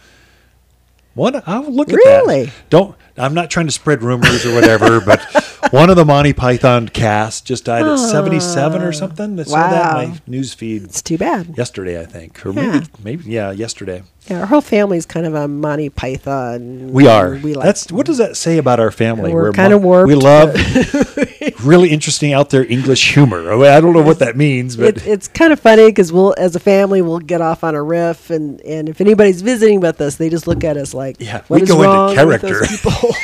One, 1.15 1.41
I'll 1.47 1.71
look 1.71 1.89
at 1.89 1.95
Really? 1.95 2.45
that. 2.45 2.53
Don't. 2.69 2.95
I'm 3.17 3.33
not 3.33 3.49
trying 3.49 3.65
to 3.65 3.71
spread 3.71 4.03
rumors 4.03 4.45
or 4.45 4.53
whatever, 4.53 5.01
but 5.01 5.21
one 5.71 5.89
of 5.89 5.95
the 5.95 6.05
Monty 6.05 6.33
Python 6.33 6.89
cast 6.89 7.45
just 7.45 7.65
died 7.65 7.85
at 7.85 7.97
77 7.97 8.81
or 8.81 8.89
ah, 8.89 8.91
something. 8.91 9.39
I 9.39 9.43
saw 9.43 9.55
that 9.69 9.73
in 10.03 10.09
Wow. 10.09 10.13
my 10.15 10.19
news 10.27 10.53
feed 10.53 10.83
It's 10.83 11.01
too 11.01 11.17
bad. 11.17 11.57
yesterday, 11.57 11.99
I 11.99 12.05
think, 12.05 12.45
or 12.45 12.51
Yeah. 12.51 12.71
maybe, 12.71 12.85
maybe, 13.03 13.23
yeah, 13.31 13.51
yesterday. 13.51 14.03
Yeah, 14.27 14.39
our 14.39 14.45
whole 14.47 14.61
family's 14.61 15.05
kind 15.05 15.27
of 15.27 15.35
a 15.35 15.47
Monty 15.47 15.89
Python. 15.89 16.89
We 16.91 17.07
are. 17.07 17.35
We 17.43 17.53
like. 17.53 17.63
That's 17.63 17.91
what 17.91 18.07
does 18.07 18.17
that 18.17 18.35
say 18.35 18.57
about 18.57 18.79
our 18.79 18.89
family? 18.89 19.31
We're 19.31 19.51
kinda 19.51 19.77
mo- 19.79 19.85
warped, 19.85 20.07
We 20.07 20.15
love 20.15 20.55
really 21.63 21.89
interesting 21.89 22.33
out 22.33 22.49
there 22.49 22.65
English 22.65 23.13
humor. 23.13 23.51
I 23.51 23.55
mean, 23.55 23.67
I 23.67 23.79
don't 23.79 23.93
know 23.93 24.01
what 24.01 24.17
that 24.19 24.35
means, 24.35 24.77
but 24.77 24.97
It, 24.97 25.05
it's 25.07 25.27
kind 25.27 25.53
of 25.53 25.59
funny 25.59 25.85
because 25.89 26.11
we'll, 26.11 26.33
as 26.39 26.55
a 26.55 26.59
family, 26.59 27.03
we'll 27.03 27.19
get 27.19 27.39
off 27.41 27.63
on 27.63 27.75
a 27.75 27.83
riff, 27.83 28.31
and, 28.31 28.59
and 28.61 28.89
if 28.89 28.99
anybody's 28.99 29.43
visiting 29.43 29.79
with 29.79 30.01
us, 30.01 30.15
they 30.15 30.29
just 30.29 30.47
look 30.47 30.63
at 30.63 30.75
us 30.75 30.95
like, 30.95 31.17
Yeah, 31.19 31.41
"What 31.47 31.57
we 31.57 31.61
is 31.61 31.69
go 31.69 31.75
into 31.83 31.87
wrong 31.87 32.07
with 32.07 32.41
character." 32.41 32.59
those 32.61 32.81
people?" 32.81 33.15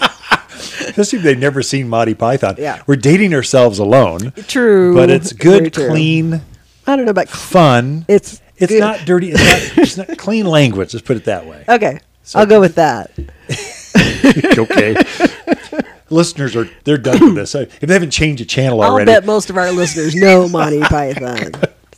especially 0.80 1.18
if 1.18 1.24
they've 1.24 1.38
never 1.38 1.62
seen 1.62 1.88
Monty 1.88 2.14
Python. 2.14 2.56
Yeah. 2.58 2.82
We're 2.86 2.96
dating 2.96 3.34
ourselves 3.34 3.78
alone. 3.78 4.32
True, 4.48 4.94
But 4.94 5.10
it's 5.10 5.32
good, 5.32 5.72
clean, 5.72 6.40
I 6.86 6.96
don't 6.96 7.04
know 7.04 7.10
about. 7.10 7.28
fun. 7.28 8.04
It's 8.08 8.40
it's 8.56 8.72
good. 8.72 8.80
not 8.80 9.00
dirty. 9.04 9.32
It's 9.32 9.76
not, 9.76 9.82
it's 9.82 9.96
not 9.96 10.18
clean 10.18 10.46
language. 10.46 10.94
Let's 10.94 11.06
put 11.06 11.16
it 11.16 11.24
that 11.26 11.46
way. 11.46 11.64
Okay, 11.68 12.00
So- 12.22 12.38
I'll 12.40 12.46
go 12.46 12.60
with 12.60 12.76
that. 12.76 13.10
okay. 14.58 14.96
Listeners 16.08 16.54
are 16.54 16.68
they're 16.84 16.98
done 16.98 17.20
with 17.20 17.34
this. 17.34 17.54
If 17.54 17.80
they 17.80 17.92
haven't 17.92 18.10
changed 18.12 18.40
the 18.40 18.46
channel 18.46 18.80
I'll 18.80 18.92
already. 18.92 19.06
bet 19.10 19.24
most 19.26 19.50
of 19.50 19.56
our 19.56 19.72
listeners 19.72 20.14
know 20.14 20.48
Monty 20.48 20.80
Python. 20.80 21.52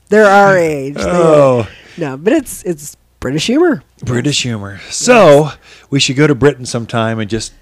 They're 0.09 0.25
our 0.27 0.57
age. 0.57 0.95
They- 0.95 1.03
oh, 1.05 1.69
no, 1.99 2.17
but 2.17 2.33
it's 2.33 2.63
it's 2.63 2.97
British 3.21 3.47
humor. 3.47 3.83
British 4.05 4.43
humor. 4.43 4.81
So 4.91 5.51
we 5.91 6.01
should 6.01 6.17
go 6.17 6.27
to 6.27 6.35
Britain 6.35 6.65
sometime 6.65 7.19
and 7.19 7.29
just 7.29 7.53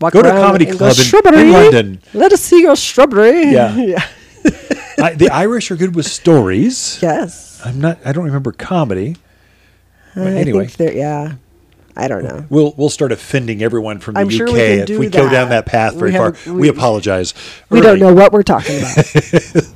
Walk 0.00 0.12
Go 0.12 0.22
to 0.22 0.28
a 0.28 0.32
comedy 0.40 0.66
club 0.66 0.94
in- 0.98 1.34
in 1.34 1.52
London." 1.52 2.00
Let 2.14 2.32
us 2.32 2.40
see 2.42 2.62
your 2.62 2.76
shrubbery. 2.76 3.50
Yeah. 3.52 3.76
yeah. 3.94 4.04
I, 4.98 5.14
the 5.14 5.30
Irish 5.30 5.70
are 5.70 5.76
good 5.76 5.94
with 5.94 6.06
stories. 6.06 6.98
Yes. 7.02 7.60
I'm 7.64 7.80
not. 7.80 7.98
I 8.04 8.12
don't 8.12 8.24
remember 8.24 8.52
comedy. 8.52 9.16
But 10.14 10.28
I 10.28 10.30
anyway, 10.32 10.66
think 10.66 10.94
yeah. 10.94 11.34
I 11.98 12.08
don't 12.08 12.24
know. 12.24 12.44
we'll 12.50 12.74
we'll 12.76 12.90
start 12.90 13.10
offending 13.10 13.62
everyone 13.62 13.98
from 14.00 14.14
the 14.14 14.20
I'm 14.20 14.26
UK 14.26 14.32
sure 14.32 14.52
we 14.52 14.60
if 14.60 14.88
we 14.98 15.08
go 15.08 15.30
down 15.30 15.48
that. 15.48 15.64
that 15.64 15.66
path 15.66 15.94
very 15.94 16.10
We 16.12 16.16
far. 16.18 16.34
We, 16.46 16.52
we- 16.52 16.68
apologize. 16.68 17.32
We 17.70 17.80
don't 17.80 17.98
know 17.98 18.12
what 18.14 18.32
we're 18.32 18.42
talking 18.42 18.78
about. 18.80 19.06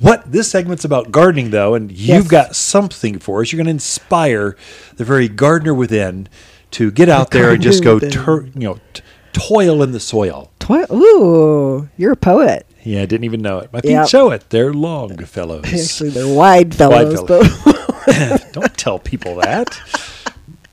What 0.00 0.30
this 0.30 0.48
segment's 0.48 0.84
about 0.84 1.10
gardening, 1.10 1.50
though, 1.50 1.74
and 1.74 1.90
you've 1.90 2.28
got 2.28 2.54
something 2.54 3.18
for 3.18 3.40
us. 3.40 3.50
You're 3.50 3.56
going 3.58 3.66
to 3.66 3.70
inspire 3.72 4.56
the 4.94 5.04
very 5.04 5.26
gardener 5.28 5.74
within 5.74 6.28
to 6.72 6.92
get 6.92 7.08
out 7.08 7.32
there 7.32 7.50
and 7.50 7.60
just 7.62 7.82
go, 7.82 7.98
gardener 7.98 8.24
tur- 8.24 8.46
you 8.54 8.60
know, 8.68 8.78
t- 8.94 9.02
toil 9.32 9.82
in 9.82 9.92
the 9.92 10.00
soil. 10.00 10.50
Twi- 10.58 10.86
Ooh, 10.92 11.88
you're 11.96 12.12
a 12.12 12.16
poet. 12.16 12.66
Yeah, 12.84 13.02
I 13.02 13.06
didn't 13.06 13.24
even 13.24 13.42
know 13.42 13.58
it. 13.58 13.72
My 13.72 13.80
feet 13.80 13.90
Yep. 13.92 14.08
show 14.08 14.30
it. 14.30 14.44
They're 14.50 14.72
long 14.72 15.16
fellows. 15.24 15.64
Actually, 15.72 16.10
they're 16.10 16.32
wide 16.34 16.74
fellows, 16.74 17.20
Wide 17.20 17.28
fellows. 17.28 17.62
but 18.06 18.46
don't 18.52 18.76
tell 18.76 18.98
people 18.98 19.36
that. 19.36 19.68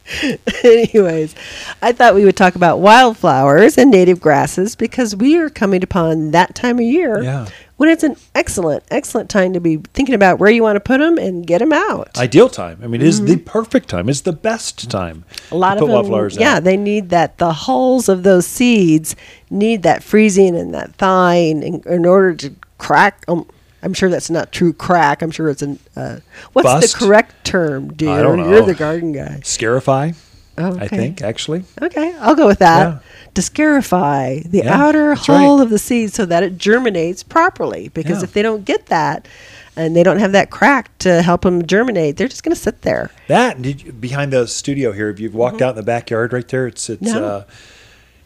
Anyways, 0.63 1.36
I 1.82 1.91
thought 1.91 2.15
we 2.15 2.26
would 2.26 2.38
talk 2.38 2.56
about 2.56 2.80
wildflowers 2.80 3.78
and 3.78 3.89
native 3.91 4.20
grasses 4.20 4.76
because 4.76 5.15
we 5.15 5.38
are 5.38 5.50
coming 5.50 5.84
upon 5.84 6.32
that 6.32 6.56
time 6.56 6.78
of 6.78 6.84
year 6.86 7.24
Yeah. 7.24 7.48
when 7.78 7.89
it's 7.89 8.04
an 8.04 8.15
excellent, 8.36 8.84
excellent 8.91 9.30
time 9.30 9.54
to 9.54 9.60
be 9.60 9.78
thinking 9.94 10.15
about 10.15 10.38
where 10.39 10.52
you 10.52 10.62
want 10.62 10.76
to 10.76 10.80
put 10.80 11.00
them 11.00 11.18
and 11.18 11.46
get 11.48 11.60
them 11.60 11.74
out. 11.74 12.18
Ideal 12.18 12.50
time. 12.50 12.80
I 12.84 12.88
mean, 12.88 13.02
it 13.02 13.08
is 13.08 13.24
the 13.26 13.38
perfect 13.38 13.89
time. 13.89 14.08
It's 14.10 14.22
the 14.22 14.34
best 14.34 14.89
time. 14.91 15.24
Mm-hmm. 15.30 15.56
a 15.56 15.58
lot 15.58 15.76
to 15.76 15.84
of 15.84 15.89
wildflowers 15.89 16.38
yeah, 16.38 16.56
out. 16.58 16.63
they 16.63 16.78
need 16.78 17.10
that. 17.10 17.38
The 17.39 17.54
hulls 17.54 18.08
of 18.08 18.24
those 18.24 18.46
seeds 18.46 19.15
need 19.50 19.84
that 19.84 20.04
freezing 20.04 20.56
and 20.56 20.74
that 20.74 20.94
thawing 20.96 21.63
in, 21.63 21.82
in 21.86 22.06
order 22.06 22.36
to 22.36 22.54
crack. 22.78 23.24
Um, 23.28 23.48
I'm 23.86 23.93
sure 23.93 24.10
that's 24.10 24.30
not 24.30 24.52
true 24.52 24.74
crack. 24.74 25.21
I'm 25.21 25.32
sure 25.32 25.50
it's 25.50 25.62
an. 25.62 25.80
Uh, 25.95 26.17
what's 26.54 26.65
Bust? 26.65 27.00
the 27.00 27.06
correct 27.06 27.45
term, 27.45 27.93
dear? 27.93 28.24
don't 28.24 28.39
You're 28.50 28.63
the 28.63 28.74
garden 28.74 29.12
guy. 29.13 29.39
Scarify, 29.43 30.12
Oh, 30.58 30.78
I 30.80 30.88
think, 30.88 31.21
actually. 31.21 31.63
Okay, 31.82 32.15
I'll 32.19 32.36
go 32.36 32.48
with 32.48 32.60
that. 32.60 32.80
Yeah. 32.88 33.00
To 33.36 33.41
scarify 33.41 34.39
the 34.39 34.60
Yeah, 34.60 34.82
outer 34.82 35.13
hull 35.15 35.58
right. 35.58 35.63
of 35.63 35.69
the 35.69 35.78
seed 35.78 36.13
so 36.13 36.26
that 36.26 36.41
it 36.43 36.58
germinates 36.58 37.24
properly. 37.24 37.89
Because 37.89 38.19
Yeah. 38.19 38.24
if 38.24 38.34
they 38.34 38.41
don't 38.41 38.63
get 38.65 38.86
that, 38.88 39.28
and 39.76 39.93
they 39.95 40.04
don't 40.04 40.19
have 40.19 40.32
that 40.32 40.50
crack 40.52 40.98
to 41.00 41.21
help 41.21 41.41
them 41.41 41.65
germinate, 41.67 42.15
they're 42.15 42.30
just 42.30 42.43
going 42.43 42.56
to 42.56 42.62
sit 42.62 42.84
there. 42.84 43.12
That 43.28 43.62
did 43.62 43.84
you, 43.84 43.91
behind 43.91 44.32
the 44.32 44.48
studio 44.48 44.93
here, 44.93 45.10
if 45.10 45.19
you've 45.19 45.36
walked 45.36 45.62
out 45.62 45.71
in 45.71 45.76
the 45.76 45.84
backyard 45.84 46.32
right 46.32 46.48
there, 46.48 46.65
it's 46.67 46.89
it's 46.89 47.02
Mm-hmm. 47.04 47.19
No. 47.19 47.26
uh, 47.26 47.43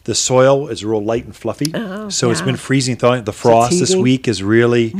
the 0.04 0.14
soil 0.14 0.68
is 0.68 0.84
real 0.84 1.04
light 1.04 1.24
and 1.26 1.36
fluffy. 1.36 1.70
Oh, 1.74 2.08
so 2.08 2.30
it's 2.30 2.40
been 2.40 2.56
freezing, 2.56 2.96
thawing. 2.96 3.24
The 3.24 3.32
frost 3.32 3.78
this. 3.78 3.92
Mm-hmm. 3.92 4.00
week 4.02 4.26
has 4.26 4.42
really 4.42 4.94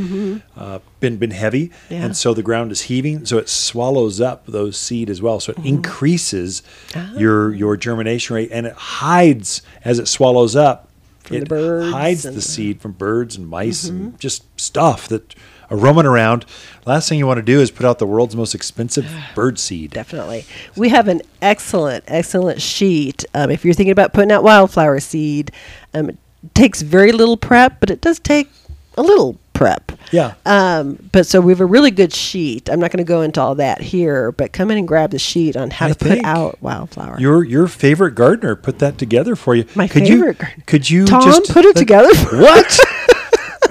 uh, 0.56 0.80
been 1.00 1.16
been 1.16 1.30
heavy, 1.30 1.70
Yeah. 1.88 2.04
and 2.04 2.16
so 2.16 2.34
the 2.34 2.42
ground 2.42 2.70
is 2.72 2.82
heaving. 2.82 3.24
So 3.24 3.38
it 3.38 3.48
swallows 3.48 4.20
up 4.20 4.44
those 4.46 4.76
seed 4.76 5.08
as 5.10 5.20
well. 5.22 5.40
So 5.40 5.52
it 5.52 5.58
Mm-hmm. 5.58 5.68
increases 5.68 6.62
Ah. 6.94 7.12
your 7.16 7.54
your 7.54 7.76
germination 7.76 8.36
rate, 8.36 8.50
and 8.52 8.66
it 8.66 8.74
hides 8.74 9.62
as 9.84 9.98
it 9.98 10.06
swallows 10.08 10.54
up. 10.56 10.88
From 11.24 11.36
it 11.36 11.48
hides 11.92 12.22
the 12.24 12.40
seed 12.42 12.80
from 12.80 12.92
birds 12.92 13.36
and 13.36 13.46
mice 13.48 13.86
Mm-hmm. 13.88 13.96
and 14.04 14.20
just 14.20 14.44
stuff 14.60 15.08
that 15.08 15.34
are 15.70 15.76
roaming 15.76 16.06
around. 16.06 16.44
Last 16.86 17.08
thing 17.08 17.18
you 17.18 17.26
want 17.26 17.38
to 17.38 17.42
do 17.42 17.60
is 17.60 17.70
put 17.70 17.86
out 17.86 17.98
the 17.98 18.06
world's 18.06 18.34
most 18.36 18.54
expensive 18.54 19.06
bird 19.34 19.58
seed. 19.58 19.90
Definitely. 19.92 20.44
We 20.76 20.88
have 20.90 21.08
an 21.08 21.22
excellent, 21.40 22.04
excellent 22.08 22.60
sheet. 22.60 23.24
Um, 23.34 23.50
if 23.50 23.64
you're 23.64 23.74
thinking 23.74 23.92
about 23.92 24.12
putting 24.12 24.32
out 24.32 24.42
wildflower 24.42 25.00
seed, 25.00 25.52
um, 25.94 26.10
it 26.10 26.18
takes 26.54 26.82
very 26.82 27.12
little 27.12 27.36
prep, 27.36 27.80
but 27.80 27.90
it 27.90 28.00
does 28.00 28.18
take 28.18 28.50
a 28.96 29.02
little 29.02 29.38
prep. 29.52 29.92
Yeah. 30.10 30.34
Um, 30.46 30.98
but 31.12 31.26
so 31.26 31.40
we 31.40 31.52
have 31.52 31.60
a 31.60 31.66
really 31.66 31.90
good 31.90 32.12
sheet. 32.14 32.68
I'm 32.70 32.80
not 32.80 32.90
going 32.90 33.04
to 33.04 33.08
go 33.08 33.20
into 33.20 33.40
all 33.40 33.54
that 33.56 33.80
here, 33.82 34.32
but 34.32 34.52
come 34.52 34.70
in 34.70 34.78
and 34.78 34.88
grab 34.88 35.10
the 35.10 35.18
sheet 35.18 35.54
on 35.56 35.70
how 35.70 35.86
I 35.86 35.92
to 35.92 35.94
put 35.94 36.24
out 36.24 36.60
wildflower. 36.62 37.20
Your 37.20 37.44
your 37.44 37.68
favorite 37.68 38.14
gardener 38.14 38.56
put 38.56 38.78
that 38.80 38.96
together 38.98 39.36
for 39.36 39.54
you. 39.54 39.66
My 39.74 39.86
could 39.86 40.06
favorite 40.08 40.28
You, 40.28 40.32
gardener. 40.32 40.62
could 40.66 40.90
you 40.90 41.04
Tom 41.04 41.22
just 41.22 41.52
put 41.52 41.64
it 41.66 41.76
together 41.76 42.08
What? 42.38 42.80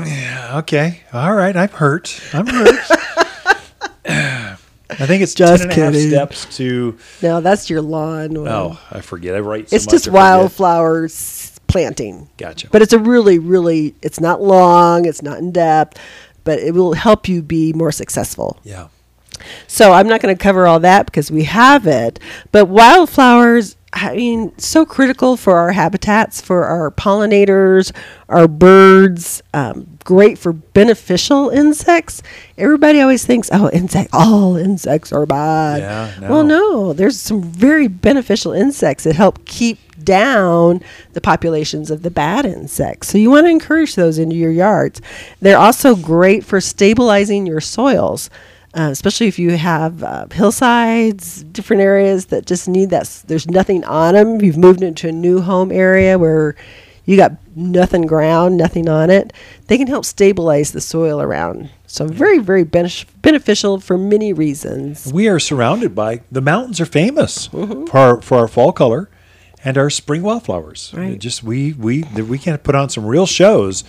yeah, 0.06 0.58
okay. 0.60 1.02
All 1.14 1.34
right. 1.34 1.56
I'm 1.56 1.70
hurt. 1.70 2.20
I'm 2.34 2.48
hurt. 2.48 2.76
I 4.92 5.06
think 5.06 5.22
it's 5.22 5.34
Just 5.36 5.64
ten 5.64 5.72
and 5.72 5.80
a 5.80 5.84
half 5.84 5.94
kidding. 5.94 6.10
steps 6.10 6.58
to. 6.58 6.98
No, 7.22 7.42
that's 7.42 7.70
your 7.70 7.82
lawn. 7.82 8.36
Oh, 8.38 8.80
I 8.92 9.02
forget. 9.02 9.36
I 9.36 9.40
write. 9.40 9.70
So 9.70 9.76
it's 9.76 9.86
just 9.86 10.06
I 10.08 10.10
forget. 10.10 10.14
wildflower 10.14 11.06
s- 11.06 11.60
planting. 11.68 12.30
Gotcha. 12.38 12.70
But 12.72 12.82
it's 12.82 12.94
a 12.94 13.00
really, 13.00 13.38
really, 13.40 13.94
it's 14.02 14.20
not 14.20 14.42
long, 14.42 15.06
it's 15.06 15.22
not 15.22 15.38
in 15.38 15.52
depth, 15.52 16.00
but 16.44 16.58
it 16.60 16.74
will 16.74 16.94
help 16.94 17.30
you 17.30 17.42
be 17.44 17.72
more 17.74 17.92
successful. 17.92 18.58
Yeah. 18.64 18.88
So 19.68 19.94
I'm 19.94 20.08
not 20.08 20.22
going 20.22 20.36
to 20.36 20.42
cover 20.42 20.66
all 20.68 20.80
that 20.82 21.06
because 21.06 21.32
we 21.32 21.44
have 21.44 21.86
it. 21.88 22.20
But 22.52 22.66
wildflowers, 22.66 23.76
I 23.92 24.16
mean, 24.16 24.58
so 24.60 24.86
critical 24.86 25.36
for 25.36 25.58
our 25.58 25.72
habitats, 25.72 26.42
for 26.42 26.66
our 26.66 26.92
pollinators, 26.92 27.92
our 28.30 28.48
birds. 28.48 29.42
Um, 29.54 29.98
great 30.04 30.38
for 30.38 30.54
beneficial 30.54 31.50
insects. 31.50 32.22
Everybody 32.58 33.02
always 33.02 33.26
thinks, 33.26 33.50
oh, 33.52 33.70
insect, 33.72 34.10
all 34.14 34.56
insects 34.58 35.12
are 35.12 35.26
bad. 35.26 35.82
Yeah, 35.82 36.30
Well, 36.30 36.44
no. 36.44 36.60
no, 36.60 36.94
there's 36.94 37.20
some 37.20 37.42
very 37.42 37.88
beneficial 37.88 38.52
insects 38.54 39.04
that 39.04 39.16
help 39.16 39.46
keep 39.46 39.78
down 40.04 40.82
the 41.14 41.22
populations 41.22 41.92
of 41.92 42.02
the 42.04 42.10
bad 42.12 42.46
insects. 42.46 43.08
So 43.10 43.18
you 43.18 43.30
want 43.30 43.46
to 43.46 43.50
encourage 43.52 43.96
those 43.96 44.18
into 44.18 44.36
your 44.36 44.52
yards. 44.52 45.02
They're 45.42 45.58
also 45.58 45.96
great 45.96 46.44
for 46.46 46.62
stabilizing 46.62 47.46
your 47.46 47.62
soils. 47.62 48.30
Uh, 48.76 48.90
especially 48.92 49.28
if 49.28 49.40
you 49.40 49.52
have 49.58 50.04
uh, 50.04 50.28
hillsides, 50.32 51.44
different 51.46 51.82
areas 51.82 52.28
that 52.28 52.46
just 52.46 52.68
need 52.68 52.92
that. 52.92 53.02
s- 53.02 53.24
There's 53.24 53.48
nothing 53.50 53.84
on 53.86 54.14
them. 54.14 54.42
You've 54.42 54.58
moved 54.58 54.84
into 54.84 55.08
a 55.08 55.12
new 55.12 55.42
home 55.42 55.72
area 55.72 56.20
where 56.20 56.56
you 57.06 57.18
got 57.18 57.32
nothing 57.56 58.04
ground, 58.04 58.58
nothing 58.58 58.88
on 58.88 59.10
it. 59.10 59.34
They 59.68 59.78
can 59.80 59.88
help 59.88 60.06
stabilize 60.06 60.72
the 60.72 60.82
soil 60.82 61.20
around. 61.20 61.72
So 61.88 62.06
very, 62.06 62.38
very 62.38 62.64
benef- 62.64 63.06
beneficial 63.24 63.80
for 63.80 63.98
many 63.98 64.34
reasons. 64.34 65.12
We 65.12 65.28
are 65.28 65.40
surrounded 65.40 65.96
by 65.96 66.22
the 66.32 66.42
mountains 66.42 66.80
are 66.80 66.86
famous 66.86 67.48
Mm-hmm. 67.48 67.86
for 67.86 67.98
our, 67.98 68.22
for 68.22 68.38
our 68.38 68.48
fall 68.48 68.72
color 68.72 69.10
and 69.66 69.80
our 69.80 69.90
spring 69.90 70.22
wildflowers. 70.22 70.94
Right. 70.96 71.18
Just 71.18 71.42
we 71.44 71.74
we 71.74 72.04
we 72.04 72.38
can 72.38 72.58
put 72.60 72.76
on 72.76 72.90
some 72.90 73.06
real 73.08 73.26
shows. 73.26 73.84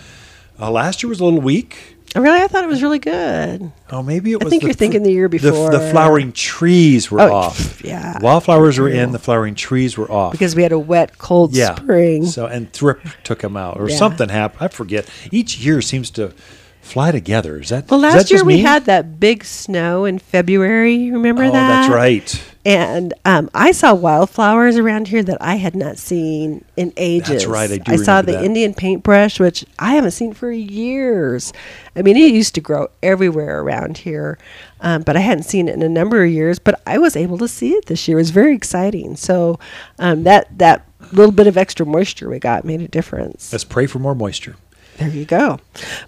Uh, 0.59 0.71
last 0.71 1.01
year 1.03 1.09
was 1.09 1.19
a 1.19 1.23
little 1.25 1.39
weak. 1.41 1.90
Really, 2.15 2.41
I 2.41 2.47
thought 2.47 2.63
it 2.65 2.67
was 2.67 2.83
really 2.83 2.99
good. 2.99 3.71
Oh, 3.89 4.03
maybe 4.03 4.33
it 4.33 4.43
I 4.43 4.49
think 4.49 4.61
the 4.63 4.67
you're 4.67 4.73
thinking 4.73 5.03
the 5.03 5.13
year 5.13 5.29
before. 5.29 5.71
The, 5.71 5.77
before. 5.77 5.91
flowering 5.91 6.33
trees 6.33 7.09
were 7.09 7.21
Oh, 7.21 7.33
off. 7.33 7.81
yeah. 7.85 8.19
wildflowers 8.21 8.77
were 8.79 8.89
in. 8.89 9.11
The 9.13 9.19
flowering 9.19 9.55
trees 9.55 9.97
were 9.97 10.11
off. 10.11 10.33
because 10.33 10.53
we 10.55 10.61
had 10.63 10.73
a 10.73 10.79
wet, 10.79 11.17
cold 11.17 11.55
yeah. 11.55 11.75
spring. 11.75 12.25
So 12.25 12.47
and 12.47 12.71
Thrip 12.73 12.99
took 13.23 13.39
them 13.39 13.55
out, 13.55 13.79
or 13.79 13.89
Yeah. 13.89 13.95
something 13.95 14.27
happened. 14.29 14.61
I 14.61 14.67
forget. 14.67 15.07
Each 15.31 15.57
year 15.59 15.81
seems 15.81 16.09
to 16.11 16.33
fly 16.81 17.11
together. 17.11 17.59
Is 17.61 17.69
that? 17.69 17.89
well, 17.89 18.03
is 18.03 18.11
that 18.11 18.17
last 18.17 18.31
year 18.31 18.43
we 18.43 18.55
me? 18.55 18.61
had 18.61 18.85
that 18.85 19.19
big 19.19 19.45
snow 19.45 20.03
in 20.03 20.19
February. 20.19 21.11
Remember 21.11 21.43
oh, 21.45 21.51
that? 21.51 21.53
Oh, 21.53 21.53
that? 21.53 21.81
that's 21.81 21.93
right. 21.93 22.43
And 22.63 23.13
um, 23.25 23.49
I 23.55 23.71
saw 23.71 23.93
wildflowers 23.95 24.77
around 24.77 25.07
here 25.07 25.23
that 25.23 25.41
I 25.41 25.55
had 25.55 25.75
not 25.75 25.97
seen 25.97 26.63
in 26.77 26.93
ages. 26.95 27.29
That's 27.29 27.45
right, 27.45 27.71
I 27.71 27.77
do 27.77 27.97
saw 27.97 28.21
the 28.21 28.33
that. 28.33 28.43
Indian 28.43 28.73
paintbrush, 28.75 29.39
which 29.39 29.65
I 29.79 29.95
haven't 29.95 30.11
seen 30.11 30.33
for 30.33 30.51
years. 30.51 31.53
I 31.95 32.03
mean, 32.03 32.17
it 32.17 32.33
used 32.33 32.53
to 32.55 32.61
grow 32.61 32.89
everywhere 33.01 33.61
around 33.61 33.99
here, 33.99 34.37
um, 34.81 35.01
but 35.01 35.17
I 35.17 35.21
hadn't 35.21 35.45
seen 35.45 35.67
it 35.67 35.73
in 35.73 35.81
a 35.81 35.89
number 35.89 36.23
of 36.23 36.29
years. 36.29 36.59
But 36.59 36.79
I 36.85 36.99
was 36.99 37.15
able 37.15 37.39
to 37.39 37.47
see 37.47 37.71
it 37.71 37.87
this 37.87 38.07
year. 38.07 38.17
It 38.17 38.21
was 38.21 38.29
very 38.29 38.55
exciting. 38.55 39.15
So 39.15 39.59
um, 39.97 40.23
that 40.23 40.55
that 40.59 40.87
little 41.11 41.31
bit 41.31 41.47
of 41.47 41.57
extra 41.57 41.85
moisture 41.85 42.29
we 42.29 42.37
got 42.37 42.63
made 42.63 42.81
a 42.81 42.87
difference. 42.87 43.51
Let's 43.51 43.63
pray 43.63 43.87
for 43.87 43.97
more 43.97 44.13
moisture. 44.13 44.55
There 44.97 45.09
you 45.09 45.25
go. 45.25 45.59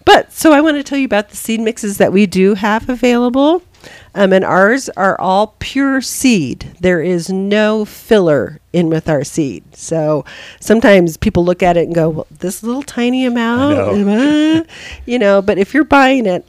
But 0.06 0.32
so 0.32 0.52
I 0.52 0.62
want 0.62 0.78
to 0.78 0.84
tell 0.84 1.00
you 1.00 1.06
about 1.06 1.30
the 1.30 1.36
seed 1.36 1.60
mixes 1.60 1.98
that 1.98 2.14
we 2.14 2.28
do 2.28 2.54
have 2.54 2.90
available. 2.90 3.64
Um, 4.16 4.32
and 4.34 4.44
ours 4.46 4.90
are 4.90 5.20
all 5.20 5.56
pure 5.60 6.02
seed. 6.02 6.76
There 6.80 7.02
is 7.02 7.30
no 7.30 7.86
filler 7.86 8.60
in 8.72 8.90
with 8.90 9.10
our 9.10 9.24
seed. 9.24 9.76
So 9.76 10.26
sometimes 10.60 11.18
people 11.18 11.44
look 11.46 11.62
at 11.64 11.78
it 11.78 11.86
and 11.86 11.96
go, 11.96 12.10
well, 12.10 12.28
this 12.40 12.64
little 12.64 12.84
tiny 12.84 13.26
amount, 13.26 13.78
uh," 14.10 14.64
you 15.06 15.20
know, 15.20 15.42
but 15.42 15.58
if 15.58 15.74
you're 15.74 15.84
buying 15.84 16.26
it, 16.26 16.46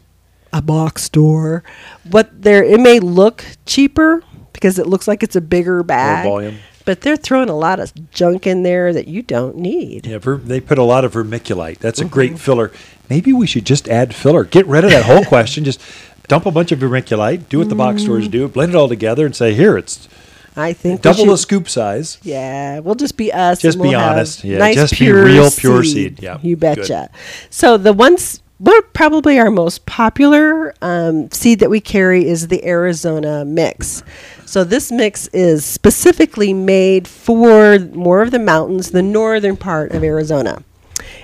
a 0.53 0.63
box 0.63 1.03
store, 1.05 1.65
what 2.11 2.43
there, 2.43 2.63
it 2.63 2.81
may 2.81 3.01
look 3.01 3.45
cheaper 3.67 4.23
because 4.53 4.79
it 4.79 4.87
looks 4.87 5.09
like 5.09 5.23
it's 5.23 5.37
a 5.37 5.41
bigger 5.41 5.83
bag. 5.83 6.25
volume. 6.25 6.57
But 6.87 7.01
they're 7.01 7.17
throwing 7.17 7.49
a 7.49 7.57
lot 7.57 7.81
of 7.81 7.93
junk 8.11 8.47
in 8.47 8.63
there 8.63 8.93
that 8.93 9.09
you 9.09 9.23
don't 9.23 9.57
need. 9.57 10.07
Yeah, 10.07 10.19
ver- 10.19 10.37
they 10.37 10.61
put 10.61 10.77
a 10.79 10.83
lot 10.83 11.03
of 11.05 11.15
vermiculite. 11.15 11.79
That's 11.79 11.99
a 11.99 12.05
Mm-hmm. 12.05 12.13
great 12.13 12.39
filler. 12.39 12.71
Maybe 13.09 13.33
we 13.33 13.47
should 13.47 13.65
just 13.65 13.89
add 13.89 14.15
filler. 14.15 14.45
Get 14.45 14.67
rid 14.67 14.85
of 14.85 14.91
that 14.91 15.07
whole 15.07 15.25
question. 15.35 15.65
Just 15.65 15.81
dump 16.29 16.47
a 16.47 16.51
bunch 16.51 16.73
of 16.73 16.79
vermiculite. 16.79 17.49
Do 17.49 17.59
what 17.59 17.69
the 17.69 17.75
box 17.75 18.03
stores 18.03 18.29
do. 18.29 18.49
Blend 18.49 18.73
it 18.73 18.77
all 18.77 18.89
together 18.89 19.27
and 19.27 19.35
say, 19.35 19.55
here, 19.55 19.77
it's 19.77 20.09
I 20.57 20.73
think 20.73 21.01
we 21.01 21.03
double 21.03 21.25
the 21.27 21.33
should- 21.33 21.39
scoop 21.41 21.69
size. 21.69 22.19
Yeah, 22.23 22.79
we'll 22.81 22.95
just 22.95 23.17
be 23.17 23.33
us. 23.33 23.61
Just 23.61 23.77
and 23.77 23.83
be 23.83 23.89
we'll 23.91 23.99
have 23.99 24.13
honest. 24.13 24.45
Yeah, 24.45 24.59
nice 24.59 24.77
just 24.77 24.93
be 24.93 24.99
pure 24.99 25.25
real 25.25 25.51
pure 25.51 25.85
seed. 25.85 26.23
Yeah, 26.23 26.39
you 26.43 26.57
betcha. 26.57 27.11
So 27.51 27.77
the 27.77 27.93
ones, 27.93 28.41
what 28.59 28.93
probably 28.93 29.39
our 29.39 29.51
most 29.51 29.85
popular 29.87 30.75
um, 30.81 31.31
seed 31.33 31.59
that 31.59 31.71
we 31.71 31.81
carry 31.81 32.27
is 32.27 32.49
the 32.49 32.65
Arizona 32.65 33.45
mix. 33.45 34.03
So 34.47 34.63
this 34.63 34.93
mix 34.93 35.27
is 35.29 35.65
specifically 35.65 36.53
made 36.53 37.09
for 37.09 37.81
more 37.81 38.23
of 38.23 38.31
the 38.31 38.39
mountains, 38.39 38.93
the 38.93 39.03
northern 39.03 39.57
part 39.57 39.91
of 39.93 40.05
Arizona. 40.05 40.63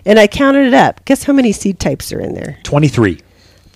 And 0.05 0.19
I 0.19 0.27
counted 0.27 0.67
it 0.67 0.75
up. 0.75 1.05
Guess 1.05 1.23
how 1.25 1.33
many 1.33 1.53
seed 1.53 1.79
types 1.79 2.13
are 2.13 2.21
in 2.21 2.35
there? 2.35 2.59
23. 2.65 3.21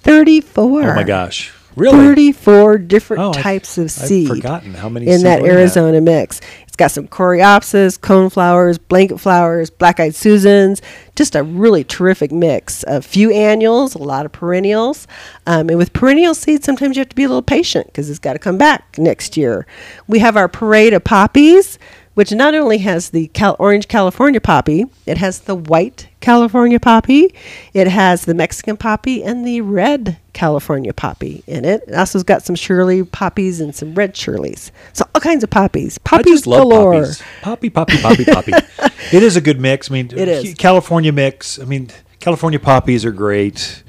34. 0.05 0.83
Oh, 0.83 0.95
my 0.95 1.03
gosh. 1.03 1.53
Really? 1.77 1.99
34 1.99 2.79
different 2.79 3.21
Oh, 3.23 3.31
I- 3.31 3.43
types 3.43 3.79
of 3.79 3.91
seeds. 3.91 4.03
I've 4.03 4.09
seed. 4.09 4.29
forgotten 4.29 4.75
how 4.75 4.89
many 4.89 5.09
in 5.09 5.23
that 5.25 5.41
were 5.43 5.49
in 5.49 5.55
that. 5.55 5.59
Arizona 5.61 6.01
mix. 6.01 6.41
It's 6.69 6.77
got 6.77 6.93
some 6.93 7.09
coreopsis, 7.09 7.99
coneflowers, 7.99 8.79
blanket 8.89 9.19
flowers, 9.19 9.71
black-eyed 9.71 10.15
Susans. 10.15 10.81
Just 11.17 11.35
a 11.35 11.43
really 11.43 11.83
terrific 11.83 12.31
mix. 12.31 12.85
A 12.87 13.03
few 13.03 13.33
annuals, 13.33 13.95
a 13.97 13.99
lot 13.99 14.25
of 14.25 14.31
perennials, 14.31 15.09
um, 15.49 15.69
and 15.69 15.77
with 15.79 15.93
perennial 15.93 16.35
seeds, 16.35 16.65
sometimes 16.65 16.97
you 16.97 17.01
have 17.01 17.09
to 17.09 17.17
be 17.17 17.25
a 17.25 17.29
little 17.29 17.43
patient 17.43 17.87
because 17.89 18.09
it's 18.09 18.19
got 18.21 18.35
to 18.35 18.39
come 18.39 18.57
back 18.59 18.97
next 18.99 19.37
year. 19.37 19.67
We 20.07 20.21
have 20.21 20.37
our 20.37 20.49
parade 20.49 20.93
of 20.93 21.03
poppies. 21.03 21.79
Which 22.15 22.31
not 22.31 22.55
only 22.55 22.79
has 22.79 23.11
the 23.11 23.27
Cal- 23.35 23.57
orange 23.59 23.89
California 23.89 24.41
poppy, 24.41 24.85
it 25.05 25.19
has 25.19 25.41
the 25.41 25.57
white 25.57 26.07
California 26.25 26.81
poppy, 26.81 27.35
it 27.75 27.87
has 27.87 28.25
the 28.25 28.35
Mexican 28.35 28.77
poppy, 28.79 29.23
and 29.23 29.47
the 29.47 29.61
red 29.61 30.17
California 30.33 30.93
poppy 30.95 31.45
in 31.47 31.65
it. 31.65 31.83
It 31.87 31.91
also's 31.95 32.23
got 32.23 32.43
some 32.43 32.57
Shirley 32.57 33.05
poppies 33.05 33.61
and 33.61 33.75
some 33.75 33.95
red 33.95 34.15
Shirleys. 34.15 34.71
So 34.95 35.05
all 35.15 35.21
kinds 35.21 35.45
of 35.45 35.51
poppies. 35.51 35.99
Poppies 35.99 36.45
galore. 36.45 36.95
poppies. 37.03 37.23
Poppy, 37.43 37.71
poppy, 37.71 37.99
poppy, 38.01 38.25
poppy. 38.25 38.53
it 39.13 39.23
is 39.23 39.37
a 39.37 39.41
good 39.43 39.61
mix. 39.61 39.91
I 39.91 39.93
mean, 39.95 40.07
It 40.17 40.29
is. 40.29 40.55
California 40.55 41.13
mix. 41.13 41.59
I 41.59 41.65
mean, 41.67 41.91
California 42.21 42.59
poppies 42.59 43.05
are 43.05 43.13
great, 43.13 43.83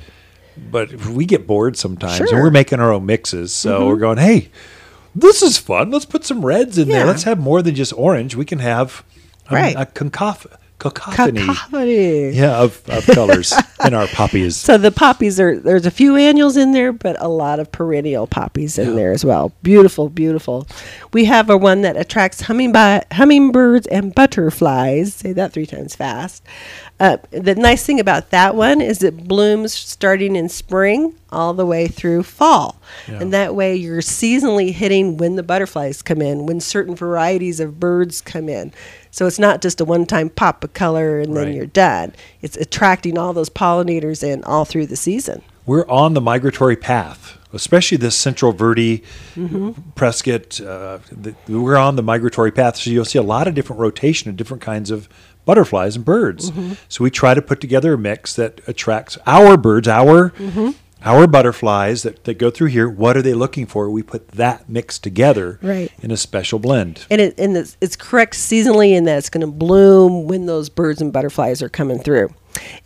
but 0.57 0.93
we 1.05 1.25
get 1.25 1.47
bored 1.47 1.77
sometimes, 1.77 2.19
and 2.19 2.27
Sure. 2.29 2.37
Mm-hmm. 2.37 2.43
we're 2.43 2.51
making 2.51 2.79
our 2.81 2.91
own 2.91 3.05
mixes. 3.05 3.53
So 3.53 3.87
we're 3.87 3.95
going, 3.95 4.17
hey, 4.17 4.49
this 5.15 5.41
is 5.41 5.57
fun. 5.57 5.89
Let's 5.89 6.03
put 6.05 6.25
some 6.25 6.45
reds 6.45 6.77
in 6.77 6.89
there. 6.89 7.05
Let's 7.05 7.23
have 7.23 7.39
more 7.39 7.61
than 7.61 7.75
just 7.75 7.93
orange. 7.93 8.35
We 8.35 8.43
can 8.43 8.59
have 8.59 9.03
mean, 9.49 9.61
Right. 9.61 9.75
a 9.77 9.85
concof- 9.85 10.53
cacophony, 10.91 11.41
Cacophony. 11.45 12.29
yeah, 12.31 12.57
of, 12.61 12.81
of 12.89 13.05
colors 13.07 13.53
in 13.85 13.93
our 13.93 14.07
poppies. 14.07 14.55
So 14.65 14.77
the 14.77 14.91
poppies 14.91 15.39
are 15.39 15.59
there's 15.59 15.85
a 15.85 15.91
few 15.91 16.15
annuals 16.15 16.57
in 16.57 16.71
there, 16.71 16.91
but 16.91 17.19
a 17.21 17.27
lot 17.27 17.59
of 17.59 17.71
perennial 17.71 18.27
poppies 18.27 18.77
in 18.77 18.95
there 18.95 19.11
as 19.11 19.23
well. 19.23 19.51
Beautiful, 19.63 20.09
beautiful. 20.09 20.67
We 21.13 21.25
have 21.25 21.49
a 21.49 21.57
one 21.57 21.81
that 21.81 21.95
attracts 21.97 22.41
hummingbi- 22.43 23.03
hummingbirds 23.13 23.87
and 23.87 24.13
butterflies. 24.15 25.13
Say 25.13 25.33
that 25.33 25.53
three 25.53 25.65
times 25.65 25.95
fast. 25.95 26.43
Uh, 26.99 27.17
the 27.31 27.55
nice 27.55 27.85
thing 27.85 27.99
about 27.99 28.29
that 28.29 28.55
one 28.55 28.79
is 28.79 29.03
it 29.03 29.27
blooms 29.27 29.73
starting 29.73 30.35
in 30.37 30.47
spring 30.47 31.13
all 31.29 31.53
the 31.53 31.65
way 31.65 31.87
through 31.89 32.23
fall, 32.23 32.79
and 33.07 33.33
that 33.33 33.53
way 33.53 33.75
you're 33.75 33.99
seasonally 34.01 34.71
hitting 34.71 35.17
when 35.17 35.35
the 35.35 35.43
butterflies 35.43 36.01
come 36.01 36.21
in, 36.21 36.45
when 36.45 36.61
certain 36.61 36.95
varieties 36.95 37.59
of 37.59 37.79
birds 37.81 38.21
come 38.21 38.47
in. 38.47 38.71
So 39.15 39.25
it's 39.27 39.39
not 39.39 39.61
just 39.61 39.79
a 39.79 39.85
one-time 39.85 40.29
pop 40.29 40.61
of 40.65 40.73
color 40.73 41.21
and 41.21 41.37
then 41.37 41.45
Right. 41.45 41.55
you're 41.55 41.67
done. 41.67 42.11
It's 42.41 42.57
attracting 42.57 43.17
all 43.17 43.31
those 43.31 43.49
pollinators 43.49 44.21
in 44.23 44.43
all 44.43 44.65
through 44.65 44.87
the 44.87 44.97
season. 44.97 45.41
we're 45.65 45.87
on 45.87 46.13
the 46.13 46.21
migratory 46.21 46.75
path, 46.75 47.37
especially 47.53 47.97
this 47.97 48.15
Central 48.15 48.51
Verde, 48.51 49.01
mm-hmm. 49.35 49.71
Prescott. 49.95 50.59
Uh, 50.59 50.99
the, 51.09 51.33
we're 51.47 51.77
on 51.77 51.95
the 51.95 52.03
migratory 52.03 52.51
path, 52.51 52.75
so 52.75 52.91
you'll 52.91 53.05
see 53.05 53.17
a 53.17 53.23
lot 53.23 53.47
of 53.47 53.55
different 53.55 53.79
rotation 53.79 54.29
of 54.29 54.35
different 54.35 54.61
kinds 54.61 54.91
of 54.91 55.07
butterflies 55.45 55.95
and 55.95 56.03
birds. 56.03 56.51
Mm-hmm. 56.51 56.73
So 56.89 57.03
we 57.03 57.09
try 57.09 57.33
to 57.33 57.41
put 57.41 57.61
together 57.61 57.93
a 57.93 57.97
mix 57.97 58.35
that 58.35 58.59
attracts 58.67 59.17
our 59.25 59.55
birds, 59.57 59.87
our 59.87 60.31
mm-hmm. 60.31 60.71
Our 61.05 61.27
butterflies 61.27 62.03
that, 62.03 62.23
that 62.25 62.39
go 62.39 62.49
through 62.49 62.67
here. 62.69 62.89
What 62.89 63.15
are 63.15 63.21
they 63.21 63.33
looking 63.33 63.65
for? 63.67 63.89
We 63.89 64.01
put 64.03 64.29
that 64.29 64.67
mix 64.69 64.97
together 64.99 65.59
Right. 65.61 65.91
in 66.01 66.11
a 66.11 66.17
special 66.17 66.59
blend. 66.59 67.05
And 67.09 67.21
it 67.21 67.39
and 67.39 67.55
it's, 67.55 67.77
it's 67.79 67.95
correct 67.95 68.33
seasonally 68.33 68.91
in 68.91 69.05
that 69.05 69.17
it's 69.19 69.29
going 69.29 69.45
to 69.45 69.51
bloom 69.51 70.27
when 70.27 70.45
those 70.47 70.69
birds 70.69 71.01
and 71.01 71.13
butterflies 71.13 71.61
are 71.61 71.69
coming 71.69 71.99
through. 71.99 72.33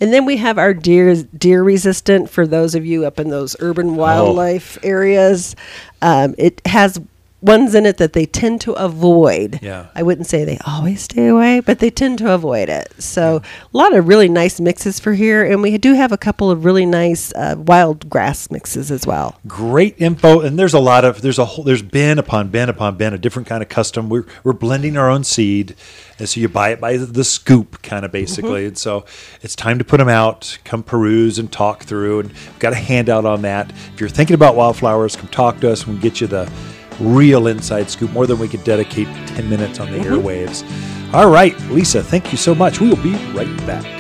And 0.01 0.11
then 0.11 0.25
we 0.25 0.37
have 0.37 0.57
our 0.57 0.73
deer 0.73 1.15
deer 1.23 1.63
resistant 1.63 2.29
for 2.29 2.45
those 2.47 2.75
of 2.75 2.85
you 2.85 3.05
up 3.05 3.19
in 3.19 3.29
those 3.29 3.55
urban 3.59 3.95
wildlife 3.95 4.77
areas. 4.83 5.55
Um, 6.01 6.33
it 6.37 6.61
has 6.65 6.99
ones 7.41 7.73
in 7.73 7.85
it 7.85 7.97
that 7.97 8.13
they 8.13 8.25
tend 8.25 8.61
to 8.61 8.73
avoid. 8.73 9.59
Yeah. 9.61 9.87
I 9.95 10.03
wouldn't 10.03 10.27
say 10.27 10.43
they 10.43 10.57
always 10.65 11.01
stay 11.01 11.27
away, 11.27 11.61
but 11.61 11.79
they 11.79 11.89
tend 11.89 12.17
to 12.19 12.33
avoid 12.33 12.69
it. 12.69 12.91
So 13.01 13.41
a 13.73 13.77
lot 13.77 13.95
of 13.95 14.07
really 14.07 14.29
nice 14.29 14.59
mixes 14.59 14.99
for 14.99 15.13
here, 15.13 15.43
and 15.43 15.61
we 15.61 15.77
do 15.77 15.93
have 15.93 16.11
a 16.11 16.17
couple 16.17 16.51
of 16.51 16.65
really 16.65 16.85
nice 16.85 17.33
uh, 17.33 17.55
wild 17.57 18.09
grass 18.09 18.51
mixes 18.51 18.91
as 18.91 19.07
well. 19.07 19.39
Great 19.47 19.95
info, 19.99 20.41
and 20.41 20.59
there's 20.59 20.73
a 20.73 20.79
lot 20.79 21.05
of 21.05 21.21
there's 21.21 21.39
a 21.39 21.45
whole 21.45 21.63
there's 21.63 21.81
bin 21.81 22.19
upon 22.19 22.49
bin 22.49 22.69
upon 22.69 22.97
bin, 22.97 23.13
a 23.13 23.17
different 23.17 23.47
kind 23.47 23.63
of 23.63 23.69
custom. 23.69 24.09
We're 24.09 24.25
we're 24.43 24.53
blending 24.53 24.97
our 24.97 25.09
own 25.09 25.23
seed, 25.23 25.75
and 26.17 26.27
so 26.27 26.39
you 26.39 26.49
buy 26.49 26.69
it 26.71 26.81
by 26.81 26.97
the 26.97 27.23
scoop, 27.23 27.81
kind 27.81 28.03
of 28.03 28.11
basically. 28.11 28.65
And 28.65 28.77
so 28.77 29.05
it's 29.41 29.55
time 29.55 29.79
to 29.79 29.85
put 29.85 29.97
them 29.97 30.09
out. 30.09 30.57
Come 30.65 30.83
peruse 30.83 31.39
and 31.39 31.51
talk 31.51 31.83
through, 31.83 32.19
and 32.21 32.29
we've 32.31 32.59
got 32.59 32.73
a 32.73 32.77
handout 32.77 33.25
on 33.25 33.41
that. 33.43 33.71
If 33.93 33.99
you're 33.99 34.09
thinking 34.09 34.33
about 34.33 34.55
wildflowers, 34.55 35.15
come 35.15 35.29
talk 35.29 35.59
to 35.61 35.71
us. 35.71 35.87
We'll 35.87 35.97
get 35.97 36.21
you 36.21 36.27
the 36.27 36.51
real 36.99 37.47
inside 37.47 37.89
scoop, 37.89 38.11
more 38.11 38.27
than 38.27 38.39
we 38.39 38.47
could 38.47 38.63
dedicate 38.63 39.07
ten 39.27 39.49
minutes 39.49 39.79
on 39.79 39.91
the 39.91 39.97
mm-hmm. 39.97 40.13
airwaves. 40.13 41.13
All 41.13 41.29
right, 41.29 41.59
Lisa, 41.69 42.03
thank 42.03 42.31
you 42.31 42.37
so 42.37 42.53
much. 42.53 42.79
We 42.79 42.89
will 42.89 43.03
be 43.03 43.15
right 43.33 43.57
back. 43.65 43.99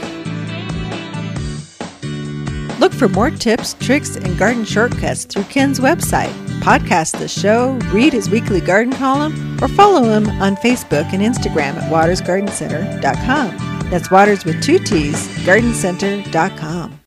Look 2.79 2.93
for 2.93 3.09
more 3.09 3.29
tips, 3.29 3.73
tricks, 3.73 4.15
and 4.15 4.37
garden 4.37 4.63
shortcuts 4.63 5.25
through 5.25 5.43
Ken's 5.43 5.79
website. 5.79 6.31
Podcast 6.61 7.19
the 7.19 7.27
show, 7.27 7.73
read 7.91 8.13
his 8.13 8.29
weekly 8.29 8.61
garden 8.61 8.93
column, 8.93 9.61
or 9.61 9.67
follow 9.67 10.03
him 10.03 10.29
on 10.41 10.55
Facebook 10.57 11.11
and 11.13 11.21
Instagram 11.21 11.75
at 11.75 11.91
wattersgardencenter.com. 11.91 13.89
That's 13.89 14.09
watters 14.09 14.45
with 14.45 14.63
two 14.63 14.79
T's, 14.79 15.27
gardencenter.com. 15.39 16.99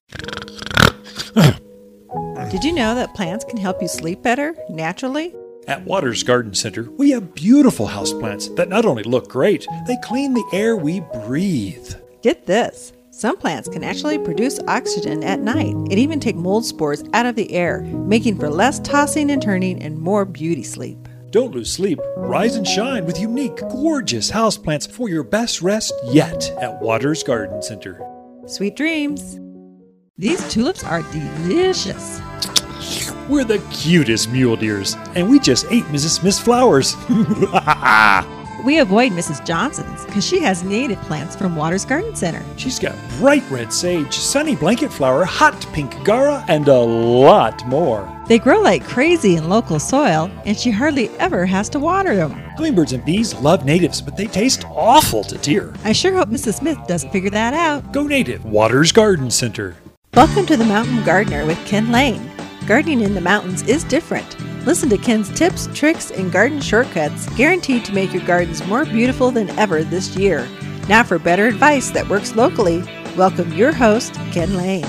Did 2.51 2.65
you 2.65 2.73
know 2.73 2.95
that 2.95 3.15
plants 3.15 3.45
can 3.47 3.57
help 3.57 3.81
you 3.81 3.89
sleep 3.89 4.23
better 4.23 4.55
naturally? 4.69 5.35
At 5.69 5.85
Watters 5.85 6.25
Garden 6.25 6.55
Center, 6.55 6.91
we 6.99 7.11
have 7.11 7.35
beautiful 7.35 7.87
houseplants 7.87 8.55
that 8.57 8.69
not 8.69 8.85
only 8.85 9.05
look 9.05 9.29
great, 9.29 9.65
they 9.87 9.97
clean 10.03 10.35
the 10.35 10.45
air 10.53 10.77
we 10.77 11.01
breathe. 11.25 11.95
Get 12.21 12.47
this. 12.47 12.93
Some 13.11 13.37
plants 13.37 13.69
can 13.69 13.85
actually 13.85 14.19
produce 14.19 14.59
oxygen 14.67 15.23
at 15.23 15.39
night 15.39 15.75
and 15.75 15.93
even 15.93 16.19
take 16.19 16.35
mold 16.35 16.65
spores 16.65 17.05
out 17.13 17.27
of 17.27 17.37
the 17.37 17.53
air, 17.53 17.83
making 17.83 18.39
for 18.39 18.51
less 18.51 18.81
tossing 18.81 19.31
and 19.31 19.41
turning 19.41 19.81
and 19.81 19.99
more 19.99 20.25
beauty 20.25 20.65
sleep. 20.65 20.99
Don't 21.31 21.55
lose 21.55 21.73
sleep. 21.73 22.01
Rise 22.17 22.57
and 22.57 22.67
shine 22.67 23.05
with 23.05 23.21
unique, 23.21 23.57
gorgeous 23.71 24.33
houseplants 24.33 24.91
for 24.91 25.09
your 25.09 25.23
best 25.23 25.63
rest 25.63 25.95
yet 26.07 26.51
at 26.61 26.83
Watters 26.83 27.23
Garden 27.23 27.63
Center. 27.63 28.05
Sweet 28.47 28.75
dreams. 28.75 29.39
These 30.19 30.53
tulips 30.53 30.83
are 30.83 31.03
delicious. 31.13 32.21
We're 33.29 33.45
the 33.45 33.59
cutest 33.71 34.31
mule 34.31 34.57
deers, 34.57 34.97
and 35.15 35.29
we 35.29 35.39
just 35.39 35.67
ate 35.71 35.85
Mrs. 35.85 36.21
Smith's 36.21 36.41
flowers. 36.41 36.97
We 38.65 38.79
avoid 38.79 39.11
Mrs. 39.11 39.45
Johnson's 39.45 40.05
because 40.05 40.25
she 40.25 40.39
has 40.39 40.63
native 40.63 41.01
plants 41.01 41.35
from 41.35 41.57
Watters 41.57 41.85
Garden 41.85 42.15
Center. 42.15 42.45
She's 42.57 42.79
got 42.79 42.97
bright 43.19 43.43
red 43.51 43.73
sage, 43.73 44.15
sunny 44.15 44.55
blanket 44.55 44.93
flower, 44.93 45.25
hot 45.25 45.67
pink 45.73 45.93
gaura, 46.07 46.45
and 46.47 46.69
a 46.69 46.79
lot 46.79 47.67
more. 47.67 48.09
They 48.29 48.39
grow 48.39 48.61
like 48.61 48.85
crazy 48.85 49.35
in 49.35 49.49
local 49.49 49.81
soil, 49.81 50.31
and 50.47 50.57
she 50.57 50.71
hardly 50.71 51.09
ever 51.19 51.45
has 51.45 51.69
to 51.71 51.81
water 51.81 52.15
them. 52.15 52.31
Hummingbirds 52.57 52.93
and 52.93 53.05
bees 53.05 53.35
love 53.35 53.65
natives, 53.65 54.01
but 54.01 54.17
they 54.17 54.27
taste 54.27 54.65
awful 54.67 55.25
to 55.25 55.39
deer. 55.39 55.75
I 55.83 55.91
sure 55.91 56.13
hope 56.13 56.29
Mrs. 56.29 56.59
Smith 56.59 56.79
doesn't 56.87 57.11
figure 57.11 57.31
that 57.31 57.55
out. 57.55 57.93
Go 57.93 58.07
native, 58.07 58.45
Watters 58.45 58.93
Garden 58.93 59.29
Center. 59.33 59.77
Welcome 60.15 60.47
to 60.47 60.57
the 60.57 60.65
Mountain 60.65 61.03
Gardener 61.05 61.47
with 61.47 61.59
Ken 61.67 61.91
Lane. 61.91 62.31
Gardening 62.73 63.03
in 63.03 63.13
the 63.13 63.21
mountains 63.21 63.61
is 63.65 63.85
different. 63.85 64.41
Listen 64.65 64.89
to 64.89 64.97
Ken's 64.97 65.29
tips, 65.29 65.69
tricks, 65.75 66.11
and 66.11 66.33
garden 66.33 66.59
shortcuts 66.59 67.29
guaranteed 67.35 67.85
to 67.85 67.93
make 67.93 68.15
your 68.15 68.25
gardens 68.25 68.67
more 68.67 68.87
beautiful 68.87 69.31
than 69.31 69.51
ever 69.59 69.85
this 69.85 70.17
year. 70.17 70.49
Now, 70.89 71.05
for 71.05 71.19
better 71.19 71.47
advice 71.47 71.91
that 71.91 72.09
works 72.09 72.35
locally, 72.35 72.83
welcome 73.15 73.53
your 73.53 73.73
host, 73.73 74.15
Ken 74.33 74.57
Lane. 74.57 74.87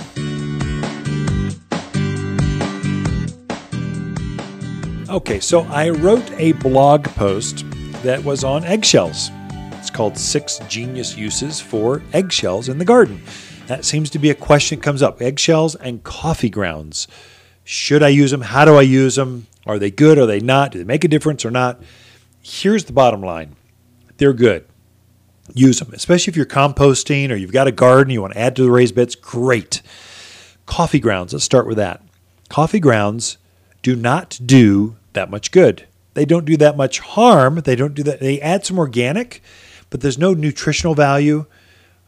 Okay, 5.09 5.41
so 5.41 5.63
I 5.63 5.89
wrote 5.89 6.31
a 6.37 6.53
blog 6.53 7.03
post 7.03 7.65
that 8.01 8.23
was 8.23 8.45
on 8.45 8.63
eggshells. 8.63 9.29
It's 9.73 9.89
called 9.89 10.17
Six 10.17 10.59
Genius 10.69 11.17
Uses 11.17 11.59
for 11.59 12.01
Eggshells 12.13 12.69
in 12.69 12.77
the 12.77 12.85
Garden. 12.85 13.21
That 13.67 13.83
seems 13.83 14.09
to 14.11 14.19
be 14.19 14.29
a 14.29 14.35
question 14.35 14.79
that 14.79 14.85
comes 14.85 15.03
up 15.03 15.21
eggshells 15.21 15.75
and 15.75 16.01
coffee 16.01 16.49
grounds. 16.49 17.09
Should 17.63 18.03
I 18.03 18.09
use 18.09 18.31
them? 18.31 18.41
How 18.41 18.65
do 18.65 18.75
I 18.75 18.81
use 18.81 19.15
them? 19.15 19.47
Are 19.65 19.79
they 19.79 19.91
good? 19.91 20.17
Are 20.17 20.25
they 20.25 20.39
not? 20.39 20.71
Do 20.71 20.77
they 20.77 20.83
make 20.83 21.03
a 21.03 21.07
difference 21.07 21.45
or 21.45 21.51
not? 21.51 21.81
Here's 22.41 22.85
the 22.85 22.93
bottom 22.93 23.21
line 23.21 23.55
they're 24.17 24.33
good. 24.33 24.65
Use 25.53 25.79
them, 25.79 25.93
especially 25.93 26.31
if 26.31 26.37
you're 26.37 26.45
composting 26.45 27.29
or 27.31 27.35
you've 27.35 27.51
got 27.51 27.67
a 27.67 27.71
garden, 27.71 28.13
you 28.13 28.21
want 28.21 28.33
to 28.33 28.39
add 28.39 28.55
to 28.55 28.63
the 28.63 28.71
raised 28.71 28.95
beds. 28.95 29.15
Great. 29.15 29.81
Coffee 30.65 30.99
grounds, 30.99 31.33
let's 31.33 31.43
start 31.43 31.67
with 31.67 31.77
that. 31.77 32.01
Coffee 32.49 32.79
grounds 32.79 33.37
do 33.81 33.95
not 33.95 34.39
do 34.45 34.95
that 35.13 35.29
much 35.29 35.51
good. 35.51 35.85
They 36.13 36.25
don't 36.25 36.45
do 36.45 36.55
that 36.57 36.77
much 36.77 36.99
harm. 36.99 37.55
They 37.55 37.75
don't 37.75 37.93
do 37.93 38.03
that. 38.03 38.19
They 38.19 38.39
add 38.39 38.65
some 38.65 38.79
organic, 38.79 39.41
but 39.89 40.01
there's 40.01 40.17
no 40.17 40.33
nutritional 40.33 40.95
value. 40.95 41.45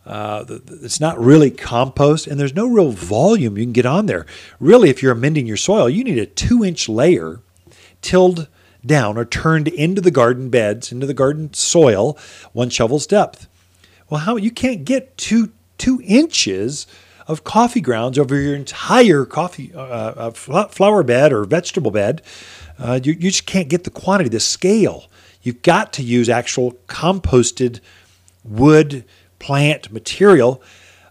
Uh, 0.06 0.45
it's 0.68 0.99
not 0.99 1.20
really 1.20 1.49
compost, 1.49 2.28
and 2.28 2.39
there's 2.39 2.53
no 2.53 2.68
real 2.68 2.91
volume 2.91 3.58
you 3.58 3.64
can 3.64 3.74
get 3.74 3.86
on 3.86 4.06
there. 4.06 4.26
Really, 4.60 4.89
if 4.89 5.01
you're 5.01 5.12
amending 5.12 5.47
your 5.47 5.58
soil, 5.58 5.89
you 5.89 6.03
need 6.03 6.20
a 6.20 6.26
two 6.26 6.64
inch 6.64 6.88
layer 6.88 7.41
tilled 8.01 8.47
down 8.86 9.18
or 9.18 9.26
turned 9.26 9.68
into 9.68 10.01
the 10.01 10.12
garden 10.12 10.49
beds, 10.49 10.91
into 10.91 11.08
the 11.08 11.14
garden 11.14 11.53
soil, 11.53 12.18
one 12.53 12.70
shovel's 12.70 13.08
depth. 13.08 13.47
Well, 14.10 14.22
how 14.22 14.36
you 14.36 14.51
can't 14.51 14.86
get 14.86 15.18
two 15.18 15.51
two 15.78 16.01
inches 16.06 16.86
of 17.28 17.43
coffee 17.43 17.82
grounds 17.82 18.20
over 18.20 18.39
your 18.39 18.56
entire 18.56 19.26
coffee 19.26 19.74
uh, 19.74 19.80
uh, 19.80 20.68
flower 20.68 21.03
bed 21.03 21.34
or 21.34 21.43
vegetable 21.45 21.91
bed. 21.91 22.22
Uh, 22.78 22.99
you, 23.03 23.14
you 23.14 23.32
just 23.32 23.45
can't 23.45 23.68
get 23.68 23.84
the 23.84 23.89
quantity, 23.89 24.30
the 24.30 24.39
scale. 24.39 25.06
You've 25.41 25.62
got 25.62 25.91
to 25.93 26.03
use 26.03 26.30
actual 26.30 26.74
composted 26.88 27.80
wood 28.43 29.06
plant 29.46 29.91
material. 29.91 30.60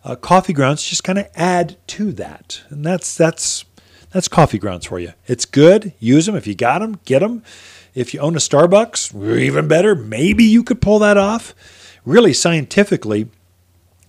Uh, 0.03 0.17
coffee 0.17 0.53
grounds 0.53 0.85
just 0.85 1.05
kind 1.05 1.21
of 1.21 1.29
add 1.37 1.77
to 1.87 2.11
that, 2.11 2.63
and 2.69 2.85
that's 2.85 3.17
that's 3.17 3.65
that's 4.11 4.27
coffee 4.27 4.59
grounds 4.59 4.87
for 4.87 4.99
you. 4.99 5.13
It's 5.29 5.45
good. 5.45 5.93
Use 6.01 6.27
them 6.27 6.35
if 6.35 6.45
you 6.45 6.57
got 6.57 6.81
them. 6.81 6.99
Get 7.05 7.21
them. 7.21 7.45
If 7.95 8.13
you 8.13 8.19
own 8.19 8.35
a 8.35 8.41
Starbucks, 8.41 9.39
even 9.39 9.69
better. 9.69 9.95
Maybe 9.95 10.43
you 10.43 10.65
could 10.65 10.81
pull 10.81 10.99
that 10.99 11.17
off. 11.17 11.55
Really, 12.05 12.33
scientifically, 12.33 13.29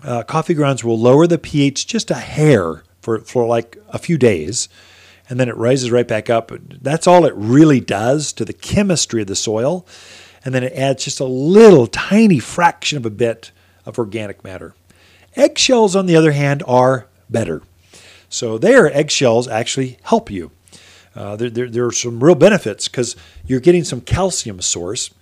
uh, 0.04 0.24
coffee 0.24 0.56
grounds 0.56 0.84
will 0.84 1.00
lower 1.00 1.28
the 1.28 1.38
pH 1.38 1.86
just 1.86 2.10
a 2.10 2.16
hair 2.16 2.84
for, 3.02 3.20
for 3.20 3.46
like 3.46 3.78
a 3.90 4.00
few 4.00 4.18
days, 4.18 4.68
and 5.30 5.40
then 5.40 5.50
it 5.50 5.56
rises 5.56 5.92
right 5.92 6.08
back 6.08 6.32
up. 6.32 6.52
That's 6.82 7.06
all 7.06 7.26
it 7.26 7.36
really 7.36 7.80
does 7.80 8.34
to 8.34 8.44
the 8.44 8.54
chemistry 8.54 9.22
of 9.22 9.28
the 9.28 9.36
soil. 9.36 9.86
And 10.44 10.54
then 10.54 10.64
it 10.64 10.74
adds 10.74 11.04
just 11.04 11.20
a 11.20 11.26
little 11.26 11.86
tiny 11.86 12.40
fraction 12.40 12.98
of 12.98 13.06
a 13.06 13.12
bit 13.12 13.52
of 13.86 14.00
organic 14.00 14.44
matter. 14.44 14.74
Eggshells, 15.36 15.96
on 15.96 16.06
the 16.06 16.16
other 16.16 16.32
hand, 16.32 16.64
are 16.68 17.08
better. 17.30 17.62
So 18.30 18.58
there, 18.58 18.92
eggshells 18.92 19.48
actually 19.48 19.98
help 20.04 20.32
you. 20.32 20.52
Uh, 21.16 21.36
there, 21.36 21.50
there, 21.50 21.70
there, 21.70 21.86
are 21.86 21.92
some 21.92 22.24
real 22.24 22.36
benefits 22.36 22.88
because 22.88 23.16
you're 23.46 23.62
getting 23.62 23.84
some 23.84 24.02
calcium 24.02 24.60
source. 24.60 25.14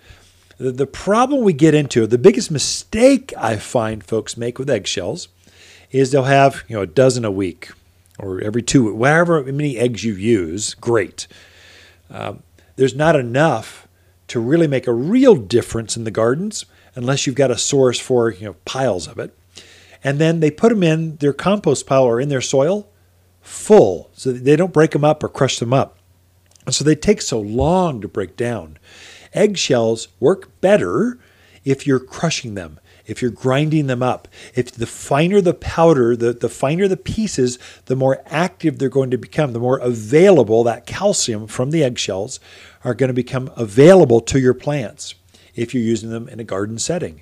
The, 0.57 0.71
the 0.71 0.87
problem 0.87 1.43
we 1.43 1.53
get 1.53 1.75
into, 1.75 2.07
the 2.07 2.17
biggest 2.17 2.49
mistake 2.49 3.31
I 3.37 3.57
find 3.57 4.03
folks 4.03 4.35
make 4.35 4.57
with 4.57 4.69
eggshells, 4.69 5.27
is 5.91 6.11
they'll 6.11 6.23
have 6.23 6.63
you 6.67 6.75
know 6.75 6.81
a 6.81 6.87
dozen 6.87 7.25
a 7.25 7.31
week 7.31 7.69
or 8.17 8.41
every 8.41 8.63
two, 8.63 8.93
whatever 8.93 9.43
many 9.43 9.77
eggs 9.77 10.03
you 10.03 10.13
use. 10.13 10.73
Great. 10.75 11.27
Um, 12.09 12.43
there's 12.75 12.95
not 12.95 13.15
enough 13.15 13.82
to 14.33 14.39
really 14.39 14.65
make 14.65 14.87
a 14.87 14.93
real 14.93 15.35
difference 15.35 15.95
in 15.95 16.05
the 16.05 16.11
gardens 16.11 16.65
unless 16.95 17.27
you've 17.27 17.35
got 17.35 17.51
a 17.51 17.57
source 17.57 17.99
for 17.99 18.31
you 18.31 18.47
know 18.47 18.55
piles 18.65 19.07
of 19.07 19.19
it. 19.19 19.37
And 20.03 20.17
then 20.17 20.39
they 20.39 20.49
put 20.49 20.69
them 20.69 20.81
in 20.81 21.17
their 21.17 21.33
compost 21.33 21.85
pile 21.85 22.03
or 22.03 22.19
in 22.19 22.29
their 22.29 22.41
soil 22.41 22.89
full 23.41 24.09
so 24.13 24.31
they 24.31 24.55
don't 24.55 24.73
break 24.73 24.89
them 24.89 25.05
up 25.05 25.23
or 25.23 25.29
crush 25.29 25.59
them 25.59 25.71
up. 25.71 25.99
And 26.65 26.73
so 26.73 26.83
they 26.83 26.95
take 26.95 27.21
so 27.21 27.39
long 27.39 28.01
to 28.01 28.07
break 28.07 28.35
down. 28.35 28.79
Eggshells 29.35 30.07
work 30.19 30.49
better 30.61 31.19
if 31.63 31.85
you're 31.85 31.99
crushing 31.99 32.55
them, 32.55 32.79
if 33.05 33.21
you're 33.21 33.31
grinding 33.31 33.87
them 33.87 34.01
up. 34.01 34.27
If 34.55 34.71
the 34.71 34.85
finer 34.85 35.41
the 35.41 35.53
powder, 35.53 36.15
the, 36.15 36.33
the 36.33 36.49
finer 36.49 36.87
the 36.87 36.97
pieces, 36.97 37.59
the 37.85 37.95
more 37.95 38.21
active 38.25 38.79
they're 38.79 38.89
going 38.89 39.11
to 39.11 39.17
become, 39.17 39.53
the 39.53 39.59
more 39.59 39.79
available 39.79 40.63
that 40.63 40.85
calcium 40.85 41.47
from 41.47 41.71
the 41.71 41.83
eggshells 41.83 42.39
are 42.83 42.93
going 42.93 43.09
to 43.09 43.13
become 43.13 43.51
available 43.55 44.21
to 44.21 44.39
your 44.39 44.53
plants 44.53 45.15
if 45.55 45.73
you're 45.73 45.83
using 45.83 46.09
them 46.09 46.27
in 46.29 46.39
a 46.39 46.43
garden 46.43 46.79
setting. 46.79 47.21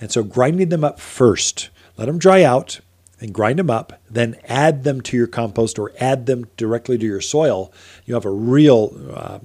And 0.00 0.10
so 0.10 0.22
grinding 0.22 0.68
them 0.68 0.84
up 0.84 1.00
first, 1.00 1.70
let 1.96 2.06
them 2.06 2.18
dry 2.18 2.42
out, 2.42 2.80
and 3.20 3.32
grind 3.32 3.58
them 3.58 3.70
up, 3.70 4.00
then 4.10 4.36
add 4.44 4.84
them 4.84 5.00
to 5.00 5.16
your 5.16 5.26
compost 5.26 5.78
or 5.78 5.92
add 5.98 6.26
them 6.26 6.46
directly 6.56 6.98
to 6.98 7.06
your 7.06 7.20
soil, 7.20 7.72
you 8.04 8.14
have 8.14 8.24
a 8.24 8.30
real, 8.30 8.92
uh, 9.14 9.38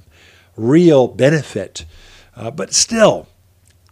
real 0.57 1.07
benefit. 1.07 1.85
Uh, 2.35 2.51
but 2.51 2.73
still, 2.73 3.27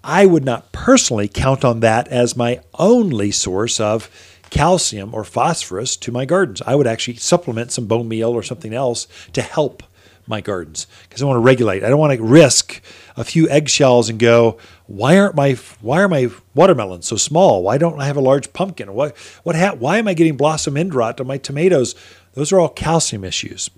I 0.07 0.25
would 0.25 0.45
not 0.45 0.71
personally 0.71 1.27
count 1.27 1.65
on 1.65 1.81
that 1.81 2.07
as 2.07 2.37
my 2.37 2.61
only 2.75 3.29
source 3.29 3.77
of 3.77 4.09
calcium 4.49 5.13
or 5.13 5.25
phosphorus 5.25 5.97
to 5.97 6.13
my 6.13 6.23
gardens. 6.23 6.61
I 6.65 6.75
would 6.75 6.87
actually 6.87 7.17
supplement 7.17 7.73
some 7.73 7.87
bone 7.87 8.07
meal 8.07 8.29
or 8.29 8.41
something 8.41 8.73
else 8.73 9.09
to 9.33 9.41
help 9.41 9.83
my 10.25 10.39
gardens 10.39 10.87
because 11.03 11.21
I 11.21 11.25
want 11.25 11.35
to 11.35 11.41
regulate. 11.41 11.83
I 11.83 11.89
don't 11.89 11.99
want 11.99 12.17
to 12.17 12.23
risk 12.23 12.81
a 13.17 13.25
few 13.25 13.49
eggshells 13.49 14.09
and 14.09 14.17
go, 14.17 14.57
why 14.85 15.17
aren't 15.17 15.35
my 15.35 15.57
why 15.81 16.01
are 16.01 16.07
my 16.07 16.29
watermelons 16.55 17.07
so 17.07 17.17
small? 17.17 17.61
Why 17.61 17.77
don't 17.77 17.99
I 17.99 18.05
have 18.05 18.17
a 18.17 18.21
large 18.21 18.53
pumpkin? 18.53 18.93
What 18.93 19.17
what 19.43 19.57
ha- 19.57 19.75
why 19.77 19.97
am 19.97 20.07
I 20.07 20.13
getting 20.13 20.37
blossom 20.37 20.77
end 20.77 20.95
rot 20.95 21.19
on 21.19 21.27
my 21.27 21.37
tomatoes? 21.37 21.95
Those 22.33 22.53
are 22.53 22.59
all 22.61 22.69
calcium 22.69 23.25
issues. 23.25 23.69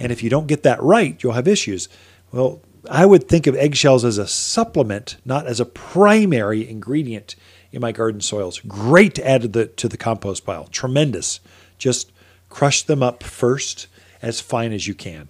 And 0.00 0.10
if 0.10 0.20
you 0.24 0.30
don't 0.30 0.48
get 0.48 0.64
that 0.64 0.82
right, 0.82 1.22
you'll 1.22 1.34
have 1.34 1.46
issues. 1.46 1.88
Well, 2.32 2.60
I 2.88 3.06
would 3.06 3.28
think 3.28 3.46
of 3.46 3.56
eggshells 3.56 4.04
as 4.04 4.18
a 4.18 4.26
supplement, 4.26 5.16
not 5.24 5.46
as 5.46 5.60
a 5.60 5.66
primary 5.66 6.68
ingredient 6.68 7.36
in 7.72 7.80
my 7.80 7.92
garden 7.92 8.20
soils. 8.20 8.60
Great 8.60 9.14
to 9.16 9.26
add 9.26 9.42
to 9.42 9.48
the 9.48 9.66
to 9.66 9.88
the 9.88 9.96
compost 9.96 10.44
pile. 10.44 10.66
Tremendous. 10.66 11.40
Just 11.78 12.12
crush 12.48 12.82
them 12.82 13.02
up 13.02 13.22
first 13.22 13.86
as 14.22 14.40
fine 14.40 14.72
as 14.72 14.86
you 14.86 14.94
can. 14.94 15.28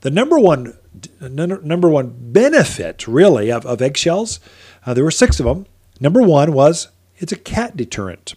The 0.00 0.10
number 0.10 0.38
one 0.38 0.76
number 1.20 1.88
one 1.88 2.14
benefit 2.18 3.06
really 3.06 3.50
of, 3.50 3.66
of 3.66 3.82
eggshells, 3.82 4.40
uh, 4.86 4.94
there 4.94 5.04
were 5.04 5.10
six 5.10 5.38
of 5.40 5.46
them. 5.46 5.66
Number 6.00 6.22
one 6.22 6.52
was 6.52 6.88
it's 7.18 7.32
a 7.32 7.36
cat 7.36 7.76
deterrent. 7.76 8.34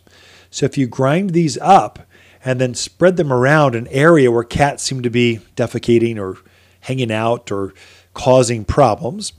So 0.49 0.65
if 0.65 0.77
you 0.77 0.88
grind 0.88 1.31
these 1.31 1.57
up 1.59 1.99
and 2.43 2.59
then 2.59 2.73
spread 2.73 3.15
them 3.15 3.31
around 3.31 3.75
an 3.75 3.88
area 3.88 4.29
where 4.29 4.43
cats 4.43 4.84
seem 4.84 5.01
to 5.01 5.09
be 5.09 5.39
defecating 5.55 6.19
or 6.19 6.38
hanging 6.81 7.11
out 7.11 7.51
or 7.51 7.73
causing 8.14 8.66
problems, 8.66 9.34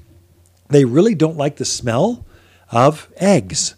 they 0.68 0.84
really 0.84 1.14
don't 1.14 1.36
like 1.36 1.56
the 1.56 1.64
smell 1.64 2.24
of 2.70 3.08
eggs. 3.16 3.74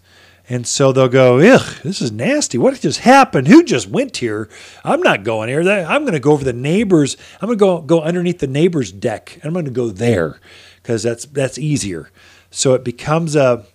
And 0.49 0.67
so 0.67 0.93
they'll 0.93 1.09
go, 1.09 1.39
ugh, 1.39 1.75
this 1.83 2.01
is 2.01 2.13
nasty. 2.13 2.57
What 2.57 2.81
just 2.81 3.01
happened? 3.01 3.49
Who 3.49 3.65
just 3.65 3.89
went 3.89 4.19
here? 4.19 4.49
I'm 4.85 5.03
not 5.03 5.25
going 5.25 5.49
here. 5.49 5.61
I'm 5.61 6.03
going 6.03 6.13
to 6.13 6.21
go 6.21 6.33
over 6.33 6.45
the 6.45 6.53
neighbor's. 6.53 7.17
I'm 7.41 7.49
going 7.49 7.59
to 7.59 7.65
go 7.65 7.81
go 7.81 8.01
underneath 8.03 8.39
the 8.39 8.47
neighbor's 8.47 8.93
deck. 8.93 9.35
And 9.37 9.47
I'm 9.47 9.53
going 9.53 9.65
to 9.65 9.73
go 9.73 9.91
there 9.91 10.39
because 10.77 11.03
that's 11.03 11.27
that's 11.27 11.59
easier. 11.59 12.11
So 12.51 12.75
it 12.75 12.85
becomes 12.85 13.35
a 13.35 13.67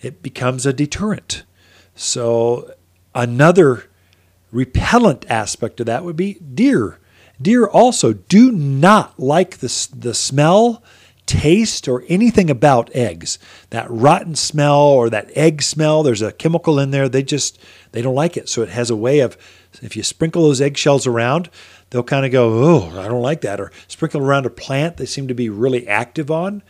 it 0.00 0.22
becomes 0.22 0.66
a 0.66 0.72
deterrent. 0.72 1.44
So 1.94 2.74
another 3.14 3.84
repellent 4.50 5.24
aspect 5.30 5.78
of 5.78 5.86
that 5.86 6.04
would 6.04 6.16
be 6.16 6.34
deer. 6.34 6.98
Deer 7.40 7.66
also 7.66 8.12
do 8.12 8.52
not 8.52 9.18
like 9.18 9.58
the 9.58 9.88
the 9.94 10.14
smell 10.14 10.82
taste 11.26 11.88
or 11.88 12.04
anything 12.08 12.50
about 12.50 12.94
eggs. 12.94 13.38
That 13.70 13.90
rotten 13.90 14.34
smell 14.34 14.80
or 14.80 15.08
that 15.10 15.30
egg 15.36 15.62
smell, 15.62 16.02
there's 16.02 16.22
a 16.22 16.32
chemical 16.32 16.78
in 16.78 16.90
there. 16.90 17.08
They 17.08 17.22
just 17.22 17.58
they 17.92 18.02
don't 18.02 18.14
like 18.14 18.36
it. 18.36 18.48
So 18.48 18.62
it 18.62 18.68
has 18.70 18.90
a 18.90 18.96
way 18.96 19.20
of 19.20 19.36
if 19.80 19.96
you 19.96 20.02
sprinkle 20.02 20.42
those 20.42 20.60
eggshells 20.60 21.06
around, 21.06 21.48
they'll 21.90 22.02
kind 22.02 22.26
of 22.26 22.32
go, 22.32 22.64
"Oh, 22.64 23.00
I 23.00 23.08
don't 23.08 23.22
like 23.22 23.40
that." 23.42 23.60
Or 23.60 23.72
sprinkle 23.88 24.20
around 24.20 24.46
a 24.46 24.50
plant 24.50 24.96
they 24.96 25.06
seem 25.06 25.28
to 25.28 25.34
be 25.34 25.48
really 25.48 25.88
active 25.88 26.30
on. 26.30 26.62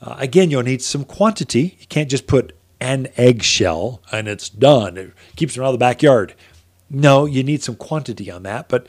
Uh, 0.00 0.16
again, 0.18 0.50
you'll 0.50 0.62
need 0.62 0.82
some 0.82 1.04
quantity. 1.04 1.76
You 1.80 1.86
can't 1.88 2.10
just 2.10 2.26
put 2.26 2.56
an 2.80 3.08
eggshell 3.16 4.02
and 4.12 4.28
it's 4.28 4.48
done. 4.48 4.96
It 4.96 5.12
keeps 5.36 5.54
them 5.54 5.64
out 5.64 5.68
of 5.68 5.74
the 5.74 5.78
backyard. 5.78 6.34
No, 6.88 7.24
you 7.24 7.42
need 7.42 7.62
some 7.62 7.74
quantity 7.74 8.30
on 8.30 8.44
that, 8.44 8.68
but 8.68 8.88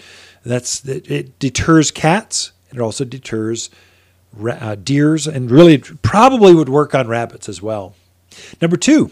that's 0.50 0.86
it, 0.86 1.40
deters 1.40 1.92
cats. 1.92 2.52
It 2.72 2.80
also 2.80 3.06
deters 3.06 3.70
uh, 4.46 4.76
deers, 4.76 5.28
and 5.28 5.50
really 5.50 5.78
probably 5.78 6.54
would 6.54 6.70
work 6.70 6.94
on 6.94 7.08
rabbits 7.08 7.50
as 7.50 7.62
well. 7.62 7.96
Number 8.62 8.78
two, 8.78 9.12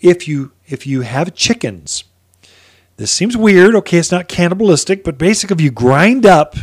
if 0.00 0.28
you 0.28 0.52
if 0.66 0.86
you 0.86 1.02
have 1.02 1.34
chickens, 1.34 2.04
this 2.96 3.10
seems 3.10 3.36
weird. 3.36 3.74
Okay, 3.74 3.98
it's 3.98 4.12
not 4.12 4.28
cannibalistic, 4.28 5.04
but 5.04 5.18
basically, 5.18 5.54
if 5.54 5.60
you 5.60 5.70
grind 5.70 6.26
up 6.26 6.56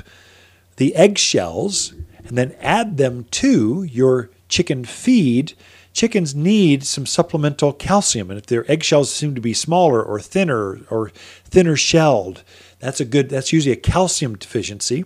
the 0.78 0.96
eggshells 0.96 1.94
and 2.26 2.38
then 2.38 2.56
add 2.60 2.98
them 2.98 3.26
to 3.32 3.84
your 3.84 4.30
chicken 4.48 4.86
feed, 4.86 5.54
chickens 5.94 6.36
need 6.36 6.84
some 6.84 7.06
supplemental 7.06 7.74
calcium. 7.74 8.30
And 8.30 8.38
if 8.38 8.46
their 8.46 8.70
eggshells 8.72 9.14
seem 9.14 9.36
to 9.36 9.42
be 9.42 9.54
smaller 9.54 10.02
or 10.02 10.20
thinner 10.20 10.80
or 10.90 11.10
thinner 11.44 11.76
shelled, 11.76 12.44
that's 12.80 13.00
a 13.00 13.06
good 13.06 13.30
that's 13.30 13.52
usually 13.52 13.74
a 13.74 13.78
calcium 13.78 14.38
deficiency. 14.38 15.06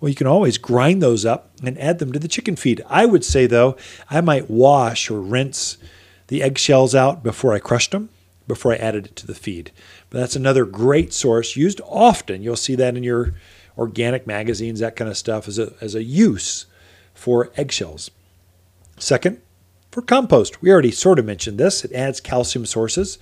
Well, 0.00 0.08
you 0.08 0.14
can 0.14 0.26
always 0.26 0.58
grind 0.58 1.02
those 1.02 1.24
up 1.24 1.50
and 1.62 1.78
add 1.78 1.98
them 1.98 2.12
to 2.12 2.18
the 2.18 2.28
chicken 2.28 2.56
feed. 2.56 2.84
I 2.88 3.06
would 3.06 3.24
say 3.24 3.46
though, 3.46 3.76
I 4.10 4.20
might 4.20 4.50
wash 4.50 5.10
or 5.10 5.20
rinse 5.20 5.78
the 6.26 6.42
eggshells 6.42 6.94
out 6.94 7.22
before 7.22 7.52
I 7.52 7.58
crushed 7.58 7.92
them, 7.92 8.08
before 8.48 8.72
I 8.72 8.76
added 8.76 9.06
it 9.06 9.16
to 9.16 9.26
the 9.26 9.34
feed. 9.34 9.70
But 10.10 10.18
that's 10.18 10.36
another 10.36 10.64
great 10.64 11.12
source 11.12 11.56
used 11.56 11.80
often. 11.86 12.42
You'll 12.42 12.56
see 12.56 12.74
that 12.74 12.96
in 12.96 13.02
your 13.02 13.34
organic 13.78 14.26
magazines, 14.26 14.80
that 14.80 14.96
kind 14.96 15.10
of 15.10 15.16
stuff 15.16 15.46
as 15.46 15.58
a 15.58 15.74
as 15.80 15.94
a 15.94 16.02
use 16.02 16.66
for 17.14 17.50
eggshells. 17.56 18.10
Second, 18.98 19.40
for 19.92 20.02
compost. 20.02 20.60
We 20.60 20.72
already 20.72 20.90
sort 20.90 21.18
of 21.18 21.24
mentioned 21.24 21.58
this. 21.58 21.84
It 21.84 21.92
adds 21.92 22.20
calcium 22.20 22.66
sources 22.66 23.18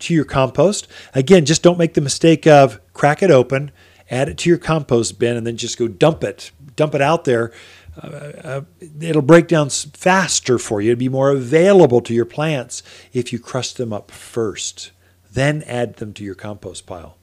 to 0.00 0.14
your 0.14 0.24
compost. 0.24 0.88
Again, 1.14 1.44
just 1.44 1.62
don't 1.62 1.78
make 1.78 1.94
the 1.94 2.00
mistake 2.00 2.46
of 2.46 2.80
crack 2.92 3.22
it 3.22 3.30
open, 3.30 3.70
add 4.10 4.28
it 4.28 4.38
to 4.38 4.48
your 4.48 4.58
compost 4.58 5.18
bin, 5.18 5.36
and 5.36 5.46
then 5.46 5.56
just 5.56 5.78
go 5.78 5.88
dump 5.88 6.24
it, 6.24 6.50
dump 6.76 6.94
it 6.94 7.02
out 7.02 7.24
there. 7.24 7.52
Uh, 8.00 8.06
uh, 8.06 8.60
it'll 9.00 9.22
break 9.22 9.48
down 9.48 9.68
faster 9.68 10.58
for 10.58 10.80
you. 10.80 10.92
It'll 10.92 10.98
be 10.98 11.08
more 11.08 11.30
available 11.30 12.00
to 12.02 12.14
your 12.14 12.24
plants 12.24 12.82
if 13.12 13.32
you 13.32 13.38
crush 13.38 13.72
them 13.72 13.92
up 13.92 14.10
first, 14.10 14.92
then 15.32 15.62
add 15.64 15.96
them 15.96 16.12
to 16.14 16.24
your 16.24 16.34
compost 16.34 16.86
pile. 16.86 17.16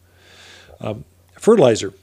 Um, 0.79 1.05
fertilizer. 1.39 1.93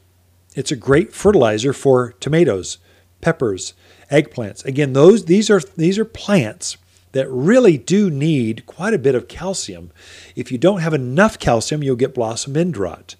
It's 0.55 0.71
a 0.71 0.75
great 0.75 1.13
fertilizer 1.13 1.73
for 1.73 2.13
tomatoes, 2.13 2.77
peppers, 3.21 3.73
eggplants. 4.11 4.65
Again, 4.65 4.93
those 4.93 5.25
these 5.25 5.49
are 5.49 5.59
these 5.75 5.99
are 5.99 6.05
plants 6.05 6.77
that 7.15 7.29
really 7.29 7.77
do 7.77 8.09
need 8.09 8.65
quite 8.65 8.93
a 8.93 8.99
bit 8.99 9.15
of 9.15 9.29
calcium. 9.29 9.89
If 10.35 10.51
you 10.51 10.57
don't 10.57 10.81
have 10.81 10.93
enough 10.93 11.39
calcium, 11.39 11.81
you'll 11.81 11.95
get 11.95 12.13
blossom 12.13 12.57
end 12.57 12.75
rot, 12.75 13.15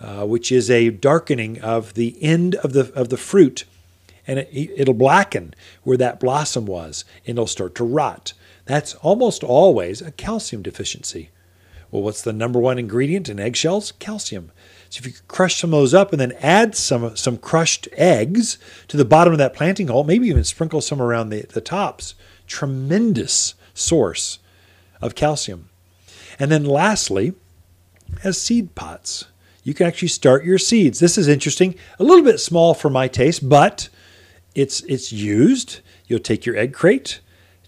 uh, 0.00 0.24
which 0.24 0.52
is 0.52 0.70
a 0.70 0.90
darkening 0.90 1.60
of 1.60 1.94
the 1.94 2.16
end 2.22 2.54
of 2.54 2.72
the, 2.72 2.92
of 2.94 3.08
the 3.08 3.16
fruit. 3.16 3.64
And 4.28 4.38
it, 4.38 4.70
it'll 4.76 4.94
blacken 4.94 5.54
where 5.82 5.96
that 5.96 6.20
blossom 6.20 6.66
was, 6.66 7.04
and 7.26 7.36
it'll 7.36 7.48
start 7.48 7.74
to 7.74 7.84
rot. 7.84 8.32
That's 8.66 8.94
almost 8.94 9.42
always 9.42 10.00
a 10.00 10.12
calcium 10.12 10.62
deficiency. 10.62 11.30
Well, 11.90 12.02
what's 12.04 12.22
the 12.22 12.32
number 12.32 12.60
one 12.60 12.78
ingredient 12.78 13.28
in 13.28 13.40
eggshells? 13.40 13.90
Calcium. 13.98 14.52
So 14.88 15.00
if 15.00 15.06
you 15.06 15.14
crush 15.26 15.60
some 15.60 15.74
of 15.74 15.80
those 15.80 15.94
up 15.94 16.12
and 16.12 16.20
then 16.20 16.36
add 16.40 16.76
some 16.76 17.16
some 17.16 17.38
crushed 17.38 17.88
eggs 17.94 18.58
to 18.86 18.96
the 18.96 19.04
bottom 19.04 19.32
of 19.32 19.40
that 19.40 19.54
planting 19.54 19.88
hole, 19.88 20.04
maybe 20.04 20.28
even 20.28 20.44
sprinkle 20.44 20.80
some 20.80 21.02
around 21.02 21.30
the, 21.30 21.42
the 21.42 21.60
tops, 21.60 22.14
tremendous 22.52 23.54
source 23.72 24.38
of 25.00 25.14
calcium. 25.14 25.70
And 26.38 26.50
then 26.50 26.64
lastly, 26.64 27.32
as 28.22 28.40
seed 28.40 28.74
pots, 28.74 29.24
you 29.64 29.72
can 29.72 29.86
actually 29.86 30.08
start 30.08 30.44
your 30.44 30.58
seeds. 30.58 30.98
This 30.98 31.16
is 31.16 31.28
interesting, 31.28 31.74
a 31.98 32.04
little 32.04 32.24
bit 32.24 32.40
small 32.40 32.74
for 32.74 32.90
my 32.90 33.08
taste, 33.08 33.48
but 33.48 33.88
it's 34.54 34.82
it's 34.82 35.12
used. 35.12 35.80
You'll 36.06 36.18
take 36.18 36.44
your 36.44 36.58
egg 36.58 36.74
crate, 36.74 37.20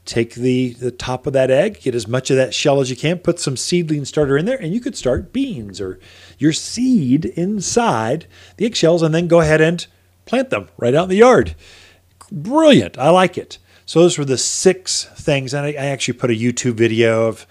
take 0.04 0.34
the, 0.34 0.74
the 0.74 0.90
top 0.90 1.26
of 1.26 1.32
that 1.32 1.50
egg, 1.50 1.80
get 1.80 1.94
as 1.94 2.06
much 2.06 2.30
of 2.30 2.36
that 2.36 2.52
shell 2.52 2.80
as 2.80 2.90
you 2.90 2.96
can, 2.96 3.18
put 3.18 3.40
some 3.40 3.56
seedling 3.56 4.04
starter 4.04 4.36
in 4.36 4.44
there, 4.44 4.60
and 4.60 4.74
you 4.74 4.80
could 4.80 4.96
start 4.96 5.32
beans 5.32 5.80
or 5.80 5.98
your 6.38 6.52
seed 6.52 7.24
inside 7.24 8.26
the 8.58 8.66
eggshells, 8.66 9.02
and 9.02 9.14
then 9.14 9.28
go 9.28 9.40
ahead 9.40 9.62
and 9.62 9.86
plant 10.26 10.50
them 10.50 10.68
right 10.76 10.94
out 10.94 11.04
in 11.04 11.10
the 11.10 11.16
yard. 11.16 11.54
Brilliant. 12.30 12.98
I 12.98 13.10
like 13.10 13.38
it. 13.38 13.58
So 13.86 14.00
those 14.00 14.16
were 14.18 14.24
the 14.24 14.38
six 14.38 15.04
things, 15.04 15.52
and 15.52 15.66
I, 15.66 15.70
I 15.70 15.86
actually 15.86 16.14
put 16.14 16.30
a 16.30 16.34
YouTube 16.34 16.74
video 16.74 17.26
of 17.28 17.46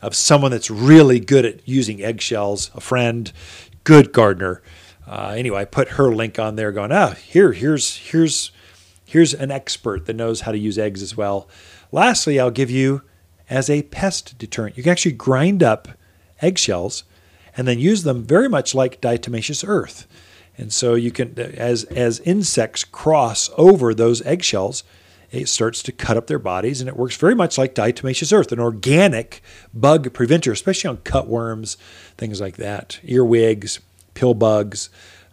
of 0.00 0.14
someone 0.14 0.52
that's 0.52 0.70
really 0.70 1.18
good 1.18 1.44
at 1.44 1.68
using 1.68 2.02
eggshells, 2.02 2.70
a 2.74 2.80
friend, 2.80 3.32
good 3.82 4.12
gardener. 4.12 4.62
Uh, 5.08 5.34
anyway, 5.36 5.62
I 5.62 5.64
put 5.64 5.88
her 5.90 6.14
link 6.14 6.38
on 6.38 6.54
there, 6.54 6.70
going, 6.70 6.92
ah, 6.92 7.14
here, 7.14 7.52
here's 7.52 7.96
here's 7.96 8.52
here's 9.04 9.34
an 9.34 9.50
expert 9.50 10.06
that 10.06 10.14
knows 10.14 10.42
how 10.42 10.52
to 10.52 10.58
use 10.58 10.78
eggs 10.78 11.02
as 11.02 11.16
well. 11.16 11.48
Lastly, 11.90 12.38
I'll 12.38 12.50
give 12.50 12.70
you 12.70 13.02
as 13.50 13.70
a 13.70 13.82
pest 13.82 14.38
deterrent. 14.38 14.76
You 14.76 14.82
can 14.82 14.92
actually 14.92 15.12
grind 15.12 15.62
up 15.62 15.88
eggshells 16.40 17.04
and 17.56 17.66
then 17.66 17.78
use 17.78 18.04
them 18.04 18.22
very 18.22 18.48
much 18.48 18.74
like 18.74 19.00
diatomaceous 19.00 19.66
earth. 19.66 20.06
And 20.56 20.72
so 20.72 20.94
you 20.94 21.10
can, 21.10 21.38
as 21.38 21.84
as 21.84 22.20
insects 22.20 22.84
cross 22.84 23.50
over 23.56 23.94
those 23.94 24.22
eggshells, 24.22 24.84
it 25.30 25.48
starts 25.48 25.82
to 25.82 25.92
cut 25.92 26.16
up 26.16 26.26
their 26.26 26.38
bodies, 26.38 26.80
and 26.80 26.88
it 26.88 26.96
works 26.96 27.16
very 27.16 27.34
much 27.34 27.58
like 27.58 27.74
diatomaceous 27.74 28.32
earth, 28.32 28.50
an 28.52 28.60
organic 28.60 29.42
bug 29.74 30.12
preventer, 30.12 30.52
especially 30.52 30.88
on 30.88 30.96
cutworms, 30.98 31.76
things 32.16 32.40
like 32.40 32.56
that, 32.56 32.98
earwigs, 33.04 33.80
pill 34.14 34.34
bugs. 34.34 34.90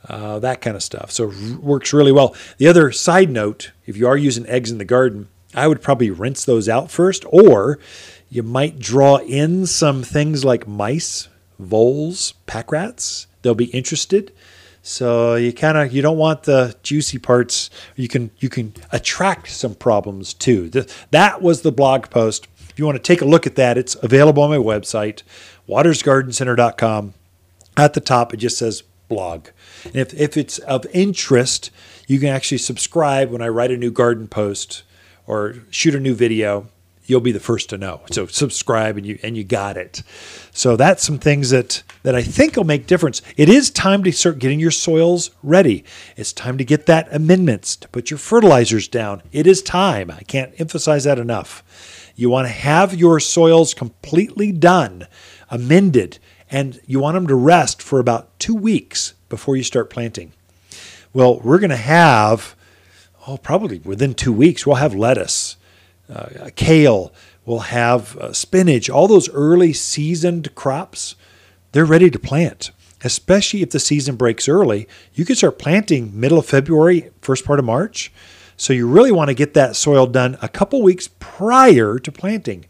uh, 0.10 0.40
that 0.40 0.62
kind 0.62 0.76
of 0.76 0.84
stuff. 0.84 1.12
So 1.12 1.32
it 1.32 1.58
works 1.58 1.94
really 1.94 2.12
well. 2.12 2.36
The 2.58 2.68
other 2.68 2.92
side 2.92 3.30
note, 3.30 3.72
if 3.86 3.98
you 3.98 4.08
are 4.08 4.18
using 4.18 4.48
eggs 4.48 4.72
in 4.72 4.78
the 4.78 4.86
garden, 4.86 5.28
I 5.54 5.68
would 5.68 5.82
probably 5.82 6.10
rinse 6.12 6.46
those 6.46 6.68
out 6.68 6.92
first, 6.92 7.26
or 7.30 7.80
you 8.30 8.44
might 8.44 8.80
draw 8.80 9.18
in 9.18 9.66
some 9.66 10.04
things 10.04 10.44
like 10.44 10.68
mice, 10.68 11.28
voles, 11.60 12.34
pack 12.46 12.72
rats. 12.72 13.28
They'll 13.42 13.56
be 13.56 13.66
interested. 13.66 14.34
So 14.88 15.34
you 15.34 15.52
kind 15.52 15.80
of 15.80 15.92
you 15.92 16.04
don't 16.04 16.20
want 16.20 16.44
the 16.44 16.76
juicy 16.84 17.18
parts. 17.18 17.72
You 17.96 18.08
can 18.08 18.30
you 18.38 18.50
can 18.50 18.72
attract 18.92 19.50
some 19.50 19.74
problems 19.74 20.32
too. 20.32 20.70
That 21.10 21.42
was 21.42 21.64
the 21.64 21.72
blog 21.72 22.12
post. 22.12 22.48
If 22.70 22.78
you 22.78 22.86
want 22.86 22.96
to 22.96 23.02
take 23.02 23.22
a 23.22 23.26
look 23.26 23.48
at 23.48 23.56
that, 23.56 23.80
it's 23.80 23.96
available 24.04 24.44
on 24.44 24.52
my 24.52 24.58
website, 24.58 25.24
wattersgardencenter.com. 25.68 27.16
At 27.76 27.96
the 27.96 28.00
top, 28.00 28.32
it 28.32 28.38
just 28.38 28.60
says 28.60 28.84
blog. 29.08 29.48
And 29.86 29.96
if, 29.96 30.14
if 30.14 30.38
it's 30.38 30.60
of 30.60 30.86
interest, 30.94 31.72
you 32.06 32.20
can 32.20 32.30
actually 32.30 32.60
subscribe 32.60 33.32
when 33.32 33.42
I 33.42 33.48
write 33.48 33.72
a 33.72 33.78
new 33.78 33.90
garden 33.90 34.28
post 34.28 34.84
or 35.26 35.56
shoot 35.72 35.96
a 35.96 36.00
new 36.00 36.14
video. 36.14 36.68
You'll 37.08 37.22
be 37.22 37.32
the 37.32 37.40
first 37.40 37.70
to 37.70 37.78
know. 37.78 38.02
So 38.12 38.26
subscribe 38.26 38.98
and 38.98 39.06
you 39.06 39.20
and 39.22 39.38
you 39.38 39.44
got 39.44 39.78
it. 39.78 40.02
So 40.52 40.76
that's 40.76 41.04
some 41.04 41.20
things 41.20 41.52
that 41.52 41.84
that 42.04 42.16
I 42.16 42.24
think 42.24 42.56
will 42.56 42.64
make 42.64 42.88
difference. 42.88 43.22
It 43.38 43.50
is 43.50 43.70
time 43.70 44.04
to 44.04 44.12
start 44.12 44.40
getting 44.40 44.60
your 44.60 44.72
soils 44.72 45.32
ready. 45.44 45.84
It's 46.18 46.34
time 46.34 46.58
to 46.58 46.66
get 46.66 46.88
that 46.88 47.08
amendments, 47.14 47.76
to 47.78 47.88
put 47.90 48.10
your 48.10 48.18
fertilizers 48.18 48.88
down. 48.88 49.22
It 49.32 49.46
is 49.48 49.62
time. 49.62 50.10
I 50.10 50.22
can't 50.22 50.60
emphasize 50.60 51.04
that 51.04 51.20
enough. 51.20 51.64
You 52.16 52.30
want 52.30 52.48
to 52.48 52.54
have 52.54 52.96
your 52.96 53.20
soils 53.20 53.74
completely 53.74 54.52
done, 54.52 55.08
amended, 55.50 56.20
and 56.50 56.80
you 56.86 57.00
want 57.00 57.16
them 57.16 57.28
to 57.28 57.36
rest 57.36 57.82
for 57.82 58.00
about 58.00 58.40
two 58.40 58.56
weeks 58.56 59.14
before 59.30 59.56
you 59.56 59.64
start 59.64 59.90
planting. 59.90 60.32
Well, 61.14 61.40
we're 61.40 61.60
going 61.60 61.70
to 61.72 61.76
have, 61.76 62.56
oh, 63.28 63.38
probably 63.38 63.80
within 63.80 64.14
two 64.14 64.34
weeks, 64.34 64.66
we'll 64.66 64.78
have 64.78 64.96
lettuce, 64.96 65.58
uh, 66.14 66.50
kale, 66.56 67.14
we'll 67.46 67.60
have 67.60 68.18
uh, 68.18 68.34
spinach, 68.34 68.90
all 68.90 69.08
those 69.08 69.30
early 69.30 69.74
seasoned 69.74 70.54
crops. 70.56 71.16
They're 71.72 71.86
ready 71.86 72.10
to 72.10 72.20
plant, 72.20 72.72
especially 73.04 73.62
if 73.62 73.72
the 73.72 73.80
season 73.80 74.16
breaks 74.16 74.48
early. 74.48 74.88
You 75.14 75.26
can 75.26 75.36
start 75.36 75.60
planting 75.60 76.18
middle 76.18 76.38
of 76.38 76.46
February, 76.46 77.12
first 77.22 77.46
part 77.46 77.60
of 77.60 77.66
March. 77.66 78.12
So 78.58 78.72
you 78.72 78.88
really 78.88 79.12
want 79.12 79.28
to 79.30 79.34
get 79.34 79.54
that 79.56 79.76
soil 79.76 80.08
done 80.08 80.38
a 80.42 80.48
couple 80.48 80.82
weeks 80.82 81.10
prior 81.20 82.00
to 82.00 82.12
planting. 82.12 82.66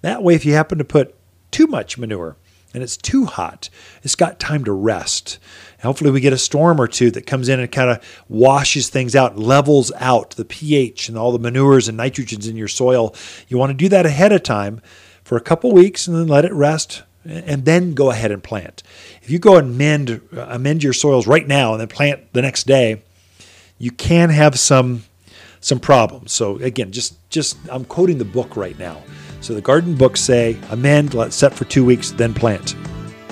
That 0.00 0.22
way, 0.22 0.34
if 0.34 0.46
you 0.46 0.54
happen 0.54 0.78
to 0.78 0.84
put 0.84 1.14
too 1.50 1.66
much 1.66 1.98
manure, 1.98 2.36
and 2.72 2.82
it's 2.82 2.96
too 2.96 3.24
hot, 3.24 3.70
it's 4.02 4.14
got 4.14 4.38
time 4.38 4.64
to 4.64 4.72
rest. 4.72 5.38
Hopefully, 5.86 6.10
we 6.10 6.20
get 6.20 6.32
a 6.32 6.38
storm 6.38 6.80
or 6.80 6.86
two 6.86 7.10
that 7.12 7.26
comes 7.26 7.48
in 7.48 7.60
and 7.60 7.70
kind 7.70 7.90
of 7.90 8.24
washes 8.28 8.90
things 8.90 9.16
out, 9.16 9.38
levels 9.38 9.92
out 9.96 10.30
the 10.32 10.44
pH 10.44 11.08
and 11.08 11.16
all 11.16 11.32
the 11.32 11.38
manures 11.38 11.88
and 11.88 11.98
nitrogens 11.98 12.48
in 12.48 12.56
your 12.56 12.68
soil. 12.68 13.14
You 13.48 13.58
want 13.58 13.70
to 13.70 13.74
do 13.74 13.88
that 13.88 14.06
ahead 14.06 14.32
of 14.32 14.42
time 14.42 14.82
for 15.24 15.36
a 15.36 15.40
couple 15.40 15.72
weeks 15.72 16.06
and 16.06 16.16
then 16.16 16.28
let 16.28 16.44
it 16.44 16.52
rest 16.52 17.02
and 17.24 17.64
then 17.64 17.94
go 17.94 18.10
ahead 18.10 18.30
and 18.30 18.42
plant. 18.42 18.82
If 19.22 19.30
you 19.30 19.38
go 19.38 19.56
and 19.56 19.74
amend, 19.74 20.20
uh, 20.36 20.46
amend 20.48 20.82
your 20.82 20.92
soils 20.92 21.26
right 21.26 21.46
now 21.46 21.72
and 21.72 21.80
then 21.80 21.88
plant 21.88 22.32
the 22.32 22.42
next 22.42 22.66
day, 22.66 23.02
you 23.78 23.90
can 23.90 24.30
have 24.30 24.58
some 24.58 25.04
some 25.60 25.80
problems. 25.80 26.32
So 26.32 26.56
again, 26.58 26.92
just 26.92 27.16
just 27.30 27.56
I'm 27.70 27.84
quoting 27.84 28.18
the 28.18 28.24
book 28.24 28.56
right 28.56 28.78
now. 28.78 29.02
So 29.40 29.54
the 29.54 29.60
garden 29.60 29.94
books 29.94 30.20
say 30.20 30.56
amend, 30.70 31.14
let 31.14 31.32
set 31.32 31.54
for 31.54 31.64
two 31.64 31.84
weeks, 31.84 32.12
then 32.12 32.34
plant. 32.34 32.76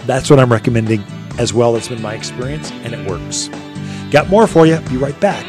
That's 0.07 0.29
what 0.29 0.39
I'm 0.39 0.53
recommending 0.53 1.03
as 1.39 1.53
well. 1.53 1.77
It's 1.77 1.89
been 1.89 2.03
my 2.03 2.15
experience 2.15 2.71
and 2.71 2.95
it 2.95 3.09
works. 3.09 3.49
Got 4.11 4.29
more 4.29 4.47
for 4.47 4.67
you. 4.67 4.79
Be 4.91 4.97
right 4.97 5.19
back 5.21 5.45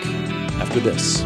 after 0.57 0.79
this. 0.79 1.23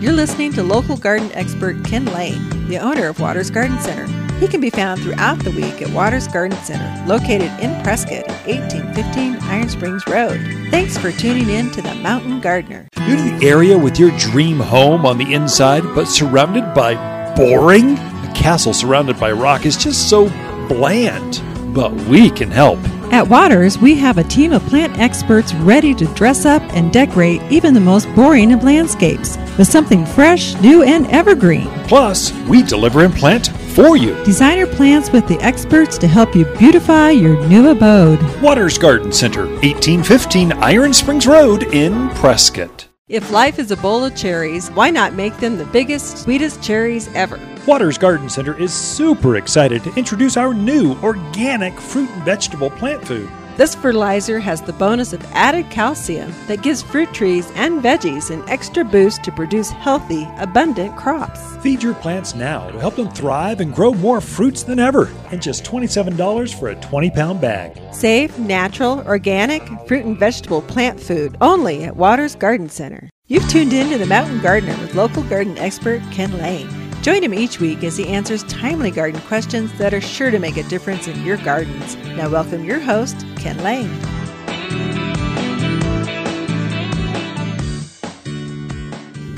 You're 0.00 0.14
listening 0.14 0.52
to 0.54 0.62
local 0.62 0.96
garden 0.96 1.30
expert 1.34 1.84
Ken 1.84 2.06
Lane, 2.06 2.68
the 2.68 2.78
owner 2.78 3.08
of 3.08 3.20
Watters 3.20 3.50
Garden 3.50 3.78
Center. 3.80 4.06
He 4.38 4.48
can 4.48 4.62
be 4.62 4.70
found 4.70 5.02
throughout 5.02 5.38
the 5.40 5.50
week 5.50 5.82
at 5.82 5.90
Watters 5.90 6.26
Garden 6.26 6.56
Center, 6.62 7.06
located 7.06 7.52
in 7.60 7.78
Prescott 7.82 8.26
at 8.26 8.46
1815 8.46 9.36
Iron 9.42 9.68
Springs 9.68 10.06
Road. 10.06 10.40
Thanks 10.70 10.96
for 10.96 11.12
tuning 11.12 11.50
in 11.50 11.70
to 11.72 11.82
The 11.82 11.94
Mountain 11.96 12.40
Gardener. 12.40 12.88
New 13.00 13.16
to 13.16 13.22
the 13.38 13.46
area 13.46 13.76
with 13.76 13.98
your 13.98 14.10
dream 14.16 14.58
home 14.58 15.04
on 15.04 15.18
the 15.18 15.34
inside, 15.34 15.82
but 15.94 16.06
surrounded 16.06 16.72
by 16.72 16.94
boring? 17.34 17.98
A 18.30 18.32
castle 18.32 18.72
surrounded 18.72 19.18
by 19.18 19.32
rock 19.32 19.66
is 19.66 19.76
just 19.76 20.08
so 20.08 20.28
bland, 20.68 21.42
but 21.74 21.92
we 21.92 22.30
can 22.30 22.50
help. 22.50 22.78
At 23.12 23.26
Watters, 23.26 23.76
we 23.76 23.96
have 23.96 24.18
a 24.18 24.24
team 24.24 24.52
of 24.52 24.64
plant 24.66 24.96
experts 25.00 25.52
ready 25.54 25.92
to 25.94 26.06
dress 26.14 26.46
up 26.46 26.62
and 26.72 26.92
decorate 26.92 27.42
even 27.50 27.74
the 27.74 27.80
most 27.80 28.06
boring 28.14 28.52
of 28.52 28.62
landscapes 28.62 29.36
with 29.58 29.66
something 29.66 30.06
fresh, 30.06 30.54
new, 30.60 30.84
and 30.84 31.08
evergreen. 31.08 31.68
Plus, 31.88 32.32
we 32.48 32.62
deliver 32.62 33.04
and 33.04 33.12
plant 33.12 33.48
for 33.74 33.96
you. 33.96 34.14
Designer 34.24 34.66
plants 34.66 35.10
with 35.10 35.26
the 35.26 35.40
experts 35.40 35.98
to 35.98 36.06
help 36.06 36.36
you 36.36 36.44
beautify 36.56 37.10
your 37.10 37.44
new 37.48 37.70
abode. 37.70 38.22
Watters 38.40 38.78
Garden 38.78 39.10
Center, 39.10 39.46
1815 39.46 40.52
Iron 40.52 40.92
Springs 40.92 41.26
Road 41.26 41.64
in 41.74 42.10
Prescott. 42.10 42.86
If 43.08 43.32
life 43.32 43.58
is 43.58 43.72
a 43.72 43.76
bowl 43.76 44.04
of 44.04 44.14
cherries, 44.14 44.68
why 44.68 44.90
not 44.90 45.14
make 45.14 45.36
them 45.38 45.58
the 45.58 45.64
biggest, 45.64 46.18
sweetest 46.18 46.62
cherries 46.62 47.12
ever? 47.16 47.40
Watters 47.70 47.98
Garden 47.98 48.28
Center 48.28 48.58
is 48.58 48.74
super 48.74 49.36
excited 49.36 49.84
to 49.84 49.94
introduce 49.94 50.36
our 50.36 50.52
new 50.52 50.96
organic 51.04 51.80
fruit 51.80 52.10
and 52.10 52.24
vegetable 52.24 52.68
plant 52.68 53.06
food. 53.06 53.30
This 53.56 53.76
fertilizer 53.76 54.40
has 54.40 54.60
the 54.60 54.72
bonus 54.72 55.12
of 55.12 55.24
added 55.26 55.70
calcium 55.70 56.34
that 56.48 56.64
gives 56.64 56.82
fruit 56.82 57.14
trees 57.14 57.48
and 57.54 57.80
veggies 57.80 58.32
an 58.32 58.42
extra 58.48 58.82
boost 58.82 59.22
to 59.22 59.30
produce 59.30 59.70
healthy, 59.70 60.26
abundant 60.38 60.96
crops. 60.96 61.56
Feed 61.58 61.80
your 61.80 61.94
plants 61.94 62.34
now 62.34 62.68
to 62.70 62.80
help 62.80 62.96
them 62.96 63.08
thrive 63.08 63.60
and 63.60 63.72
grow 63.72 63.94
more 63.94 64.20
fruits 64.20 64.64
than 64.64 64.80
ever, 64.80 65.08
and 65.30 65.40
just 65.40 65.62
$27 65.62 66.58
for 66.58 66.70
a 66.70 66.74
20 66.74 67.10
pound 67.12 67.40
bag. 67.40 67.80
Safe, 67.94 68.36
natural, 68.36 68.98
organic 69.06 69.62
fruit 69.86 70.04
and 70.04 70.18
vegetable 70.18 70.62
plant 70.62 70.98
food 70.98 71.36
only 71.40 71.84
at 71.84 71.94
Watters 71.94 72.34
Garden 72.34 72.68
Center. 72.68 73.08
You've 73.28 73.48
tuned 73.48 73.72
in 73.72 73.90
to 73.90 73.98
The 73.98 74.06
Mountain 74.06 74.40
Gardener 74.40 74.76
with 74.78 74.96
local 74.96 75.22
garden 75.22 75.56
expert 75.56 76.02
Ken 76.10 76.36
Lane. 76.36 76.79
Join 77.02 77.24
him 77.24 77.32
each 77.32 77.60
week 77.60 77.82
as 77.82 77.96
he 77.96 78.06
answers 78.08 78.42
timely 78.42 78.90
garden 78.90 79.22
questions 79.22 79.72
that 79.78 79.94
are 79.94 80.02
sure 80.02 80.30
to 80.30 80.38
make 80.38 80.58
a 80.58 80.62
difference 80.64 81.08
in 81.08 81.24
your 81.24 81.38
gardens. 81.38 81.96
Now, 81.96 82.28
welcome 82.28 82.62
your 82.62 82.78
host, 82.78 83.24
Ken 83.36 83.56
Lane. 83.62 83.88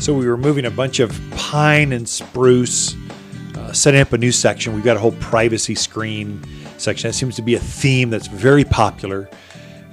So, 0.00 0.12
we 0.12 0.26
were 0.26 0.36
moving 0.36 0.64
a 0.64 0.72
bunch 0.72 0.98
of 0.98 1.16
pine 1.36 1.92
and 1.92 2.08
spruce, 2.08 2.96
uh, 3.54 3.72
setting 3.72 4.00
up 4.00 4.12
a 4.12 4.18
new 4.18 4.32
section. 4.32 4.74
We've 4.74 4.82
got 4.82 4.96
a 4.96 5.00
whole 5.00 5.12
privacy 5.12 5.76
screen 5.76 6.42
section. 6.78 7.10
That 7.10 7.14
seems 7.14 7.36
to 7.36 7.42
be 7.42 7.54
a 7.54 7.60
theme 7.60 8.10
that's 8.10 8.26
very 8.26 8.64
popular. 8.64 9.30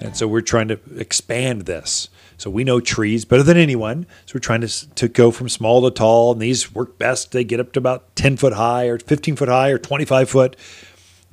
And 0.01 0.17
so, 0.17 0.27
we're 0.27 0.41
trying 0.41 0.69
to 0.69 0.79
expand 0.97 1.67
this. 1.67 2.09
So 2.39 2.49
we 2.49 2.63
know 2.63 2.79
trees 2.79 3.25
better 3.25 3.43
than 3.43 3.57
anyone. 3.57 4.07
So 4.25 4.35
we're 4.35 4.39
trying 4.39 4.61
to, 4.61 4.89
to 4.95 5.09
go 5.09 5.29
from 5.29 5.49
small 5.49 5.81
to 5.81 5.91
tall, 5.91 6.31
and 6.31 6.41
these 6.41 6.73
work 6.73 6.97
best. 6.97 7.33
They 7.33 7.43
get 7.43 7.59
up 7.59 7.73
to 7.73 7.79
about 7.79 8.15
10 8.15 8.37
foot 8.37 8.53
high, 8.53 8.85
or 8.85 8.97
15 8.97 9.35
foot 9.35 9.49
high, 9.49 9.69
or 9.69 9.77
25 9.77 10.29
foot. 10.29 10.55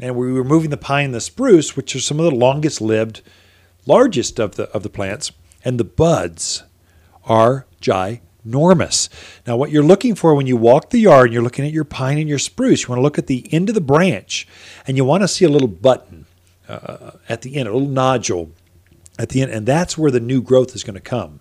And 0.00 0.16
we 0.16 0.32
were 0.32 0.42
moving 0.42 0.70
the 0.70 0.76
pine 0.76 1.06
and 1.06 1.14
the 1.14 1.20
spruce, 1.20 1.76
which 1.76 1.94
are 1.94 2.00
some 2.00 2.18
of 2.18 2.24
the 2.24 2.34
longest 2.34 2.80
lived, 2.80 3.22
largest 3.86 4.40
of 4.40 4.56
the 4.56 4.64
of 4.70 4.82
the 4.82 4.90
plants, 4.90 5.30
and 5.64 5.78
the 5.78 5.84
buds 5.84 6.64
are 7.24 7.66
ginormous. 7.80 9.08
Now, 9.46 9.56
what 9.56 9.70
you're 9.70 9.84
looking 9.84 10.16
for 10.16 10.34
when 10.34 10.48
you 10.48 10.56
walk 10.56 10.90
the 10.90 10.98
yard 10.98 11.26
and 11.26 11.34
you're 11.34 11.42
looking 11.42 11.64
at 11.64 11.72
your 11.72 11.84
pine 11.84 12.18
and 12.18 12.28
your 12.28 12.40
spruce, 12.40 12.82
you 12.82 12.88
want 12.88 12.98
to 12.98 13.04
look 13.04 13.16
at 13.16 13.28
the 13.28 13.48
end 13.52 13.68
of 13.68 13.76
the 13.76 13.80
branch, 13.80 14.48
and 14.88 14.96
you 14.96 15.04
want 15.04 15.22
to 15.22 15.28
see 15.28 15.44
a 15.44 15.48
little 15.48 15.68
button 15.68 16.26
uh, 16.68 17.12
at 17.28 17.42
the 17.42 17.56
end, 17.56 17.68
a 17.68 17.72
little 17.72 17.88
nodule 17.88 18.50
at 19.18 19.30
the 19.30 19.42
end, 19.42 19.50
and 19.50 19.66
that's 19.66 19.96
where 19.96 20.10
the 20.10 20.20
new 20.20 20.42
growth 20.42 20.74
is 20.74 20.84
going 20.84 20.94
to 20.94 21.00
come. 21.00 21.40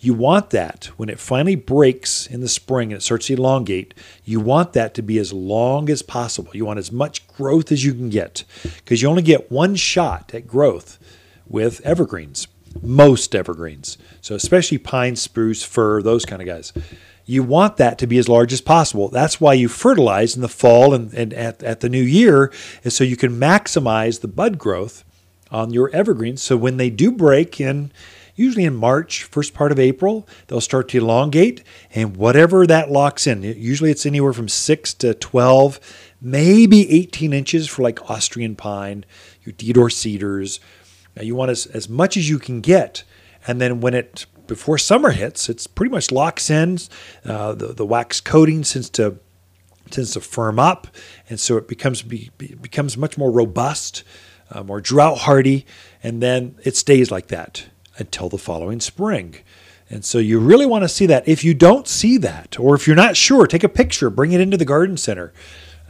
You 0.00 0.14
want 0.14 0.50
that 0.50 0.86
when 0.96 1.08
it 1.08 1.18
finally 1.18 1.56
breaks 1.56 2.26
in 2.26 2.40
the 2.40 2.48
spring 2.48 2.92
and 2.92 3.00
it 3.00 3.04
starts 3.04 3.26
to 3.26 3.34
elongate, 3.34 3.94
you 4.24 4.38
want 4.40 4.72
that 4.74 4.94
to 4.94 5.02
be 5.02 5.18
as 5.18 5.32
long 5.32 5.90
as 5.90 6.02
possible. 6.02 6.50
You 6.54 6.64
want 6.64 6.78
as 6.78 6.92
much 6.92 7.26
growth 7.26 7.72
as 7.72 7.84
you 7.84 7.92
can 7.92 8.08
get 8.08 8.44
because 8.76 9.02
you 9.02 9.08
only 9.08 9.22
get 9.22 9.50
one 9.50 9.74
shot 9.74 10.32
at 10.32 10.46
growth 10.46 10.98
with 11.46 11.80
evergreens, 11.80 12.46
most 12.82 13.34
evergreens. 13.34 13.98
So, 14.20 14.34
especially 14.34 14.78
pine, 14.78 15.16
spruce, 15.16 15.64
fir, 15.64 16.02
those 16.02 16.24
kind 16.24 16.40
of 16.40 16.46
guys. 16.46 16.72
You 17.24 17.42
want 17.42 17.76
that 17.76 17.98
to 17.98 18.06
be 18.06 18.16
as 18.16 18.28
large 18.28 18.54
as 18.54 18.62
possible. 18.62 19.08
That's 19.08 19.38
why 19.38 19.52
you 19.52 19.68
fertilize 19.68 20.34
in 20.34 20.40
the 20.40 20.48
fall 20.48 20.94
and, 20.94 21.12
and 21.12 21.34
at, 21.34 21.62
at 21.62 21.80
the 21.80 21.90
new 21.90 22.02
year, 22.02 22.50
is 22.84 22.96
so 22.96 23.04
you 23.04 23.16
can 23.16 23.38
maximize 23.38 24.20
the 24.20 24.28
bud 24.28 24.56
growth 24.56 25.04
on 25.50 25.72
your 25.72 25.90
evergreens. 25.90 26.42
So 26.42 26.56
when 26.56 26.76
they 26.76 26.90
do 26.90 27.10
break 27.10 27.60
in, 27.60 27.92
usually 28.38 28.64
in 28.64 28.74
March, 28.74 29.24
first 29.24 29.52
part 29.52 29.72
of 29.72 29.78
April, 29.78 30.26
they'll 30.46 30.60
start 30.60 30.88
to 30.90 30.98
elongate, 30.98 31.62
and 31.94 32.16
whatever 32.16 32.66
that 32.66 32.90
locks 32.90 33.26
in, 33.26 33.42
usually 33.42 33.90
it's 33.90 34.06
anywhere 34.06 34.32
from 34.32 34.48
six 34.48 34.94
to 34.94 35.12
12, 35.14 35.80
maybe 36.20 36.88
18 36.90 37.32
inches 37.32 37.68
for 37.68 37.82
like 37.82 38.10
Austrian 38.10 38.54
pine, 38.54 39.04
your 39.42 39.52
Deodar 39.54 39.90
cedars. 39.90 40.60
Now 41.16 41.22
you 41.22 41.34
want 41.34 41.50
as, 41.50 41.66
as 41.66 41.88
much 41.88 42.16
as 42.16 42.28
you 42.28 42.38
can 42.38 42.60
get. 42.60 43.02
And 43.46 43.60
then 43.60 43.80
when 43.80 43.94
it, 43.94 44.26
before 44.46 44.78
summer 44.78 45.10
hits, 45.10 45.48
it's 45.48 45.66
pretty 45.66 45.90
much 45.90 46.12
locks 46.12 46.48
in. 46.48 46.78
Uh, 47.24 47.54
the, 47.54 47.68
the 47.68 47.86
wax 47.86 48.20
coating 48.20 48.62
tends 48.62 48.88
to, 48.90 49.18
tends 49.90 50.12
to 50.12 50.20
firm 50.20 50.60
up. 50.60 50.86
And 51.28 51.40
so 51.40 51.56
it 51.56 51.66
becomes, 51.66 52.02
be, 52.02 52.30
becomes 52.38 52.96
much 52.96 53.18
more 53.18 53.32
robust, 53.32 54.04
uh, 54.50 54.62
more 54.62 54.80
drought 54.80 55.18
hardy. 55.18 55.66
And 56.02 56.22
then 56.22 56.56
it 56.64 56.76
stays 56.76 57.10
like 57.10 57.28
that 57.28 57.66
until 57.98 58.28
the 58.28 58.38
following 58.38 58.80
spring. 58.80 59.36
And 59.90 60.04
so 60.04 60.18
you 60.18 60.38
really 60.38 60.66
want 60.66 60.84
to 60.84 60.88
see 60.88 61.06
that. 61.06 61.26
If 61.26 61.42
you 61.44 61.54
don't 61.54 61.88
see 61.88 62.18
that, 62.18 62.58
or 62.60 62.74
if 62.74 62.86
you're 62.86 62.94
not 62.94 63.16
sure, 63.16 63.46
take 63.46 63.64
a 63.64 63.68
picture, 63.68 64.10
bring 64.10 64.32
it 64.32 64.40
into 64.40 64.56
the 64.56 64.64
garden 64.64 64.96
center. 64.96 65.32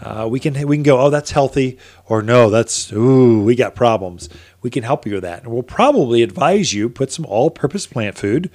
Uh, 0.00 0.28
we 0.30 0.38
can 0.38 0.54
we 0.68 0.76
can 0.76 0.84
go, 0.84 1.00
oh, 1.00 1.10
that's 1.10 1.32
healthy, 1.32 1.76
or 2.06 2.22
no, 2.22 2.48
that's 2.50 2.92
ooh, 2.92 3.42
we 3.42 3.56
got 3.56 3.74
problems. 3.74 4.28
We 4.62 4.70
can 4.70 4.84
help 4.84 5.04
you 5.04 5.14
with 5.14 5.24
that, 5.24 5.42
and 5.42 5.52
we'll 5.52 5.64
probably 5.64 6.22
advise 6.22 6.72
you 6.72 6.88
put 6.88 7.10
some 7.10 7.26
all-purpose 7.26 7.88
plant 7.88 8.16
food 8.16 8.48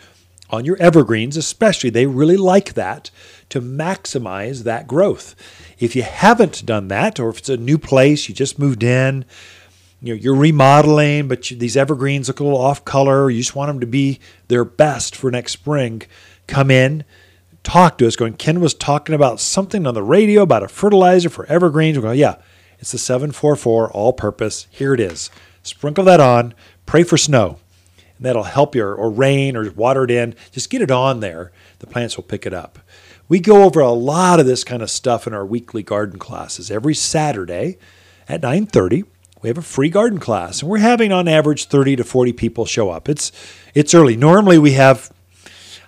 on 0.50 0.64
your 0.64 0.78
evergreens, 0.78 1.36
especially 1.36 1.90
they 1.90 2.06
really 2.06 2.38
like 2.38 2.76
that 2.76 3.12
to 3.50 3.60
maximize 3.60 4.64
that 4.64 4.88
growth. 4.88 5.36
If 5.80 5.96
you 5.98 6.04
haven't 6.04 6.66
done 6.66 6.88
that, 6.88 7.20
or 7.20 7.28
if 7.30 7.40
it's 7.40 7.50
a 7.50 7.58
new 7.58 7.78
place 7.78 8.30
you 8.30 8.36
just 8.36 8.58
moved 8.58 8.84
in, 8.84 9.26
you 10.04 10.14
know, 10.14 10.20
you're 10.20 10.36
remodeling, 10.36 11.30
but 11.30 11.50
you, 11.50 11.56
these 11.56 11.78
evergreens 11.78 12.28
look 12.28 12.42
a 12.42 12.44
little 12.44 12.60
off 12.60 12.84
color. 12.84 13.30
You 13.30 13.40
just 13.40 13.56
want 13.56 13.70
them 13.70 13.80
to 13.80 13.88
be 13.88 14.20
their 14.50 14.66
best 14.66 15.16
for 15.16 15.32
next 15.32 15.54
spring. 15.54 16.02
Come 16.46 16.70
in, 16.70 17.06
talk 17.64 17.98
to 17.98 18.08
us. 18.08 18.18
Going, 18.18 18.34
Ken 18.34 18.60
was 18.60 18.74
talking 18.74 19.16
about 19.16 19.40
something 19.40 19.88
on 19.88 19.94
the 19.94 20.04
radio 20.04 20.42
about 20.42 20.62
a 20.62 20.68
fertilizer 20.68 21.30
for 21.30 21.46
evergreens. 21.46 21.98
We're 21.98 22.02
going, 22.02 22.20
yeah, 22.20 22.36
it's 22.80 22.92
the 22.92 22.98
744 22.98 23.92
all 23.92 24.12
purpose. 24.12 24.68
Here 24.70 24.94
it 24.94 25.00
is. 25.00 25.30
Sprinkle 25.64 26.04
that 26.04 26.20
on. 26.20 26.54
Pray 26.86 27.04
for 27.04 27.18
snow. 27.18 27.60
And 28.18 28.26
that'll 28.26 28.44
help 28.44 28.76
you, 28.76 28.84
or, 28.84 28.94
or 28.94 29.10
rain, 29.10 29.56
or 29.56 29.72
water 29.72 30.04
it 30.04 30.12
in. 30.12 30.36
Just 30.52 30.70
get 30.70 30.82
it 30.82 30.92
on 30.92 31.22
there. 31.22 31.54
The 31.80 31.88
plants 31.88 32.18
will 32.18 32.26
pick 32.26 32.46
it 32.46 32.54
up. 32.54 32.78
We 33.30 33.40
go 33.40 33.64
over 33.64 33.80
a 33.80 33.92
lot 33.92 34.42
of 34.42 34.46
this 34.46 34.66
kind 34.66 34.84
of 34.84 34.90
stuff 34.90 35.28
in 35.28 35.34
our 35.34 35.46
weekly 35.46 35.82
garden 35.82 36.20
classes 36.20 36.70
every 36.70 36.94
Saturday 36.94 37.78
at 38.28 38.42
9:30 38.42 39.06
we 39.44 39.50
have 39.50 39.58
a 39.58 39.62
free 39.62 39.90
garden 39.90 40.20
class 40.20 40.62
and 40.62 40.72
we're 40.72 40.80
having 40.80 41.12
on 41.12 41.28
average 41.28 41.66
30 41.66 41.98
to 41.98 42.04
40 42.04 42.34
people 42.34 42.66
show 42.66 42.90
up. 42.90 43.10
It's 43.10 43.32
it's 43.76 43.94
early. 43.94 44.16
Normally 44.16 44.58
we 44.58 44.72
have 44.72 45.12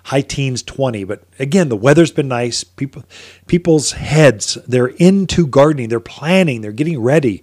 high 0.04 0.20
teens 0.20 0.62
20 0.62 1.02
but 1.04 1.24
again 1.40 1.68
the 1.68 1.76
weather's 1.76 2.12
been 2.12 2.28
nice. 2.28 2.62
People 2.62 3.04
people's 3.46 3.92
heads 3.92 4.58
they're 4.68 4.88
into 4.88 5.46
gardening. 5.46 5.88
They're 5.88 6.00
planning. 6.00 6.60
They're 6.60 6.70
getting 6.70 7.00
ready. 7.00 7.42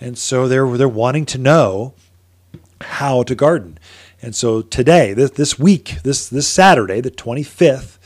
And 0.00 0.16
so 0.16 0.46
they're 0.46 0.76
they're 0.76 0.88
wanting 0.88 1.26
to 1.26 1.38
know 1.38 1.94
how 2.82 3.22
to 3.24 3.34
garden. 3.34 3.78
And 4.20 4.36
so 4.36 4.60
today 4.60 5.14
this, 5.14 5.30
this 5.32 5.58
week 5.58 5.96
this 6.02 6.28
this 6.28 6.46
saturday 6.46 7.00
the 7.00 7.10
25th 7.10 7.96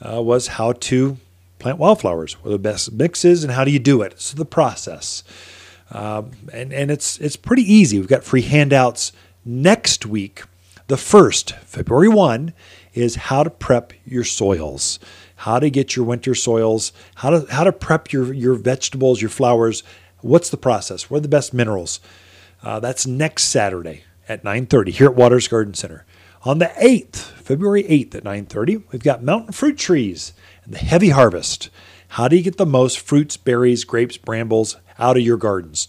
uh, 0.00 0.22
was 0.22 0.48
how 0.48 0.72
to 0.72 1.18
plant 1.58 1.76
wildflowers. 1.76 2.42
What 2.42 2.50
the 2.50 2.58
best 2.58 2.92
mixes 2.92 3.44
and 3.44 3.52
how 3.52 3.64
do 3.64 3.70
you 3.70 3.78
do 3.78 4.00
it? 4.00 4.18
So 4.18 4.36
the 4.36 4.46
process 4.46 5.22
um, 5.90 6.32
and 6.52 6.72
and 6.72 6.90
it's 6.90 7.18
it's 7.18 7.36
pretty 7.36 7.62
easy. 7.62 7.98
We've 7.98 8.08
got 8.08 8.24
free 8.24 8.42
handouts 8.42 9.12
next 9.44 10.06
week. 10.06 10.42
The 10.88 10.96
first, 10.96 11.52
February 11.56 12.08
1, 12.08 12.54
is 12.94 13.16
how 13.16 13.42
to 13.42 13.50
prep 13.50 13.92
your 14.06 14.24
soils, 14.24 14.98
how 15.36 15.58
to 15.58 15.68
get 15.68 15.96
your 15.96 16.04
winter 16.04 16.34
soils, 16.34 16.92
how 17.16 17.30
to 17.30 17.52
how 17.52 17.64
to 17.64 17.72
prep 17.72 18.12
your 18.12 18.32
your 18.32 18.54
vegetables, 18.54 19.20
your 19.20 19.30
flowers. 19.30 19.82
What's 20.20 20.50
the 20.50 20.56
process? 20.56 21.10
What 21.10 21.18
are 21.18 21.22
the 21.22 21.28
best 21.28 21.54
minerals? 21.54 22.00
Uh, 22.62 22.80
that's 22.80 23.06
next 23.06 23.44
Saturday 23.44 24.04
at 24.28 24.44
9:30 24.44 24.90
here 24.90 25.06
at 25.06 25.14
Watters 25.14 25.48
Garden 25.48 25.74
Center. 25.74 26.04
On 26.44 26.58
the 26.58 26.70
8th, 26.80 27.16
February 27.16 27.84
8th 27.84 28.14
at 28.14 28.24
9:30, 28.24 28.84
we've 28.92 29.02
got 29.02 29.22
mountain 29.22 29.52
fruit 29.52 29.78
trees 29.78 30.32
and 30.64 30.74
the 30.74 30.78
heavy 30.78 31.10
harvest. 31.10 31.70
How 32.08 32.28
do 32.28 32.36
you 32.36 32.42
get 32.42 32.56
the 32.56 32.66
most 32.66 32.98
fruits, 32.98 33.36
berries, 33.36 33.84
grapes, 33.84 34.16
brambles 34.16 34.76
out 34.98 35.16
of 35.16 35.22
your 35.22 35.36
gardens? 35.36 35.88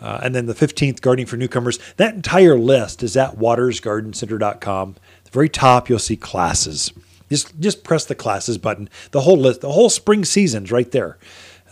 Uh, 0.00 0.20
and 0.22 0.34
then 0.34 0.46
the 0.46 0.54
15th, 0.54 1.00
Gardening 1.00 1.26
for 1.26 1.36
Newcomers. 1.36 1.78
That 1.96 2.14
entire 2.14 2.56
list 2.58 3.02
is 3.02 3.16
at 3.16 3.36
wattersgardencenter.com. 3.36 4.96
At 5.18 5.24
the 5.24 5.30
very 5.30 5.48
top, 5.48 5.88
you'll 5.88 5.98
see 5.98 6.16
classes. 6.16 6.92
Just, 7.28 7.58
just 7.60 7.84
press 7.84 8.04
the 8.04 8.14
classes 8.14 8.58
button. 8.58 8.88
The 9.10 9.22
whole 9.22 9.36
list, 9.36 9.60
the 9.60 9.72
whole 9.72 9.90
spring 9.90 10.24
season's 10.24 10.72
right 10.72 10.90
there. 10.90 11.18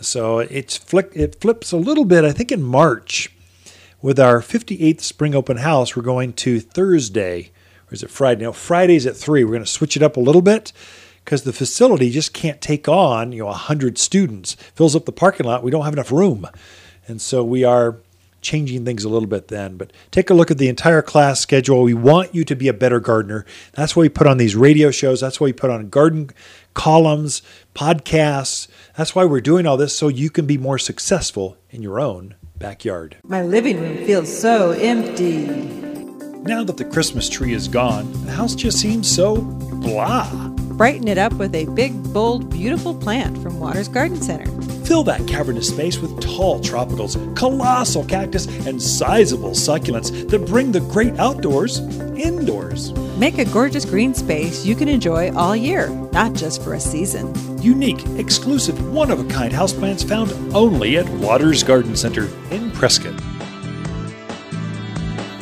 So 0.01 0.39
it's 0.39 0.77
flick, 0.77 1.11
it 1.15 1.39
flips 1.41 1.71
a 1.71 1.77
little 1.77 2.05
bit. 2.05 2.23
I 2.23 2.31
think 2.31 2.51
in 2.51 2.61
March, 2.61 3.33
with 4.01 4.19
our 4.19 4.41
58th 4.41 5.01
spring 5.01 5.33
open 5.33 5.57
house, 5.57 5.95
we're 5.95 6.03
going 6.03 6.33
to 6.33 6.59
Thursday, 6.59 7.51
or 7.89 7.93
is 7.93 8.03
it 8.03 8.11
Friday? 8.11 8.43
No, 8.43 8.51
Friday's 8.51 9.07
at 9.07 9.15
three. 9.15 9.43
We're 9.43 9.51
going 9.51 9.63
to 9.63 9.67
switch 9.67 9.97
it 9.97 10.03
up 10.03 10.17
a 10.17 10.21
little 10.21 10.43
bit 10.43 10.71
because 11.27 11.43
the 11.43 11.51
facility 11.51 12.09
just 12.09 12.31
can't 12.31 12.61
take 12.61 12.87
on 12.87 13.33
you 13.33 13.39
know 13.39 13.47
100 13.47 13.97
students. 13.97 14.53
Fills 14.75 14.95
up 14.95 15.03
the 15.03 15.11
parking 15.11 15.45
lot 15.45 15.61
we 15.61 15.69
don't 15.69 15.83
have 15.83 15.91
enough 15.91 16.09
room. 16.09 16.47
And 17.05 17.21
so 17.21 17.43
we 17.43 17.65
are 17.65 17.97
changing 18.39 18.85
things 18.85 19.03
a 19.03 19.09
little 19.09 19.27
bit 19.27 19.49
then. 19.49 19.75
But 19.75 19.91
take 20.09 20.29
a 20.29 20.33
look 20.33 20.51
at 20.51 20.57
the 20.57 20.69
entire 20.69 21.01
class 21.01 21.41
schedule. 21.41 21.83
We 21.83 21.93
want 21.93 22.33
you 22.33 22.45
to 22.45 22.55
be 22.55 22.69
a 22.69 22.73
better 22.73 23.01
gardener. 23.01 23.45
That's 23.73 23.93
why 23.93 24.03
we 24.03 24.09
put 24.09 24.25
on 24.25 24.37
these 24.37 24.55
radio 24.55 24.89
shows. 24.89 25.19
That's 25.19 25.41
why 25.41 25.45
we 25.45 25.53
put 25.53 25.69
on 25.69 25.89
garden 25.89 26.29
columns 26.73 27.41
podcasts. 27.75 28.69
That's 28.95 29.13
why 29.13 29.25
we're 29.25 29.41
doing 29.41 29.67
all 29.67 29.75
this 29.75 29.93
so 29.93 30.07
you 30.07 30.29
can 30.29 30.45
be 30.45 30.57
more 30.57 30.77
successful 30.77 31.57
in 31.71 31.81
your 31.81 31.99
own 31.99 32.35
backyard. 32.57 33.17
My 33.23 33.43
living 33.43 33.81
room 33.81 33.97
feels 34.05 34.33
so 34.33 34.71
empty. 34.71 35.45
now 36.43 36.63
that 36.63 36.77
the 36.77 36.85
christmas 36.85 37.27
tree 37.27 37.51
is 37.51 37.67
gone 37.67 38.09
the 38.25 38.31
house 38.31 38.55
just 38.55 38.79
seems 38.79 39.13
so 39.13 39.41
blah 39.41 40.56
Brighten 40.77 41.07
it 41.07 41.17
up 41.17 41.33
with 41.33 41.55
a 41.55 41.65
big, 41.65 41.91
bold, 42.13 42.51
beautiful 42.51 42.93
plant 42.93 43.35
from 43.39 43.59
Watters 43.59 43.87
Garden 43.87 44.21
Center. 44.21 44.45
Fill 44.85 45.03
that 45.05 45.27
cavernous 45.27 45.69
space 45.69 45.97
with 45.97 46.21
tall 46.21 46.59
tropicals, 46.59 47.35
colossal 47.35 48.05
cactus, 48.05 48.45
and 48.67 48.79
sizable 48.79 49.49
succulents 49.49 50.29
that 50.29 50.45
bring 50.45 50.71
the 50.71 50.81
great 50.81 51.17
outdoors 51.17 51.79
indoors. 52.15 52.93
Make 53.17 53.39
a 53.39 53.45
gorgeous 53.45 53.85
green 53.85 54.13
space 54.13 54.67
you 54.67 54.75
can 54.75 54.87
enjoy 54.87 55.33
all 55.33 55.55
year, 55.55 55.89
not 56.13 56.33
just 56.33 56.63
for 56.63 56.75
a 56.75 56.79
season. 56.79 57.33
Unique, 57.59 58.05
exclusive, 58.19 58.93
one 58.93 59.09
of 59.09 59.19
a 59.19 59.27
kind 59.33 59.51
houseplants 59.51 60.07
found 60.07 60.31
only 60.55 60.97
at 60.97 61.09
Watters 61.09 61.63
Garden 61.63 61.95
Center 61.95 62.29
in 62.51 62.69
Prescott. 62.69 63.19